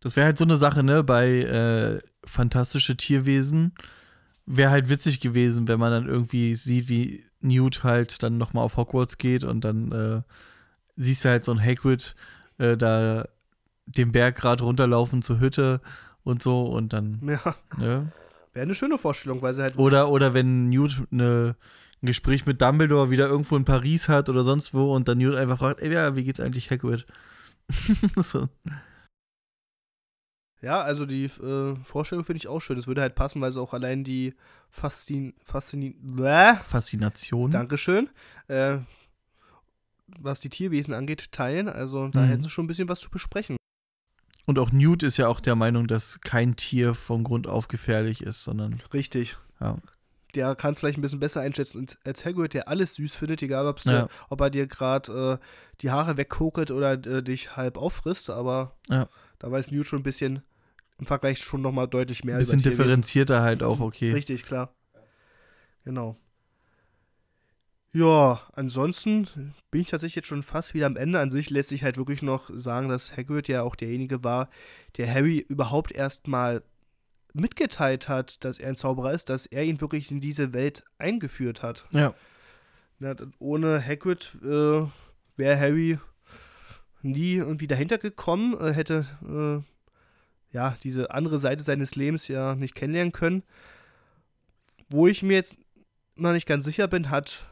Das 0.00 0.16
wäre 0.16 0.26
halt 0.26 0.38
so 0.38 0.44
eine 0.44 0.56
Sache, 0.56 0.82
ne, 0.82 1.02
bei 1.02 1.28
äh, 1.28 2.00
fantastische 2.24 2.96
Tierwesen. 2.96 3.72
Wäre 4.46 4.70
halt 4.70 4.88
witzig 4.88 5.20
gewesen, 5.20 5.68
wenn 5.68 5.80
man 5.80 5.90
dann 5.90 6.08
irgendwie 6.08 6.54
sieht, 6.54 6.88
wie 6.88 7.24
Newt 7.40 7.84
halt 7.84 8.22
dann 8.22 8.38
nochmal 8.38 8.64
auf 8.64 8.76
Hogwarts 8.76 9.18
geht 9.18 9.44
und 9.44 9.64
dann 9.64 9.92
äh, 9.92 10.22
siehst 10.96 11.24
du 11.24 11.28
halt 11.28 11.44
so 11.44 11.52
ein 11.52 11.62
Hagrid 11.62 12.14
äh, 12.58 12.76
da 12.76 13.28
den 13.86 14.12
Berg 14.12 14.36
gerade 14.36 14.64
runterlaufen 14.64 15.22
zur 15.22 15.40
Hütte 15.40 15.80
und 16.24 16.42
so 16.42 16.66
und 16.66 16.92
dann. 16.92 17.20
Ja. 17.22 17.56
Ne? 17.76 18.12
Wäre 18.52 18.62
eine 18.62 18.74
schöne 18.74 18.98
Vorstellung, 18.98 19.42
weil 19.42 19.54
sie 19.54 19.62
halt. 19.62 19.78
Oder, 19.78 20.08
oder 20.08 20.34
wenn 20.34 20.68
Newt 20.68 21.02
eine, 21.12 21.56
ein 22.02 22.06
Gespräch 22.06 22.46
mit 22.46 22.60
Dumbledore 22.60 23.10
wieder 23.10 23.28
irgendwo 23.28 23.56
in 23.56 23.64
Paris 23.64 24.08
hat 24.08 24.28
oder 24.28 24.44
sonst 24.44 24.74
wo 24.74 24.94
und 24.94 25.08
dann 25.08 25.18
Newt 25.18 25.36
einfach 25.36 25.58
fragt, 25.58 25.80
ey, 25.80 25.92
ja, 25.92 26.16
wie 26.16 26.24
geht's 26.24 26.40
eigentlich 26.40 26.70
Hagrid? 26.70 27.06
so. 28.16 28.48
Ja, 30.60 30.82
also 30.82 31.06
die 31.06 31.26
äh, 31.26 31.76
Vorstellung 31.84 32.24
finde 32.24 32.38
ich 32.38 32.48
auch 32.48 32.60
schön. 32.60 32.78
Es 32.78 32.88
würde 32.88 33.02
halt 33.02 33.14
passen, 33.14 33.40
weil 33.40 33.52
sie 33.52 33.60
auch 33.60 33.74
allein 33.74 34.02
die 34.02 34.34
Fastin 34.70 35.34
Faszini 35.44 35.94
Faszination. 36.66 37.50
Dankeschön. 37.50 38.10
Äh, 38.48 38.78
was 40.18 40.40
die 40.40 40.48
Tierwesen 40.48 40.94
angeht, 40.94 41.30
teilen. 41.30 41.68
Also 41.68 42.08
da 42.08 42.22
mhm. 42.22 42.26
hätten 42.26 42.42
sie 42.42 42.50
schon 42.50 42.64
ein 42.64 42.68
bisschen 42.68 42.88
was 42.88 43.00
zu 43.00 43.10
besprechen. 43.10 43.57
Und 44.48 44.58
auch 44.58 44.72
Newt 44.72 45.02
ist 45.02 45.18
ja 45.18 45.28
auch 45.28 45.40
der 45.40 45.56
Meinung, 45.56 45.88
dass 45.88 46.22
kein 46.22 46.56
Tier 46.56 46.94
von 46.94 47.22
Grund 47.22 47.46
auf 47.46 47.68
gefährlich 47.68 48.22
ist, 48.22 48.44
sondern. 48.44 48.80
Richtig. 48.94 49.36
Ja. 49.60 49.76
der 50.34 50.54
kann 50.54 50.72
es 50.72 50.80
vielleicht 50.80 50.96
ein 50.96 51.02
bisschen 51.02 51.20
besser 51.20 51.42
einschätzen 51.42 51.86
als 52.02 52.24
Hagrid, 52.24 52.54
der 52.54 52.66
alles 52.66 52.94
süß 52.94 53.14
findet, 53.14 53.42
egal 53.42 53.66
ja. 53.84 54.02
dir, 54.04 54.08
ob 54.30 54.40
er 54.40 54.48
dir 54.48 54.66
gerade 54.66 55.38
äh, 55.42 55.44
die 55.82 55.90
Haare 55.90 56.16
wegkokelt 56.16 56.70
oder 56.70 56.92
äh, 56.92 57.22
dich 57.22 57.56
halb 57.56 57.76
auffrisst, 57.76 58.30
aber 58.30 58.74
ja. 58.88 59.06
da 59.38 59.50
weiß 59.50 59.70
Newt 59.70 59.86
schon 59.86 60.00
ein 60.00 60.04
bisschen 60.04 60.40
im 60.98 61.04
Vergleich 61.04 61.40
schon 61.40 61.60
nochmal 61.60 61.86
deutlich 61.86 62.24
mehr. 62.24 62.36
Ein 62.36 62.40
bisschen 62.40 62.62
differenzierter 62.62 63.42
halt 63.42 63.62
auch, 63.62 63.80
okay. 63.80 64.12
Richtig, 64.12 64.46
klar. 64.46 64.72
Genau. 65.84 66.16
Ja, 67.98 68.42
ansonsten 68.52 69.54
bin 69.72 69.80
ich 69.80 69.88
tatsächlich 69.88 70.14
jetzt 70.14 70.28
schon 70.28 70.44
fast 70.44 70.72
wieder 70.72 70.86
am 70.86 70.96
Ende. 70.96 71.18
An 71.18 71.32
sich 71.32 71.50
lässt 71.50 71.70
sich 71.70 71.82
halt 71.82 71.96
wirklich 71.96 72.22
noch 72.22 72.48
sagen, 72.54 72.88
dass 72.88 73.16
Hagrid 73.16 73.48
ja 73.48 73.62
auch 73.62 73.74
derjenige 73.74 74.22
war, 74.22 74.50
der 74.96 75.12
Harry 75.12 75.38
überhaupt 75.38 75.90
erstmal 75.90 76.62
mitgeteilt 77.32 78.08
hat, 78.08 78.44
dass 78.44 78.60
er 78.60 78.68
ein 78.68 78.76
Zauberer 78.76 79.12
ist, 79.14 79.30
dass 79.30 79.46
er 79.46 79.64
ihn 79.64 79.80
wirklich 79.80 80.12
in 80.12 80.20
diese 80.20 80.52
Welt 80.52 80.84
eingeführt 80.98 81.64
hat. 81.64 81.86
Ja. 81.90 82.14
ja 83.00 83.16
ohne 83.40 83.84
Hagrid 83.84 84.36
äh, 84.44 84.86
wäre 85.36 85.58
Harry 85.58 85.98
nie 87.02 87.34
irgendwie 87.34 87.66
dahinter 87.66 87.98
gekommen, 87.98 88.56
äh, 88.60 88.74
hätte 88.74 89.06
äh, 89.26 90.54
ja 90.56 90.76
diese 90.84 91.10
andere 91.10 91.40
Seite 91.40 91.64
seines 91.64 91.96
Lebens 91.96 92.28
ja 92.28 92.54
nicht 92.54 92.76
kennenlernen 92.76 93.12
können. 93.12 93.42
Wo 94.88 95.08
ich 95.08 95.24
mir 95.24 95.34
jetzt 95.34 95.56
mal 96.14 96.34
nicht 96.34 96.46
ganz 96.46 96.64
sicher 96.64 96.86
bin, 96.86 97.10
hat 97.10 97.44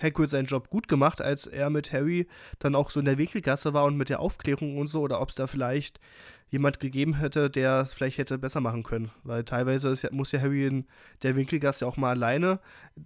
Hagrid 0.00 0.30
seinen 0.30 0.46
Job 0.46 0.70
gut 0.70 0.88
gemacht, 0.88 1.20
als 1.20 1.46
er 1.46 1.70
mit 1.70 1.92
Harry 1.92 2.26
dann 2.58 2.74
auch 2.74 2.90
so 2.90 3.00
in 3.00 3.06
der 3.06 3.18
Winkelgasse 3.18 3.74
war 3.74 3.84
und 3.84 3.96
mit 3.96 4.08
der 4.08 4.20
Aufklärung 4.20 4.78
und 4.78 4.88
so, 4.88 5.00
oder 5.00 5.20
ob 5.20 5.30
es 5.30 5.34
da 5.34 5.46
vielleicht 5.46 6.00
jemand 6.48 6.80
gegeben 6.80 7.14
hätte, 7.14 7.48
der 7.48 7.80
es 7.82 7.94
vielleicht 7.94 8.18
hätte 8.18 8.38
besser 8.38 8.60
machen 8.60 8.82
können. 8.82 9.10
Weil 9.22 9.44
teilweise 9.44 9.94
ja, 10.00 10.08
muss 10.12 10.32
ja 10.32 10.40
Harry 10.40 10.66
in 10.66 10.86
der 11.22 11.36
Winkelgasse 11.36 11.86
auch 11.86 11.96
mal 11.96 12.10
alleine 12.10 12.60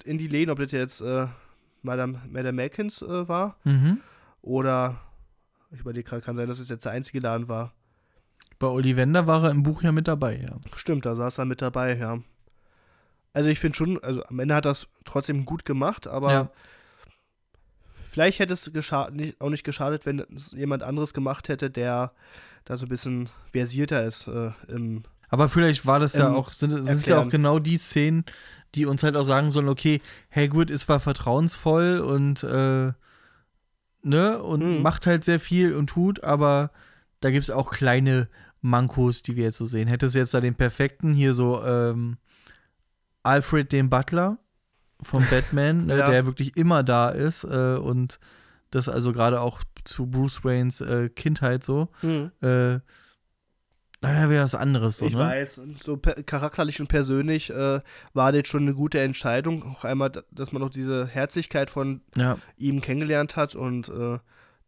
in 0.04 0.18
die 0.18 0.28
Läden, 0.28 0.50
ob 0.50 0.58
das 0.58 0.72
jetzt 0.72 1.00
äh, 1.00 1.26
Madame, 1.82 2.22
Madame 2.28 2.56
Malkins 2.56 3.02
äh, 3.02 3.28
war 3.28 3.58
mhm. 3.64 4.00
oder 4.40 5.00
ich 5.70 5.80
überlege 5.80 6.08
gerade, 6.08 6.22
kann 6.22 6.36
sein, 6.36 6.48
dass 6.48 6.58
es 6.58 6.68
jetzt 6.68 6.84
der 6.84 6.92
einzige 6.92 7.20
Laden 7.20 7.48
war. 7.48 7.72
Bei 8.58 8.68
Ollivander 8.68 9.26
war 9.26 9.44
er 9.44 9.50
im 9.50 9.62
Buch 9.62 9.82
ja 9.82 9.92
mit 9.92 10.08
dabei, 10.08 10.40
ja. 10.40 10.56
Stimmt, 10.76 11.04
da 11.04 11.14
saß 11.14 11.38
er 11.38 11.44
mit 11.44 11.60
dabei, 11.60 11.96
ja. 11.96 12.20
Also 13.32 13.50
ich 13.50 13.58
finde 13.58 13.76
schon, 13.76 14.02
also 14.02 14.24
am 14.24 14.38
Ende 14.38 14.54
hat 14.54 14.64
das 14.64 14.86
trotzdem 15.04 15.44
gut 15.44 15.64
gemacht, 15.64 16.06
aber 16.06 16.32
ja. 16.32 16.50
Vielleicht 18.14 18.38
hätte 18.38 18.54
es 18.54 18.70
nicht, 19.12 19.40
auch 19.40 19.50
nicht 19.50 19.64
geschadet, 19.64 20.06
wenn 20.06 20.20
es 20.34 20.52
jemand 20.52 20.84
anderes 20.84 21.14
gemacht 21.14 21.48
hätte, 21.48 21.68
der 21.68 22.12
da 22.64 22.76
so 22.76 22.86
ein 22.86 22.88
bisschen 22.88 23.28
versierter 23.52 24.06
ist 24.06 24.28
äh, 24.28 24.52
im 24.68 25.02
aber 25.30 25.48
vielleicht 25.48 25.84
war 25.84 25.98
das 25.98 26.14
ja 26.14 26.32
auch, 26.32 26.52
sind, 26.52 26.70
es 26.72 27.06
ja 27.06 27.20
auch 27.20 27.28
genau 27.28 27.58
die 27.58 27.78
Szenen, 27.78 28.24
die 28.76 28.86
uns 28.86 29.02
halt 29.02 29.16
auch 29.16 29.24
sagen 29.24 29.50
sollen, 29.50 29.68
okay, 29.68 30.00
Hagrid 30.30 30.70
ist 30.70 30.82
zwar 30.82 31.00
vertrauensvoll 31.00 31.98
und 31.98 32.44
äh, 32.44 32.92
ne, 34.02 34.42
und 34.42 34.60
mhm. 34.62 34.82
macht 34.82 35.06
halt 35.06 35.24
sehr 35.24 35.40
viel 35.40 35.74
und 35.74 35.88
tut, 35.88 36.22
aber 36.22 36.70
da 37.18 37.32
gibt 37.32 37.42
es 37.42 37.50
auch 37.50 37.72
kleine 37.72 38.28
Mankos, 38.60 39.22
die 39.22 39.34
wir 39.34 39.42
jetzt 39.44 39.56
so 39.56 39.66
sehen. 39.66 39.88
Hätte 39.88 40.06
es 40.06 40.14
jetzt 40.14 40.34
da 40.34 40.40
den 40.40 40.54
perfekten 40.54 41.14
hier 41.14 41.34
so 41.34 41.64
ähm, 41.64 42.18
Alfred 43.24 43.72
den 43.72 43.90
Butler 43.90 44.38
von 45.04 45.24
Batman, 45.30 45.86
ne, 45.86 45.98
ja. 45.98 46.10
der 46.10 46.26
wirklich 46.26 46.56
immer 46.56 46.82
da 46.82 47.10
ist 47.10 47.44
äh, 47.44 47.76
und 47.76 48.18
das 48.70 48.88
also 48.88 49.12
gerade 49.12 49.40
auch 49.40 49.62
zu 49.84 50.06
Bruce 50.06 50.44
Waynes 50.44 50.80
äh, 50.80 51.08
Kindheit 51.08 51.62
so. 51.62 51.88
Mhm. 52.02 52.32
Äh, 52.40 52.80
naja, 54.00 54.28
wäre 54.28 54.44
was 54.44 54.54
anderes 54.54 54.98
so, 54.98 55.06
Ich 55.06 55.14
ne? 55.14 55.20
weiß, 55.20 55.58
und 55.58 55.82
so 55.82 55.96
charakterlich 55.96 56.78
und 56.78 56.88
persönlich 56.88 57.48
äh, 57.48 57.80
war 58.12 58.32
das 58.32 58.48
schon 58.48 58.62
eine 58.62 58.74
gute 58.74 59.00
Entscheidung. 59.00 59.62
Auch 59.62 59.84
einmal, 59.84 60.12
dass 60.30 60.52
man 60.52 60.62
auch 60.62 60.68
diese 60.68 61.06
Herzlichkeit 61.06 61.70
von 61.70 62.02
ja. 62.14 62.36
ihm 62.58 62.82
kennengelernt 62.82 63.36
hat 63.36 63.54
und 63.54 63.88
äh, 63.88 64.18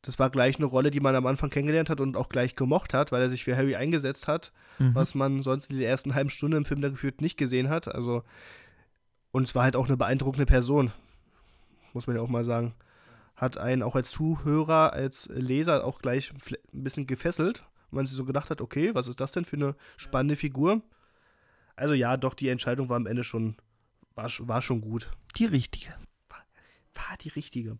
das 0.07 0.19
war 0.19 0.31
gleich 0.31 0.57
eine 0.57 0.67
Rolle, 0.67 0.91
die 0.91 1.01
man 1.01 1.17
am 1.17 1.27
Anfang 1.27 1.51
kennengelernt 1.51 1.91
hat 1.91 2.01
und 2.01 2.17
auch 2.17 2.29
gleich 2.29 2.55
gemocht 2.55 2.95
hat, 2.95 3.13
weil 3.13 3.21
er 3.21 3.29
sich 3.29 3.45
für 3.45 3.57
Harry 3.57 3.75
eingesetzt 3.75 4.29
hat, 4.29 4.53
mhm. 4.79 4.95
was 4.95 5.15
man 5.15 5.43
sonst 5.43 5.71
in 5.71 5.79
der 5.79 5.89
ersten 5.89 6.15
halben 6.15 6.31
Stunde 6.31 6.57
im 6.57 6.65
Film 6.65 6.81
da 6.81 6.89
gefühlt 6.89 7.21
nicht 7.21 7.37
gesehen 7.37 7.69
hat. 7.69 7.93
Also, 7.93 8.23
und 9.37 9.43
es 9.43 9.55
war 9.55 9.65
halt 9.65 9.77
auch 9.77 9.87
eine 9.87 9.99
beeindruckende 9.99 10.47
Person, 10.47 10.93
muss 11.93 12.07
man 12.07 12.17
ja 12.17 12.23
auch 12.23 12.31
mal 12.31 12.43
sagen. 12.43 12.73
Hat 13.37 13.59
einen 13.59 13.83
auch 13.83 13.95
als 13.95 14.11
Zuhörer, 14.11 14.95
als 14.95 15.29
Leser 15.31 15.85
auch 15.85 15.99
gleich 15.99 16.33
ein 16.73 16.83
bisschen 16.83 17.07
gefesselt, 17.07 17.63
weil 17.91 17.99
man 17.99 18.07
sich 18.07 18.17
so 18.17 18.25
gedacht 18.25 18.49
hat, 18.49 18.63
okay, 18.63 18.95
was 18.95 19.09
ist 19.09 19.21
das 19.21 19.33
denn 19.33 19.45
für 19.45 19.57
eine 19.57 19.75
spannende 19.99 20.37
Figur? 20.37 20.81
Also 21.77 21.93
ja, 21.93 22.17
doch, 22.17 22.33
die 22.33 22.49
Entscheidung 22.49 22.89
war 22.89 22.97
am 22.97 23.05
Ende 23.05 23.25
schon, 23.25 23.57
war, 24.15 24.31
war 24.41 24.63
schon 24.63 24.81
gut. 24.81 25.11
Die 25.37 25.45
richtige. 25.45 25.91
War, 26.31 26.43
war 26.95 27.19
die 27.21 27.29
richtige. 27.29 27.77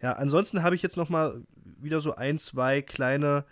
Ja, 0.00 0.12
ansonsten 0.12 0.62
habe 0.62 0.76
ich 0.76 0.82
jetzt 0.82 0.96
noch 0.96 1.08
mal 1.08 1.42
wieder 1.64 2.00
so 2.00 2.14
ein, 2.14 2.38
zwei 2.38 2.80
kleine 2.80 3.44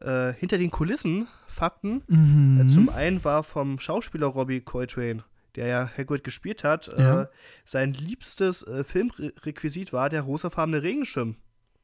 äh, 0.00 0.32
hinter 0.32 0.56
den 0.56 0.70
Kulissen 0.70 1.28
Fakten. 1.46 2.04
Mhm. 2.06 2.62
Äh, 2.62 2.66
zum 2.68 2.88
einen 2.88 3.22
war 3.22 3.44
vom 3.44 3.78
Schauspieler 3.78 4.28
Robbie 4.28 4.62
Coltrane, 4.62 5.24
der 5.56 5.66
ja 5.66 5.90
Hagrid 5.96 6.24
gespielt 6.24 6.64
hat, 6.64 6.90
ja. 6.98 7.22
äh, 7.22 7.26
sein 7.64 7.92
liebstes 7.92 8.62
äh, 8.62 8.84
Filmrequisit 8.84 9.92
war 9.92 10.10
der 10.10 10.22
rosafarbene 10.22 10.82
Regenschirm. 10.82 11.36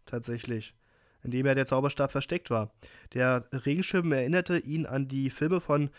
Tatsächlich. 0.07 0.75
In 1.23 1.31
dem 1.31 1.47
ja 1.47 1.55
der 1.55 1.67
Zauberstab 1.67 2.13
versteckt 2.13 2.51
war. 2.51 2.73
Der 3.13 3.45
Regenschirm 3.53 4.11
erinnerte 4.13 4.59
ihn 4.59 4.87
an 4.87 5.07
die 5.07 5.31
Filme 5.31 5.61
von 5.61 5.91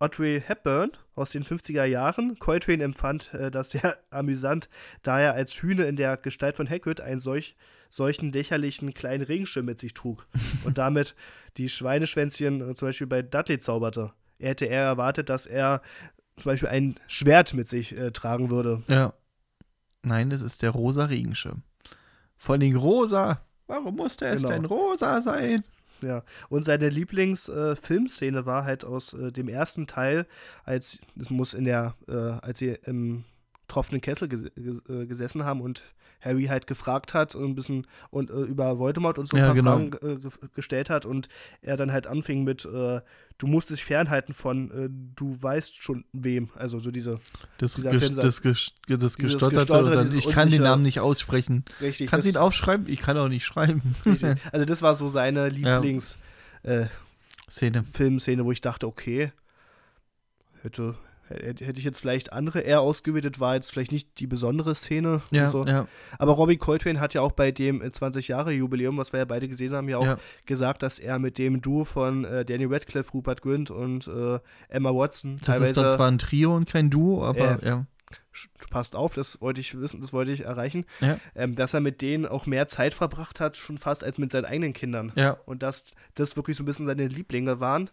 Audrey 0.00 0.42
Hepburn 0.44 0.92
aus 1.14 1.32
den 1.32 1.44
50er 1.44 1.84
Jahren. 1.84 2.38
Coltrane 2.38 2.82
empfand 2.82 3.34
äh, 3.34 3.50
das 3.50 3.70
sehr 3.70 3.98
amüsant, 4.10 4.68
da 5.02 5.20
er 5.20 5.34
als 5.34 5.54
Hühne 5.62 5.84
in 5.84 5.96
der 5.96 6.16
Gestalt 6.16 6.56
von 6.56 6.68
Hagrid 6.68 7.02
einen 7.02 7.20
solch, 7.20 7.54
solchen 7.90 8.32
lächerlichen 8.32 8.94
kleinen 8.94 9.22
Regenschirm 9.22 9.66
mit 9.66 9.78
sich 9.78 9.92
trug 9.92 10.26
und 10.64 10.78
damit 10.78 11.14
die 11.58 11.68
Schweineschwänzchen 11.68 12.70
äh, 12.70 12.74
zum 12.74 12.88
Beispiel 12.88 13.06
bei 13.06 13.20
Dudley 13.20 13.58
zauberte. 13.58 14.12
Er 14.38 14.50
hätte 14.50 14.64
eher 14.64 14.84
erwartet, 14.84 15.28
dass 15.28 15.44
er 15.44 15.82
zum 16.40 16.50
Beispiel 16.50 16.68
ein 16.68 16.96
Schwert 17.06 17.54
mit 17.54 17.68
sich 17.68 17.96
äh, 17.96 18.10
tragen 18.10 18.50
würde. 18.50 18.82
Ja. 18.88 19.12
Nein, 20.02 20.30
das 20.30 20.42
ist 20.42 20.62
der 20.62 20.70
rosa 20.70 21.04
Regenschirm. 21.04 21.62
Vor 22.36 22.54
allem 22.54 22.76
rosa. 22.76 23.42
Warum 23.66 23.96
musste 23.96 24.26
es 24.26 24.42
genau. 24.42 24.52
denn 24.52 24.64
rosa 24.64 25.20
sein? 25.20 25.62
Ja, 26.02 26.24
und 26.48 26.64
seine 26.64 26.88
Lieblingsfilmszene 26.88 28.38
äh, 28.38 28.46
war 28.46 28.64
halt 28.64 28.84
aus 28.84 29.12
äh, 29.12 29.30
dem 29.32 29.48
ersten 29.48 29.86
Teil, 29.86 30.26
als 30.64 30.98
es 31.18 31.28
muss 31.28 31.52
in 31.52 31.64
der, 31.64 31.94
äh, 32.08 32.14
als 32.14 32.58
sie 32.58 32.78
im 32.84 33.24
tropfenden 33.68 34.00
Kessel 34.00 34.28
ges 34.28 34.44
äh, 34.88 35.06
gesessen 35.06 35.44
haben 35.44 35.60
und 35.60 35.84
Harry 36.20 36.44
halt 36.46 36.66
gefragt 36.66 37.14
hat 37.14 37.34
ein 37.34 37.54
bisschen 37.54 37.86
und 38.10 38.30
äh, 38.30 38.34
über 38.34 38.78
Voldemort 38.78 39.18
und 39.18 39.28
so 39.28 39.36
ja, 39.36 39.52
genau. 39.52 39.72
Fragen 39.72 39.92
äh, 40.02 40.48
gestellt 40.54 40.90
hat 40.90 41.06
und 41.06 41.28
er 41.62 41.76
dann 41.76 41.92
halt 41.92 42.06
anfing 42.06 42.44
mit 42.44 42.64
äh, 42.64 43.00
du 43.38 43.46
musst 43.46 43.70
dich 43.70 43.84
fernhalten 43.84 44.34
von 44.34 44.70
äh, 44.70 44.88
du 44.90 45.36
weißt 45.40 45.82
schon 45.82 46.04
wem. 46.12 46.50
Also 46.54 46.78
so 46.78 46.90
diese 46.90 47.20
das, 47.58 47.76
ges 47.76 48.12
das, 48.14 48.42
ges 48.42 48.72
das 48.86 49.16
gestotterte 49.16 49.72
oder 49.72 50.04
ich 50.04 50.28
kann 50.28 50.50
den 50.50 50.62
Namen 50.62 50.82
nicht 50.82 51.00
aussprechen. 51.00 51.64
Richtig 51.80 52.10
kannst 52.10 52.26
du 52.26 52.30
ihn 52.30 52.36
aufschreiben? 52.36 52.88
Ich 52.88 53.00
kann 53.00 53.16
auch 53.18 53.28
nicht 53.28 53.44
schreiben. 53.44 53.82
Also 54.52 54.64
das 54.64 54.82
war 54.82 54.94
so 54.94 55.08
seine 55.08 55.48
Lieblings 55.48 56.18
ja. 56.62 56.82
Äh, 56.82 56.86
Szene. 57.48 57.84
Filmszene 57.92 58.44
wo 58.44 58.52
ich 58.52 58.60
dachte 58.60 58.86
okay 58.86 59.32
hätte 60.62 60.94
hätte 61.30 61.78
ich 61.78 61.84
jetzt 61.84 62.00
vielleicht 62.00 62.32
andere 62.32 62.60
eher 62.60 62.80
ausgewählt, 62.80 63.38
war 63.38 63.54
jetzt 63.54 63.70
vielleicht 63.70 63.92
nicht 63.92 64.18
die 64.18 64.26
besondere 64.26 64.74
Szene. 64.74 65.22
Ja, 65.30 65.48
so. 65.48 65.64
ja. 65.64 65.86
Aber 66.18 66.32
Robbie 66.32 66.56
Coltrane 66.56 67.00
hat 67.00 67.14
ja 67.14 67.20
auch 67.20 67.32
bei 67.32 67.52
dem 67.52 67.82
20-Jahre-Jubiläum, 67.82 68.96
was 68.96 69.12
wir 69.12 69.20
ja 69.20 69.24
beide 69.24 69.48
gesehen 69.48 69.72
haben, 69.72 69.88
ja 69.88 69.98
auch 69.98 70.04
ja. 70.04 70.18
gesagt, 70.46 70.82
dass 70.82 70.98
er 70.98 71.18
mit 71.18 71.38
dem 71.38 71.60
Duo 71.60 71.84
von 71.84 72.24
äh, 72.24 72.44
Danny 72.44 72.64
Radcliffe, 72.64 73.12
Rupert 73.12 73.42
Grint 73.42 73.70
und 73.70 74.08
äh, 74.08 74.40
Emma 74.68 74.90
Watson 74.90 75.36
das 75.38 75.46
teilweise. 75.46 75.74
Das 75.74 75.92
ist 75.92 75.96
zwar 75.96 76.10
ein 76.10 76.18
Trio 76.18 76.54
und 76.54 76.68
kein 76.68 76.90
Duo, 76.90 77.24
aber 77.24 77.62
äh, 77.62 77.66
ja. 77.66 77.86
Passt 78.70 78.96
auf, 78.96 79.14
das 79.14 79.40
wollte 79.40 79.60
ich 79.60 79.78
wissen, 79.78 80.00
das 80.00 80.12
wollte 80.12 80.30
ich 80.32 80.44
erreichen, 80.44 80.84
ähm, 81.34 81.54
dass 81.56 81.74
er 81.74 81.80
mit 81.80 82.00
denen 82.00 82.26
auch 82.26 82.46
mehr 82.46 82.66
Zeit 82.66 82.94
verbracht 82.94 83.40
hat, 83.40 83.56
schon 83.56 83.78
fast 83.78 84.02
als 84.02 84.18
mit 84.18 84.32
seinen 84.32 84.44
eigenen 84.46 84.72
Kindern. 84.72 85.12
Und 85.46 85.62
dass 85.62 85.94
das 86.14 86.36
wirklich 86.36 86.56
so 86.56 86.62
ein 86.62 86.66
bisschen 86.66 86.86
seine 86.86 87.06
Lieblinge 87.06 87.60
waren 87.60 87.90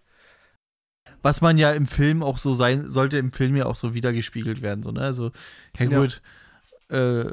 was 1.21 1.41
man 1.41 1.57
ja 1.57 1.71
im 1.71 1.85
Film 1.85 2.23
auch 2.23 2.37
so 2.37 2.53
sein, 2.53 2.89
sollte 2.89 3.17
im 3.17 3.31
Film 3.31 3.55
ja 3.55 3.65
auch 3.65 3.75
so 3.75 3.93
wiedergespiegelt 3.93 4.61
werden. 4.61 4.83
So, 4.83 4.91
ne? 4.91 5.01
Also 5.01 5.31
Hagrid, 5.77 6.21
ja. 6.89 7.21
äh, 7.21 7.31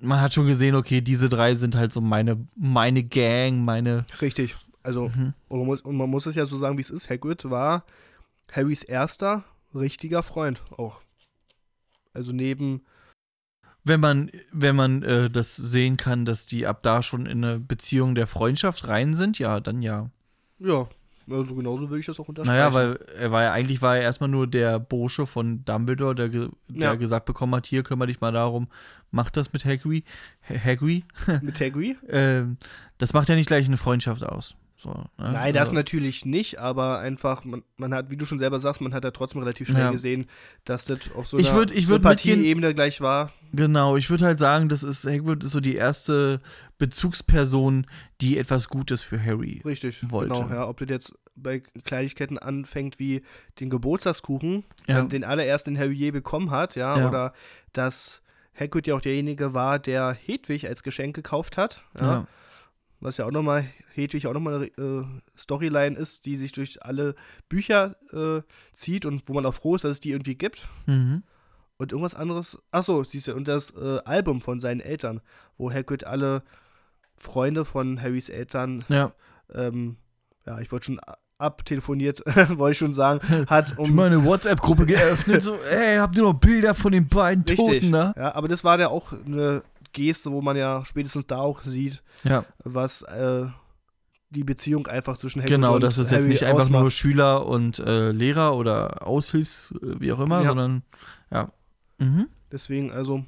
man 0.00 0.20
hat 0.20 0.34
schon 0.34 0.46
gesehen, 0.46 0.74
okay, 0.74 1.00
diese 1.00 1.28
drei 1.28 1.54
sind 1.54 1.76
halt 1.76 1.92
so 1.92 2.00
meine, 2.00 2.46
meine 2.56 3.02
Gang, 3.02 3.64
meine. 3.64 4.06
Richtig. 4.20 4.56
Also, 4.82 5.08
mhm. 5.08 5.32
und, 5.48 5.58
man 5.58 5.66
muss, 5.66 5.80
und 5.80 5.96
man 5.96 6.10
muss 6.10 6.26
es 6.26 6.34
ja 6.34 6.44
so 6.46 6.58
sagen, 6.58 6.76
wie 6.76 6.82
es 6.82 6.90
ist. 6.90 7.08
Hagrid 7.08 7.48
war 7.50 7.84
Harrys 8.52 8.82
erster 8.82 9.44
richtiger 9.74 10.22
Freund 10.22 10.62
auch. 10.76 11.00
Also 12.12 12.32
neben. 12.32 12.82
Wenn 13.82 14.00
man, 14.00 14.30
wenn 14.50 14.76
man 14.76 15.02
äh, 15.02 15.28
das 15.28 15.56
sehen 15.56 15.96
kann, 15.96 16.24
dass 16.24 16.46
die 16.46 16.66
ab 16.66 16.82
da 16.82 17.02
schon 17.02 17.26
in 17.26 17.44
eine 17.44 17.58
Beziehung 17.58 18.14
der 18.14 18.26
Freundschaft 18.26 18.88
rein 18.88 19.14
sind, 19.14 19.38
ja, 19.38 19.60
dann 19.60 19.82
ja. 19.82 20.10
Ja, 20.58 20.88
Also 21.30 21.54
genauso 21.54 21.88
würde 21.88 22.00
ich 22.00 22.06
das 22.06 22.20
auch 22.20 22.28
unterstreichen. 22.28 22.58
Naja, 22.58 22.74
weil 22.74 22.98
er 23.18 23.32
war 23.32 23.42
ja 23.42 23.52
eigentlich 23.52 23.80
war 23.82 23.96
er 23.96 24.02
erstmal 24.02 24.28
nur 24.28 24.46
der 24.46 24.78
Bursche 24.78 25.26
von 25.26 25.64
Dumbledore, 25.64 26.14
der, 26.14 26.28
der 26.28 26.50
ja. 26.68 26.94
gesagt 26.94 27.26
bekommen 27.26 27.54
hat, 27.54 27.66
hier 27.66 27.82
kümmere 27.82 28.08
dich 28.08 28.20
mal 28.20 28.32
darum, 28.32 28.68
mach 29.10 29.30
das 29.30 29.52
mit 29.52 29.64
Hagrid. 29.64 30.04
Hagrid? 30.42 31.04
Mit 31.42 31.60
Hagrid? 31.60 31.96
ähm, 32.08 32.58
das 32.98 33.12
macht 33.12 33.28
ja 33.28 33.34
nicht 33.34 33.46
gleich 33.46 33.66
eine 33.66 33.76
Freundschaft 33.76 34.24
aus. 34.24 34.56
So, 34.84 34.90
ne? 34.90 35.32
Nein, 35.32 35.54
das 35.54 35.62
also, 35.62 35.72
natürlich 35.72 36.26
nicht, 36.26 36.58
aber 36.58 36.98
einfach, 36.98 37.42
man, 37.44 37.62
man, 37.78 37.94
hat, 37.94 38.10
wie 38.10 38.18
du 38.18 38.26
schon 38.26 38.38
selber 38.38 38.58
sagst, 38.58 38.82
man 38.82 38.92
hat 38.92 39.02
ja 39.02 39.12
trotzdem 39.12 39.40
relativ 39.40 39.70
schnell 39.70 39.84
ja. 39.84 39.90
gesehen, 39.90 40.26
dass 40.66 40.84
das 40.84 41.10
auf 41.14 41.26
so 41.26 41.38
einer 41.38 41.72
ich 41.72 41.86
Sympathie-Ebene 41.86 42.74
gleich 42.74 43.00
war. 43.00 43.32
Genau, 43.54 43.96
ich 43.96 44.10
würde 44.10 44.26
halt 44.26 44.38
sagen, 44.38 44.68
das 44.68 44.82
ist, 44.82 45.06
Hagrid 45.06 45.42
ist 45.42 45.52
so 45.52 45.60
die 45.60 45.74
erste 45.74 46.42
Bezugsperson, 46.76 47.86
die 48.20 48.36
etwas 48.36 48.68
Gutes 48.68 49.02
für 49.02 49.18
Harry 49.18 49.62
Richtig, 49.64 50.04
wollte. 50.10 50.34
Genau, 50.34 50.50
ja. 50.50 50.68
Ob 50.68 50.76
das 50.80 50.88
jetzt 50.90 51.18
bei 51.34 51.60
Kleinigkeiten 51.60 52.38
anfängt 52.38 52.98
wie 52.98 53.22
den 53.60 53.70
Geburtstagskuchen, 53.70 54.64
ja. 54.86 55.02
den 55.02 55.24
allerersten 55.24 55.74
den 55.74 55.80
Harry 55.80 55.94
je 55.94 56.10
bekommen 56.10 56.50
hat, 56.50 56.76
ja, 56.76 56.98
ja. 56.98 57.08
oder 57.08 57.32
dass 57.72 58.20
Hagrid 58.54 58.86
ja 58.86 58.96
auch 58.96 59.00
derjenige 59.00 59.54
war, 59.54 59.78
der 59.78 60.12
Hedwig 60.12 60.68
als 60.68 60.82
Geschenk 60.82 61.16
gekauft 61.16 61.56
hat, 61.56 61.82
ja. 61.98 62.26
Was 63.00 63.16
ja 63.16 63.26
auch 63.26 63.30
nochmal, 63.30 63.66
Hedwig 63.94 64.26
auch 64.26 64.32
nochmal 64.32 64.54
eine 64.54 64.66
äh, 64.66 65.04
Storyline 65.36 65.96
ist, 65.96 66.26
die 66.26 66.36
sich 66.36 66.52
durch 66.52 66.82
alle 66.82 67.14
Bücher 67.48 67.96
äh, 68.12 68.42
zieht 68.72 69.06
und 69.06 69.28
wo 69.28 69.34
man 69.34 69.46
auch 69.46 69.54
froh 69.54 69.76
ist, 69.76 69.84
dass 69.84 69.92
es 69.92 70.00
die 70.00 70.10
irgendwie 70.10 70.36
gibt. 70.36 70.68
Mhm. 70.86 71.22
Und 71.76 71.92
irgendwas 71.92 72.14
anderes, 72.14 72.58
achso, 72.70 73.02
siehst 73.02 73.28
du, 73.28 73.34
und 73.34 73.48
das 73.48 73.70
äh, 73.70 73.98
Album 74.04 74.40
von 74.40 74.60
seinen 74.60 74.80
Eltern, 74.80 75.20
wo 75.58 75.72
Hagrid 75.72 76.04
alle 76.04 76.42
Freunde 77.16 77.64
von 77.64 78.00
Harrys 78.00 78.28
Eltern, 78.28 78.84
ja, 78.88 79.12
ähm, 79.52 79.96
ja 80.46 80.60
ich 80.60 80.70
wollte 80.70 80.86
schon 80.86 81.00
abtelefoniert, 81.38 82.22
wollte 82.56 82.72
ich 82.72 82.78
schon 82.78 82.94
sagen, 82.94 83.46
hat 83.48 83.76
um. 83.78 83.86
Ich 83.86 83.92
meine 83.92 84.24
WhatsApp-Gruppe 84.24 84.86
geöffnet, 84.86 85.42
so, 85.42 85.56
ey, 85.70 85.96
habt 85.96 86.16
ihr 86.16 86.22
noch 86.22 86.34
Bilder 86.34 86.74
von 86.74 86.92
den 86.92 87.08
beiden 87.08 87.44
Richtig, 87.44 87.80
Toten 87.80 87.92
da? 87.92 88.14
Ja, 88.16 88.34
aber 88.34 88.48
das 88.48 88.64
war 88.64 88.78
ja 88.78 88.88
auch 88.88 89.12
eine 89.12 89.62
Geste, 89.94 90.30
wo 90.30 90.42
man 90.42 90.56
ja 90.56 90.84
spätestens 90.84 91.26
da 91.26 91.38
auch 91.38 91.62
sieht, 91.62 92.02
ja. 92.24 92.44
was 92.62 93.00
äh, 93.02 93.46
die 94.28 94.44
Beziehung 94.44 94.86
einfach 94.86 95.16
zwischen 95.16 95.40
Harry 95.40 95.50
genau, 95.50 95.74
und 95.74 95.80
Genau, 95.80 95.86
das 95.86 95.96
ist 95.96 96.10
jetzt 96.10 96.26
nicht 96.26 96.44
einfach 96.44 96.68
nur 96.68 96.90
Schüler 96.90 97.46
und 97.46 97.78
äh, 97.78 98.10
Lehrer 98.10 98.56
oder 98.56 99.06
Aushilfs, 99.06 99.74
wie 99.80 100.12
auch 100.12 100.20
immer, 100.20 100.40
ja. 100.40 100.48
sondern 100.48 100.82
ja. 101.30 101.50
Mhm. 101.98 102.28
Deswegen, 102.52 102.92
also 102.92 103.24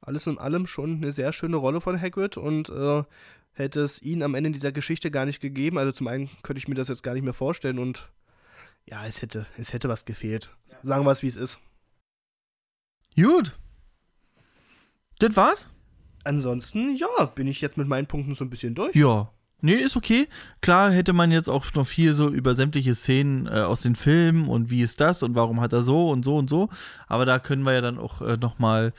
alles 0.00 0.26
in 0.26 0.38
allem 0.38 0.66
schon 0.66 0.96
eine 0.96 1.12
sehr 1.12 1.32
schöne 1.32 1.56
Rolle 1.56 1.80
von 1.80 2.00
Hagrid 2.00 2.36
und 2.36 2.70
äh, 2.70 3.02
hätte 3.52 3.80
es 3.80 4.02
ihn 4.02 4.22
am 4.22 4.34
Ende 4.34 4.50
dieser 4.50 4.72
Geschichte 4.72 5.10
gar 5.10 5.26
nicht 5.26 5.40
gegeben. 5.40 5.78
Also 5.78 5.92
zum 5.92 6.08
einen 6.08 6.30
könnte 6.42 6.58
ich 6.58 6.68
mir 6.68 6.74
das 6.74 6.88
jetzt 6.88 7.02
gar 7.02 7.14
nicht 7.14 7.24
mehr 7.24 7.34
vorstellen 7.34 7.78
und 7.78 8.08
ja, 8.84 9.06
es 9.06 9.22
hätte, 9.22 9.46
es 9.58 9.72
hätte 9.72 9.88
was 9.88 10.04
gefehlt. 10.04 10.50
Ja. 10.70 10.76
Sagen 10.82 11.04
wir 11.04 11.12
es, 11.12 11.22
wie 11.22 11.28
es 11.28 11.36
ist. 11.36 11.58
Gut. 13.14 13.56
Das 15.22 15.36
war's? 15.36 15.66
Ansonsten, 16.24 16.96
ja, 16.96 17.26
bin 17.26 17.46
ich 17.46 17.60
jetzt 17.60 17.76
mit 17.76 17.86
meinen 17.86 18.06
Punkten 18.06 18.34
so 18.34 18.44
ein 18.44 18.50
bisschen 18.50 18.74
durch. 18.74 18.94
Ja. 18.94 19.30
Nee, 19.60 19.74
ist 19.74 19.96
okay. 19.96 20.26
Klar 20.60 20.90
hätte 20.90 21.12
man 21.12 21.30
jetzt 21.30 21.48
auch 21.48 21.72
noch 21.74 21.86
viel 21.86 22.12
so 22.14 22.28
über 22.28 22.54
sämtliche 22.54 22.96
Szenen 22.96 23.46
äh, 23.46 23.60
aus 23.60 23.82
den 23.82 23.94
Filmen 23.94 24.48
und 24.48 24.70
wie 24.70 24.82
ist 24.82 25.00
das 25.00 25.22
und 25.22 25.36
warum 25.36 25.60
hat 25.60 25.72
er 25.72 25.82
so 25.82 26.10
und 26.10 26.24
so 26.24 26.36
und 26.36 26.50
so. 26.50 26.68
Aber 27.06 27.24
da 27.24 27.38
können 27.38 27.64
wir 27.64 27.72
ja 27.72 27.80
dann 27.80 27.98
auch 27.98 28.20
äh, 28.22 28.36
nochmal 28.36 28.92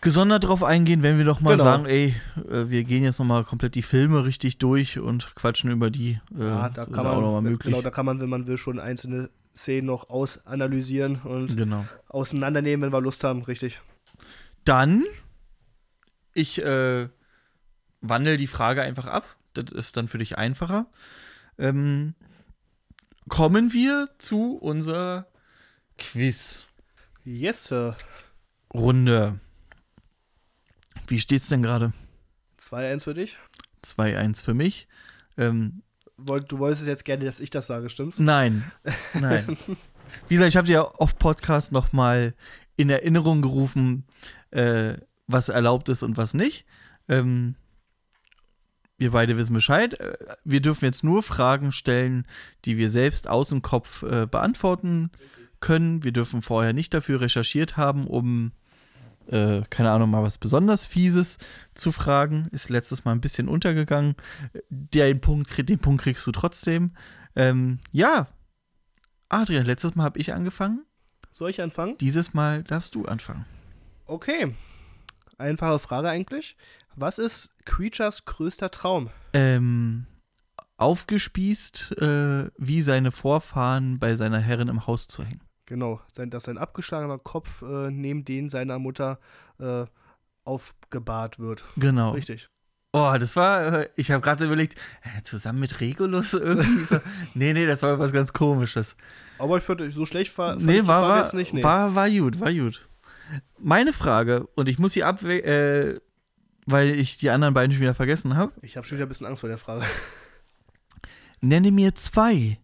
gesondert 0.00 0.44
drauf 0.44 0.62
eingehen, 0.62 1.02
wenn 1.02 1.18
wir 1.18 1.24
doch 1.24 1.40
mal 1.40 1.52
genau. 1.52 1.64
sagen, 1.64 1.86
ey, 1.86 2.14
äh, 2.48 2.70
wir 2.70 2.84
gehen 2.84 3.02
jetzt 3.02 3.18
nochmal 3.18 3.42
komplett 3.42 3.74
die 3.74 3.82
Filme 3.82 4.24
richtig 4.24 4.58
durch 4.58 5.00
und 5.00 5.34
quatschen 5.34 5.72
über 5.72 5.90
die. 5.90 6.20
Äh, 6.38 6.44
ja, 6.44 6.68
da 6.68 6.84
kann 6.84 7.04
man, 7.04 7.06
auch 7.06 7.20
nochmal 7.20 7.42
möglich. 7.42 7.72
Genau, 7.72 7.82
da 7.82 7.90
kann 7.90 8.06
man, 8.06 8.20
wenn 8.20 8.28
man 8.28 8.46
will, 8.46 8.58
schon 8.58 8.78
einzelne 8.78 9.28
Szenen 9.56 9.88
noch 9.88 10.08
ausanalysieren 10.08 11.16
und 11.24 11.56
genau. 11.56 11.84
auseinandernehmen, 12.08 12.86
wenn 12.86 12.92
wir 12.92 13.00
Lust 13.00 13.24
haben, 13.24 13.42
richtig. 13.42 13.80
Dann, 14.68 15.06
ich 16.34 16.62
äh, 16.62 17.08
wandle 18.02 18.36
die 18.36 18.46
Frage 18.46 18.82
einfach 18.82 19.06
ab. 19.06 19.24
Das 19.54 19.72
ist 19.72 19.96
dann 19.96 20.08
für 20.08 20.18
dich 20.18 20.36
einfacher. 20.36 20.90
Ähm, 21.56 22.14
kommen 23.30 23.72
wir 23.72 24.10
zu 24.18 24.58
unserer 24.58 25.26
Quiz. 25.96 26.68
Yes, 27.24 27.64
Sir. 27.64 27.96
Runde. 28.74 29.40
Wie 31.06 31.18
steht's 31.18 31.48
denn 31.48 31.62
gerade? 31.62 31.94
2-1 32.60 33.04
für 33.04 33.14
dich. 33.14 33.38
2-1 33.82 34.44
für 34.44 34.52
mich. 34.52 34.86
Ähm, 35.38 35.82
du 36.18 36.58
wolltest 36.58 36.86
jetzt 36.86 37.06
gerne, 37.06 37.24
dass 37.24 37.40
ich 37.40 37.48
das 37.48 37.68
sage, 37.68 37.88
stimmt's? 37.88 38.18
Nein. 38.18 38.70
Nein. 39.14 39.56
Wie 40.28 40.34
gesagt, 40.34 40.50
ich 40.50 40.56
habe 40.58 40.66
dir 40.66 41.00
auf 41.00 41.18
Podcast 41.18 41.72
nochmal 41.72 42.34
in 42.78 42.90
Erinnerung 42.90 43.42
gerufen, 43.42 44.04
äh, 44.50 44.94
was 45.26 45.48
erlaubt 45.48 45.88
ist 45.88 46.02
und 46.02 46.16
was 46.16 46.34
nicht. 46.34 46.66
Ähm, 47.08 47.54
wir 48.98 49.12
beide 49.12 49.36
wissen 49.36 49.54
Bescheid. 49.54 49.98
Äh, 50.00 50.16
wir 50.44 50.60
dürfen 50.60 50.84
jetzt 50.84 51.04
nur 51.04 51.22
Fragen 51.22 51.72
stellen, 51.72 52.26
die 52.64 52.76
wir 52.76 52.90
selbst 52.90 53.28
aus 53.28 53.50
dem 53.50 53.62
Kopf 53.62 54.02
äh, 54.02 54.26
beantworten 54.26 55.10
können. 55.60 56.04
Wir 56.04 56.12
dürfen 56.12 56.42
vorher 56.42 56.72
nicht 56.72 56.92
dafür 56.92 57.20
recherchiert 57.20 57.76
haben, 57.76 58.06
um, 58.06 58.52
äh, 59.28 59.62
keine 59.70 59.92
Ahnung, 59.92 60.10
mal 60.10 60.22
was 60.22 60.38
besonders 60.38 60.84
Fieses 60.86 61.38
zu 61.74 61.92
fragen. 61.92 62.48
Ist 62.50 62.70
letztes 62.70 63.04
Mal 63.04 63.12
ein 63.12 63.20
bisschen 63.20 63.48
untergegangen. 63.48 64.16
Den 64.68 65.20
Punkt, 65.20 65.68
den 65.68 65.78
Punkt 65.78 66.02
kriegst 66.02 66.26
du 66.26 66.32
trotzdem. 66.32 66.92
Ähm, 67.36 67.78
ja, 67.92 68.28
Adrian, 69.28 69.64
letztes 69.64 69.94
Mal 69.94 70.04
habe 70.04 70.18
ich 70.18 70.32
angefangen. 70.32 70.84
Soll 71.32 71.50
ich 71.50 71.62
anfangen? 71.62 71.96
Dieses 71.98 72.34
Mal 72.34 72.64
darfst 72.64 72.94
du 72.94 73.04
anfangen. 73.04 73.44
Okay. 74.08 74.54
Einfache 75.36 75.78
Frage 75.78 76.08
eigentlich. 76.08 76.56
Was 76.96 77.18
ist 77.18 77.50
Creatures 77.66 78.24
größter 78.24 78.70
Traum? 78.70 79.10
Ähm, 79.34 80.06
aufgespießt, 80.78 81.98
äh, 82.00 82.50
wie 82.56 82.82
seine 82.82 83.12
Vorfahren 83.12 83.98
bei 83.98 84.16
seiner 84.16 84.40
Herrin 84.40 84.68
im 84.68 84.86
Haus 84.86 85.06
zu 85.06 85.22
hängen. 85.24 85.42
Genau, 85.66 86.00
dass 86.14 86.44
sein 86.44 86.56
abgeschlagener 86.56 87.18
Kopf 87.18 87.60
äh, 87.60 87.90
neben 87.90 88.24
den 88.24 88.48
seiner 88.48 88.78
Mutter 88.78 89.20
äh, 89.60 89.84
aufgebahrt 90.44 91.38
wird. 91.38 91.62
Genau. 91.76 92.12
Richtig. 92.12 92.48
Oh, 92.94 93.14
das 93.20 93.36
war, 93.36 93.80
äh, 93.80 93.88
ich 93.96 94.10
habe 94.10 94.22
gerade 94.22 94.46
überlegt, 94.46 94.76
äh, 95.02 95.22
zusammen 95.22 95.60
mit 95.60 95.82
Regulus 95.82 96.32
irgendwie 96.32 96.84
so. 96.84 96.98
nee, 97.34 97.52
nee, 97.52 97.66
das 97.66 97.82
war 97.82 97.98
was 97.98 98.12
ganz 98.12 98.32
komisches. 98.32 98.96
Aber 99.38 99.58
ich 99.58 99.64
finde, 99.64 99.90
so 99.90 100.06
schlecht 100.06 100.36
war, 100.38 100.56
nee, 100.56 100.86
war, 100.86 101.02
war, 101.02 101.18
jetzt 101.18 101.34
nicht. 101.34 101.52
Nee. 101.52 101.62
War, 101.62 101.94
war 101.94 102.08
gut, 102.08 102.40
war 102.40 102.52
gut. 102.52 102.88
Meine 103.58 103.92
Frage, 103.92 104.46
und 104.54 104.68
ich 104.68 104.78
muss 104.78 104.92
sie 104.92 105.04
ab, 105.04 105.22
äh, 105.22 106.00
weil 106.66 106.90
ich 106.90 107.16
die 107.18 107.30
anderen 107.30 107.54
beiden 107.54 107.72
schon 107.72 107.80
wieder 107.80 107.94
vergessen 107.94 108.36
habe. 108.36 108.52
Ich 108.62 108.76
habe 108.76 108.86
schon 108.86 108.98
wieder 108.98 109.06
ein 109.06 109.08
bisschen 109.08 109.26
Angst 109.26 109.40
vor 109.40 109.48
der 109.48 109.58
Frage. 109.58 109.84
Nenne 111.40 111.70
mir 111.70 111.94
zwei 111.94 112.58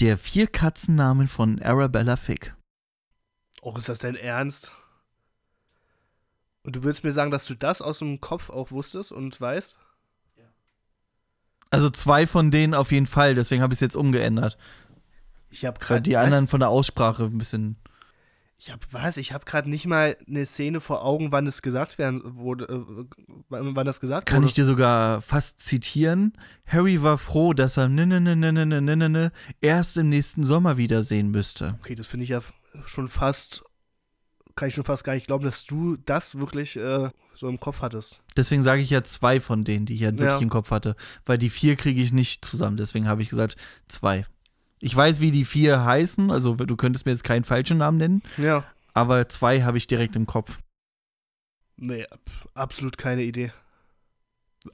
der 0.00 0.18
vier 0.18 0.46
Katzennamen 0.46 1.28
von 1.28 1.60
Arabella 1.62 2.16
Fick. 2.16 2.54
Oh, 3.60 3.76
ist 3.76 3.88
das 3.88 4.00
dein 4.00 4.16
Ernst? 4.16 4.72
Und 6.64 6.76
du 6.76 6.82
willst 6.82 7.04
mir 7.04 7.12
sagen, 7.12 7.30
dass 7.30 7.46
du 7.46 7.54
das 7.54 7.82
aus 7.82 7.98
dem 7.98 8.20
Kopf 8.20 8.50
auch 8.50 8.70
wusstest 8.70 9.12
und 9.12 9.40
weißt? 9.40 9.78
Ja. 10.36 10.44
Also 11.70 11.90
zwei 11.90 12.26
von 12.26 12.50
denen 12.50 12.74
auf 12.74 12.92
jeden 12.92 13.06
Fall, 13.06 13.34
deswegen 13.34 13.62
habe 13.62 13.72
ich 13.72 13.76
es 13.76 13.80
jetzt 13.80 13.96
umgeändert. 13.96 14.56
Ich 15.50 15.64
habe 15.64 15.78
gerade 15.78 16.02
die 16.02 16.16
anderen 16.16 16.48
von 16.48 16.60
der 16.60 16.70
Aussprache 16.70 17.24
ein 17.24 17.38
bisschen 17.38 17.76
ich 18.62 18.70
habe 18.70 18.86
was, 18.92 19.16
ich 19.16 19.32
habe 19.32 19.44
gerade 19.44 19.68
nicht 19.68 19.86
mal 19.86 20.16
eine 20.28 20.46
Szene 20.46 20.80
vor 20.80 21.04
Augen, 21.04 21.32
wann 21.32 21.48
es 21.48 21.62
gesagt 21.62 21.98
werden 21.98 22.20
wurde, 22.36 22.66
äh, 22.66 23.04
wann 23.48 23.74
das 23.84 23.98
gesagt 23.98 24.26
Kann 24.26 24.36
wurde. 24.36 24.42
Kann 24.42 24.46
ich 24.46 24.54
dir 24.54 24.64
sogar 24.64 25.20
fast 25.20 25.58
zitieren? 25.58 26.34
Harry 26.64 27.02
war 27.02 27.18
froh, 27.18 27.54
dass 27.54 27.76
er 27.76 27.88
ne, 27.88 28.06
ne, 28.06 28.20
ne, 28.20 28.36
ne, 28.36 28.52
ne, 28.52 28.64
ne, 28.64 28.80
ne, 28.80 29.08
ne, 29.08 29.32
erst 29.60 29.96
im 29.96 30.10
nächsten 30.10 30.44
Sommer 30.44 30.76
wiedersehen 30.76 31.32
müsste. 31.32 31.76
Okay, 31.80 31.96
das 31.96 32.06
finde 32.06 32.22
ich 32.22 32.30
ja 32.30 32.40
schon 32.86 33.08
fast, 33.08 33.64
kann 34.54 34.68
ich 34.68 34.76
schon 34.76 34.84
fast 34.84 35.02
gar 35.02 35.14
nicht 35.14 35.26
glauben, 35.26 35.44
dass 35.44 35.64
du 35.64 35.96
das 35.96 36.38
wirklich 36.38 36.76
äh, 36.76 37.10
so 37.34 37.48
im 37.48 37.58
Kopf 37.58 37.82
hattest. 37.82 38.20
Deswegen 38.36 38.62
sage 38.62 38.80
ich 38.80 38.90
ja 38.90 39.02
zwei 39.02 39.40
von 39.40 39.64
denen, 39.64 39.86
die 39.86 39.94
ich 39.94 40.04
halt 40.04 40.18
wirklich 40.18 40.38
ja. 40.38 40.40
im 40.40 40.50
Kopf 40.50 40.70
hatte, 40.70 40.94
weil 41.26 41.36
die 41.36 41.50
vier 41.50 41.74
kriege 41.74 42.00
ich 42.00 42.12
nicht 42.12 42.44
zusammen. 42.44 42.76
Deswegen 42.76 43.08
habe 43.08 43.22
ich 43.22 43.28
gesagt 43.28 43.56
zwei. 43.88 44.24
Ich 44.84 44.96
weiß, 44.96 45.20
wie 45.20 45.30
die 45.30 45.44
vier 45.44 45.84
heißen, 45.84 46.32
also 46.32 46.56
du 46.56 46.76
könntest 46.76 47.06
mir 47.06 47.12
jetzt 47.12 47.22
keinen 47.22 47.44
falschen 47.44 47.78
Namen 47.78 47.98
nennen. 47.98 48.22
Ja. 48.36 48.64
Aber 48.94 49.28
zwei 49.28 49.62
habe 49.62 49.78
ich 49.78 49.86
direkt 49.86 50.16
im 50.16 50.26
Kopf. 50.26 50.58
Nee, 51.76 52.04
absolut 52.54 52.98
keine 52.98 53.22
Idee. 53.22 53.52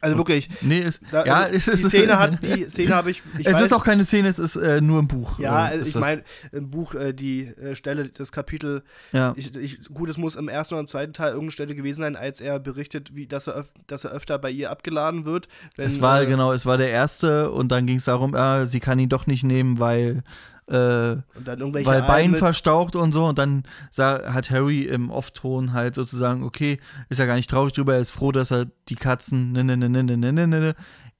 Also 0.00 0.16
wirklich. 0.16 0.48
Nee, 0.60 0.80
ist, 0.80 1.00
da, 1.10 1.24
ja, 1.24 1.34
also 1.36 1.56
es 1.56 1.68
ist, 1.68 1.84
die 1.84 1.88
Szene 1.88 2.18
hat, 2.18 2.42
die 2.42 2.64
Szene 2.68 2.94
habe 2.94 3.10
ich, 3.10 3.22
ich. 3.38 3.46
Es 3.46 3.54
weiß, 3.54 3.64
ist 3.64 3.72
auch 3.72 3.84
keine 3.84 4.04
Szene, 4.04 4.28
es 4.28 4.38
ist 4.38 4.56
äh, 4.56 4.80
nur 4.80 5.00
ein 5.00 5.08
Buch. 5.08 5.38
Ja, 5.38 5.68
äh, 5.68 5.80
ich 5.80 5.94
meine, 5.94 6.22
im 6.52 6.70
Buch 6.70 6.94
äh, 6.94 7.12
die 7.12 7.46
äh, 7.46 7.74
Stelle, 7.74 8.08
das 8.08 8.32
Kapitel. 8.32 8.82
Ja. 9.12 9.34
Ich, 9.36 9.54
ich, 9.56 9.84
gut, 9.92 10.08
es 10.08 10.16
muss 10.16 10.36
im 10.36 10.48
ersten 10.48 10.74
oder 10.74 10.80
im 10.80 10.88
zweiten 10.88 11.12
Teil 11.12 11.28
irgendeine 11.28 11.52
Stelle 11.52 11.74
gewesen 11.74 12.00
sein, 12.00 12.16
als 12.16 12.40
er 12.40 12.58
berichtet, 12.58 13.14
wie, 13.14 13.26
dass, 13.26 13.46
er 13.46 13.64
dass 13.86 14.04
er 14.04 14.10
öfter 14.12 14.38
bei 14.38 14.50
ihr 14.50 14.70
abgeladen 14.70 15.24
wird. 15.24 15.48
Wenn, 15.76 15.86
es 15.86 16.00
war, 16.00 16.22
äh, 16.22 16.26
genau, 16.26 16.52
es 16.52 16.66
war 16.66 16.76
der 16.76 16.90
erste 16.90 17.50
und 17.50 17.68
dann 17.68 17.86
ging 17.86 17.98
es 17.98 18.04
darum, 18.04 18.34
ah, 18.34 18.66
sie 18.66 18.80
kann 18.80 18.98
ihn 18.98 19.08
doch 19.08 19.26
nicht 19.26 19.44
nehmen, 19.44 19.78
weil 19.78 20.22
äh, 20.68 21.16
weil 21.44 22.02
Bein 22.02 22.34
verstaucht 22.34 22.96
und 22.96 23.12
so. 23.12 23.26
Und 23.26 23.38
dann 23.38 23.64
sah, 23.90 24.32
hat 24.32 24.50
Harry 24.50 24.82
im 24.82 25.10
Off-Ton 25.10 25.72
halt 25.72 25.94
sozusagen, 25.94 26.42
okay, 26.42 26.78
ist 27.08 27.18
ja 27.18 27.26
gar 27.26 27.36
nicht 27.36 27.50
traurig 27.50 27.72
drüber, 27.72 27.94
er 27.94 28.00
ist 28.00 28.10
froh, 28.10 28.32
dass 28.32 28.50
er 28.50 28.66
die 28.88 28.96
Katzen 28.96 29.52
ne, 29.52 29.64
ne, 29.64 29.76
ne, 29.76 29.88
ne, 29.88 30.02
ne, 30.02 30.16
ne, 30.16 30.32
ne, 30.32 30.46
ne, 30.46 30.60
ne 30.60 30.74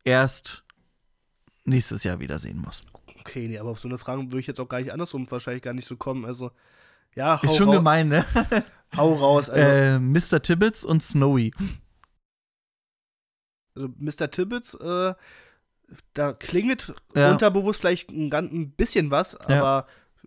erst 0.05 0.65
nächstes 1.65 2.05
Jahr 2.05 2.21
wiedersehen 2.21 2.59
muss. 2.59 2.83
Okay, 3.21 3.49
nee, 3.49 3.59
aber 3.59 3.71
auf 3.71 3.81
so 3.81 3.89
eine 3.89 3.99
Frage 3.99 4.23
würde 4.23 4.41
ich 4.41 4.47
jetzt 4.47 4.61
auch 4.61 4.69
gar 4.69 4.81
nicht 4.81 4.93
andersrum 4.93 5.31
wahrscheinlich 5.31 5.63
gar 5.63 5.75
nicht 5.75 5.87
so 5.87 5.97
kommen. 5.97 6.25
Also, 6.25 6.51
ja, 7.15 7.41
hau 7.41 7.47
Ist 7.47 7.57
schon 7.57 7.71
gemein, 7.71 8.09
ne? 8.09 8.25
hau 8.97 9.15
raus. 9.15 9.51
Also. 9.51 9.67
Äh, 9.67 9.99
Mr. 9.99 10.41
Tibbets 10.41 10.85
und 10.85 11.03
Snowy. 11.03 11.53
Also, 13.75 13.89
Mr. 13.99 14.31
Tibbets, 14.31 14.75
äh, 14.75 15.15
da 16.14 16.32
klingelt 16.32 16.95
ja. 17.14 17.30
unterbewusst 17.30 17.80
vielleicht 17.80 18.11
ein, 18.11 18.32
ein 18.32 18.70
bisschen 18.72 19.11
was, 19.11 19.36
aber 19.36 19.55
ja. 19.55 19.86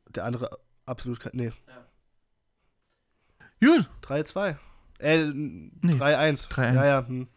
der 0.10 0.26
andere 0.26 0.50
absolut 0.86 1.20
kein. 1.20 1.32
Nee. 1.34 1.52
Ja. 3.62 3.68
Gut. 3.68 3.90
3-2. 4.04 4.56
Äh, 5.00 5.26
nee. 5.26 5.94
3-1. 5.94 6.50
3-1. 6.50 6.74
Ja, 6.74 6.86
ja. 6.86 7.08
Hm. 7.08 7.28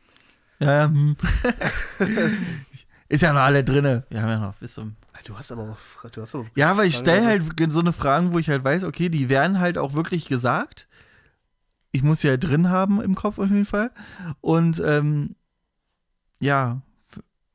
Ja, 0.58 0.72
ja. 0.72 0.84
Hm. 0.86 1.16
Ist 3.08 3.22
ja 3.22 3.32
noch 3.32 3.42
alle 3.42 3.62
drinne. 3.64 4.04
Wir 4.08 4.22
haben 4.22 4.30
ja 4.30 4.38
noch 4.38 4.54
bis 4.56 4.74
zum. 4.74 4.96
Du 5.24 5.38
hast 5.38 5.52
aber 5.52 5.70
auch. 5.70 6.10
Du 6.10 6.22
hast 6.22 6.34
aber 6.34 6.46
ja, 6.54 6.70
aber 6.70 6.84
ich 6.84 6.96
stelle 6.96 7.24
halt 7.24 7.44
so 7.70 7.80
eine 7.80 7.92
Fragen, 7.92 8.32
wo 8.32 8.38
ich 8.38 8.48
halt 8.48 8.64
weiß, 8.64 8.84
okay, 8.84 9.08
die 9.08 9.28
werden 9.28 9.60
halt 9.60 9.78
auch 9.78 9.94
wirklich 9.94 10.26
gesagt. 10.28 10.88
Ich 11.92 12.02
muss 12.02 12.20
sie 12.20 12.28
halt 12.28 12.42
drin 12.44 12.70
haben 12.70 13.00
im 13.00 13.14
Kopf 13.14 13.38
auf 13.38 13.48
jeden 13.48 13.64
Fall. 13.64 13.90
Und 14.40 14.82
ähm, 14.84 15.36
ja, 16.40 16.82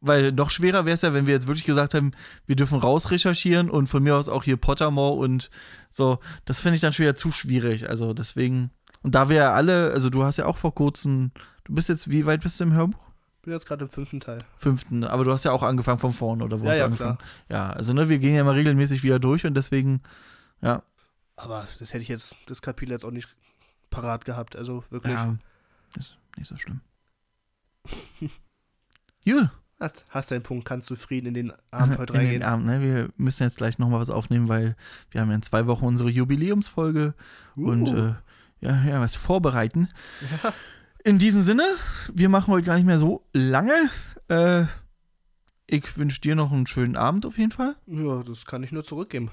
weil 0.01 0.31
noch 0.31 0.49
schwerer 0.49 0.85
wäre 0.85 0.93
es 0.93 1.01
ja, 1.01 1.13
wenn 1.13 1.27
wir 1.27 1.33
jetzt 1.33 1.47
wirklich 1.47 1.65
gesagt 1.65 1.93
haben, 1.93 2.11
wir 2.45 2.55
dürfen 2.55 2.79
rausrecherchieren 2.79 3.69
und 3.69 3.87
von 3.87 4.01
mir 4.01 4.15
aus 4.15 4.29
auch 4.29 4.43
hier 4.43 4.57
Pottermore 4.57 5.17
und 5.17 5.49
so. 5.89 6.19
Das 6.45 6.61
finde 6.61 6.75
ich 6.75 6.81
dann 6.81 6.93
schon 6.93 7.03
wieder 7.03 7.15
zu 7.15 7.31
schwierig. 7.31 7.89
Also 7.89 8.13
deswegen. 8.13 8.71
Und 9.01 9.15
da 9.15 9.29
wir 9.29 9.35
ja 9.37 9.51
alle, 9.53 9.91
also 9.91 10.09
du 10.09 10.23
hast 10.23 10.37
ja 10.37 10.45
auch 10.45 10.57
vor 10.57 10.73
kurzem, 10.73 11.31
du 11.63 11.73
bist 11.73 11.89
jetzt, 11.89 12.09
wie 12.09 12.25
weit 12.25 12.41
bist 12.41 12.59
du 12.59 12.65
im 12.65 12.73
Hörbuch? 12.73 12.99
Ich 13.37 13.43
bin 13.43 13.53
jetzt 13.53 13.65
gerade 13.65 13.85
im 13.85 13.89
fünften 13.89 14.19
Teil. 14.19 14.43
Fünften, 14.57 15.05
aber 15.05 15.23
du 15.23 15.31
hast 15.31 15.45
ja 15.45 15.51
auch 15.51 15.63
angefangen 15.63 15.99
von 15.99 16.11
vorne, 16.11 16.43
oder 16.43 16.59
wo 16.59 16.65
ja, 16.65 16.71
hast 16.71 16.77
du 16.77 16.79
ja, 16.79 16.85
angefangen? 16.85 17.17
Klar. 17.17 17.69
Ja, 17.69 17.69
also 17.69 17.93
ne, 17.93 18.09
wir 18.09 18.19
gehen 18.19 18.35
ja 18.35 18.41
immer 18.41 18.55
regelmäßig 18.55 19.03
wieder 19.03 19.19
durch 19.19 19.45
und 19.45 19.53
deswegen, 19.53 20.01
ja. 20.61 20.83
Aber 21.37 21.65
das 21.79 21.93
hätte 21.93 22.01
ich 22.01 22.09
jetzt, 22.09 22.35
das 22.47 22.61
Kapitel 22.61 22.91
jetzt 22.91 23.05
auch 23.05 23.11
nicht 23.11 23.29
parat 23.89 24.25
gehabt, 24.25 24.57
also 24.57 24.83
wirklich. 24.89 25.13
Ja, 25.13 25.37
ist 25.97 26.17
nicht 26.37 26.47
so 26.47 26.57
schlimm. 26.57 26.81
Gut. 29.25 29.49
Hast, 29.79 30.05
hast 30.09 30.31
deinen 30.31 30.43
Punkt, 30.43 30.65
kannst 30.65 30.87
zufrieden 30.87 31.27
in 31.27 31.33
den 31.33 31.53
Abend 31.71 31.97
heute 31.97 32.13
reingehen. 32.13 32.33
In 32.33 32.39
den 32.41 32.47
Abend, 32.47 32.65
ne? 32.65 32.81
Wir 32.81 33.09
müssen 33.15 33.43
jetzt 33.43 33.57
gleich 33.57 33.79
nochmal 33.79 34.01
was 34.01 34.09
aufnehmen, 34.09 34.49
weil 34.49 34.75
wir 35.09 35.21
haben 35.21 35.29
ja 35.29 35.35
in 35.35 35.41
zwei 35.41 35.67
Wochen 35.67 35.85
unsere 35.85 36.09
Jubiläumsfolge 36.09 37.13
uh. 37.55 37.69
und 37.69 37.87
äh, 37.87 38.13
ja, 38.59 38.83
ja, 38.83 38.99
was 38.99 39.15
vorbereiten. 39.15 39.87
Ja. 40.43 40.53
In 41.05 41.17
diesem 41.17 41.41
Sinne, 41.43 41.63
wir 42.13 42.27
machen 42.27 42.51
heute 42.51 42.65
gar 42.65 42.75
nicht 42.75 42.85
mehr 42.85 42.99
so 42.99 43.25
lange. 43.31 43.89
Äh, 44.27 44.65
ich 45.65 45.97
wünsche 45.97 46.19
dir 46.19 46.35
noch 46.35 46.51
einen 46.51 46.67
schönen 46.67 46.97
Abend 46.97 47.25
auf 47.25 47.37
jeden 47.37 47.51
Fall. 47.51 47.77
Ja, 47.87 48.21
das 48.23 48.45
kann 48.45 48.63
ich 48.63 48.73
nur 48.73 48.83
zurückgeben. 48.83 49.31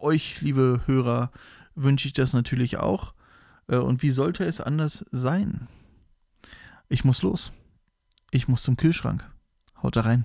Euch, 0.00 0.40
liebe 0.40 0.80
Hörer, 0.86 1.30
wünsche 1.76 2.08
ich 2.08 2.14
das 2.14 2.32
natürlich 2.32 2.78
auch. 2.78 3.14
Äh, 3.68 3.76
und 3.76 4.02
wie 4.02 4.10
sollte 4.10 4.44
es 4.44 4.60
anders 4.60 5.04
sein? 5.12 5.68
Ich 6.88 7.04
muss 7.04 7.22
los. 7.22 7.52
Ich 8.32 8.48
muss 8.48 8.64
zum 8.64 8.76
Kühlschrank. 8.76 9.30
Haut 9.84 9.96
rein. 9.98 10.24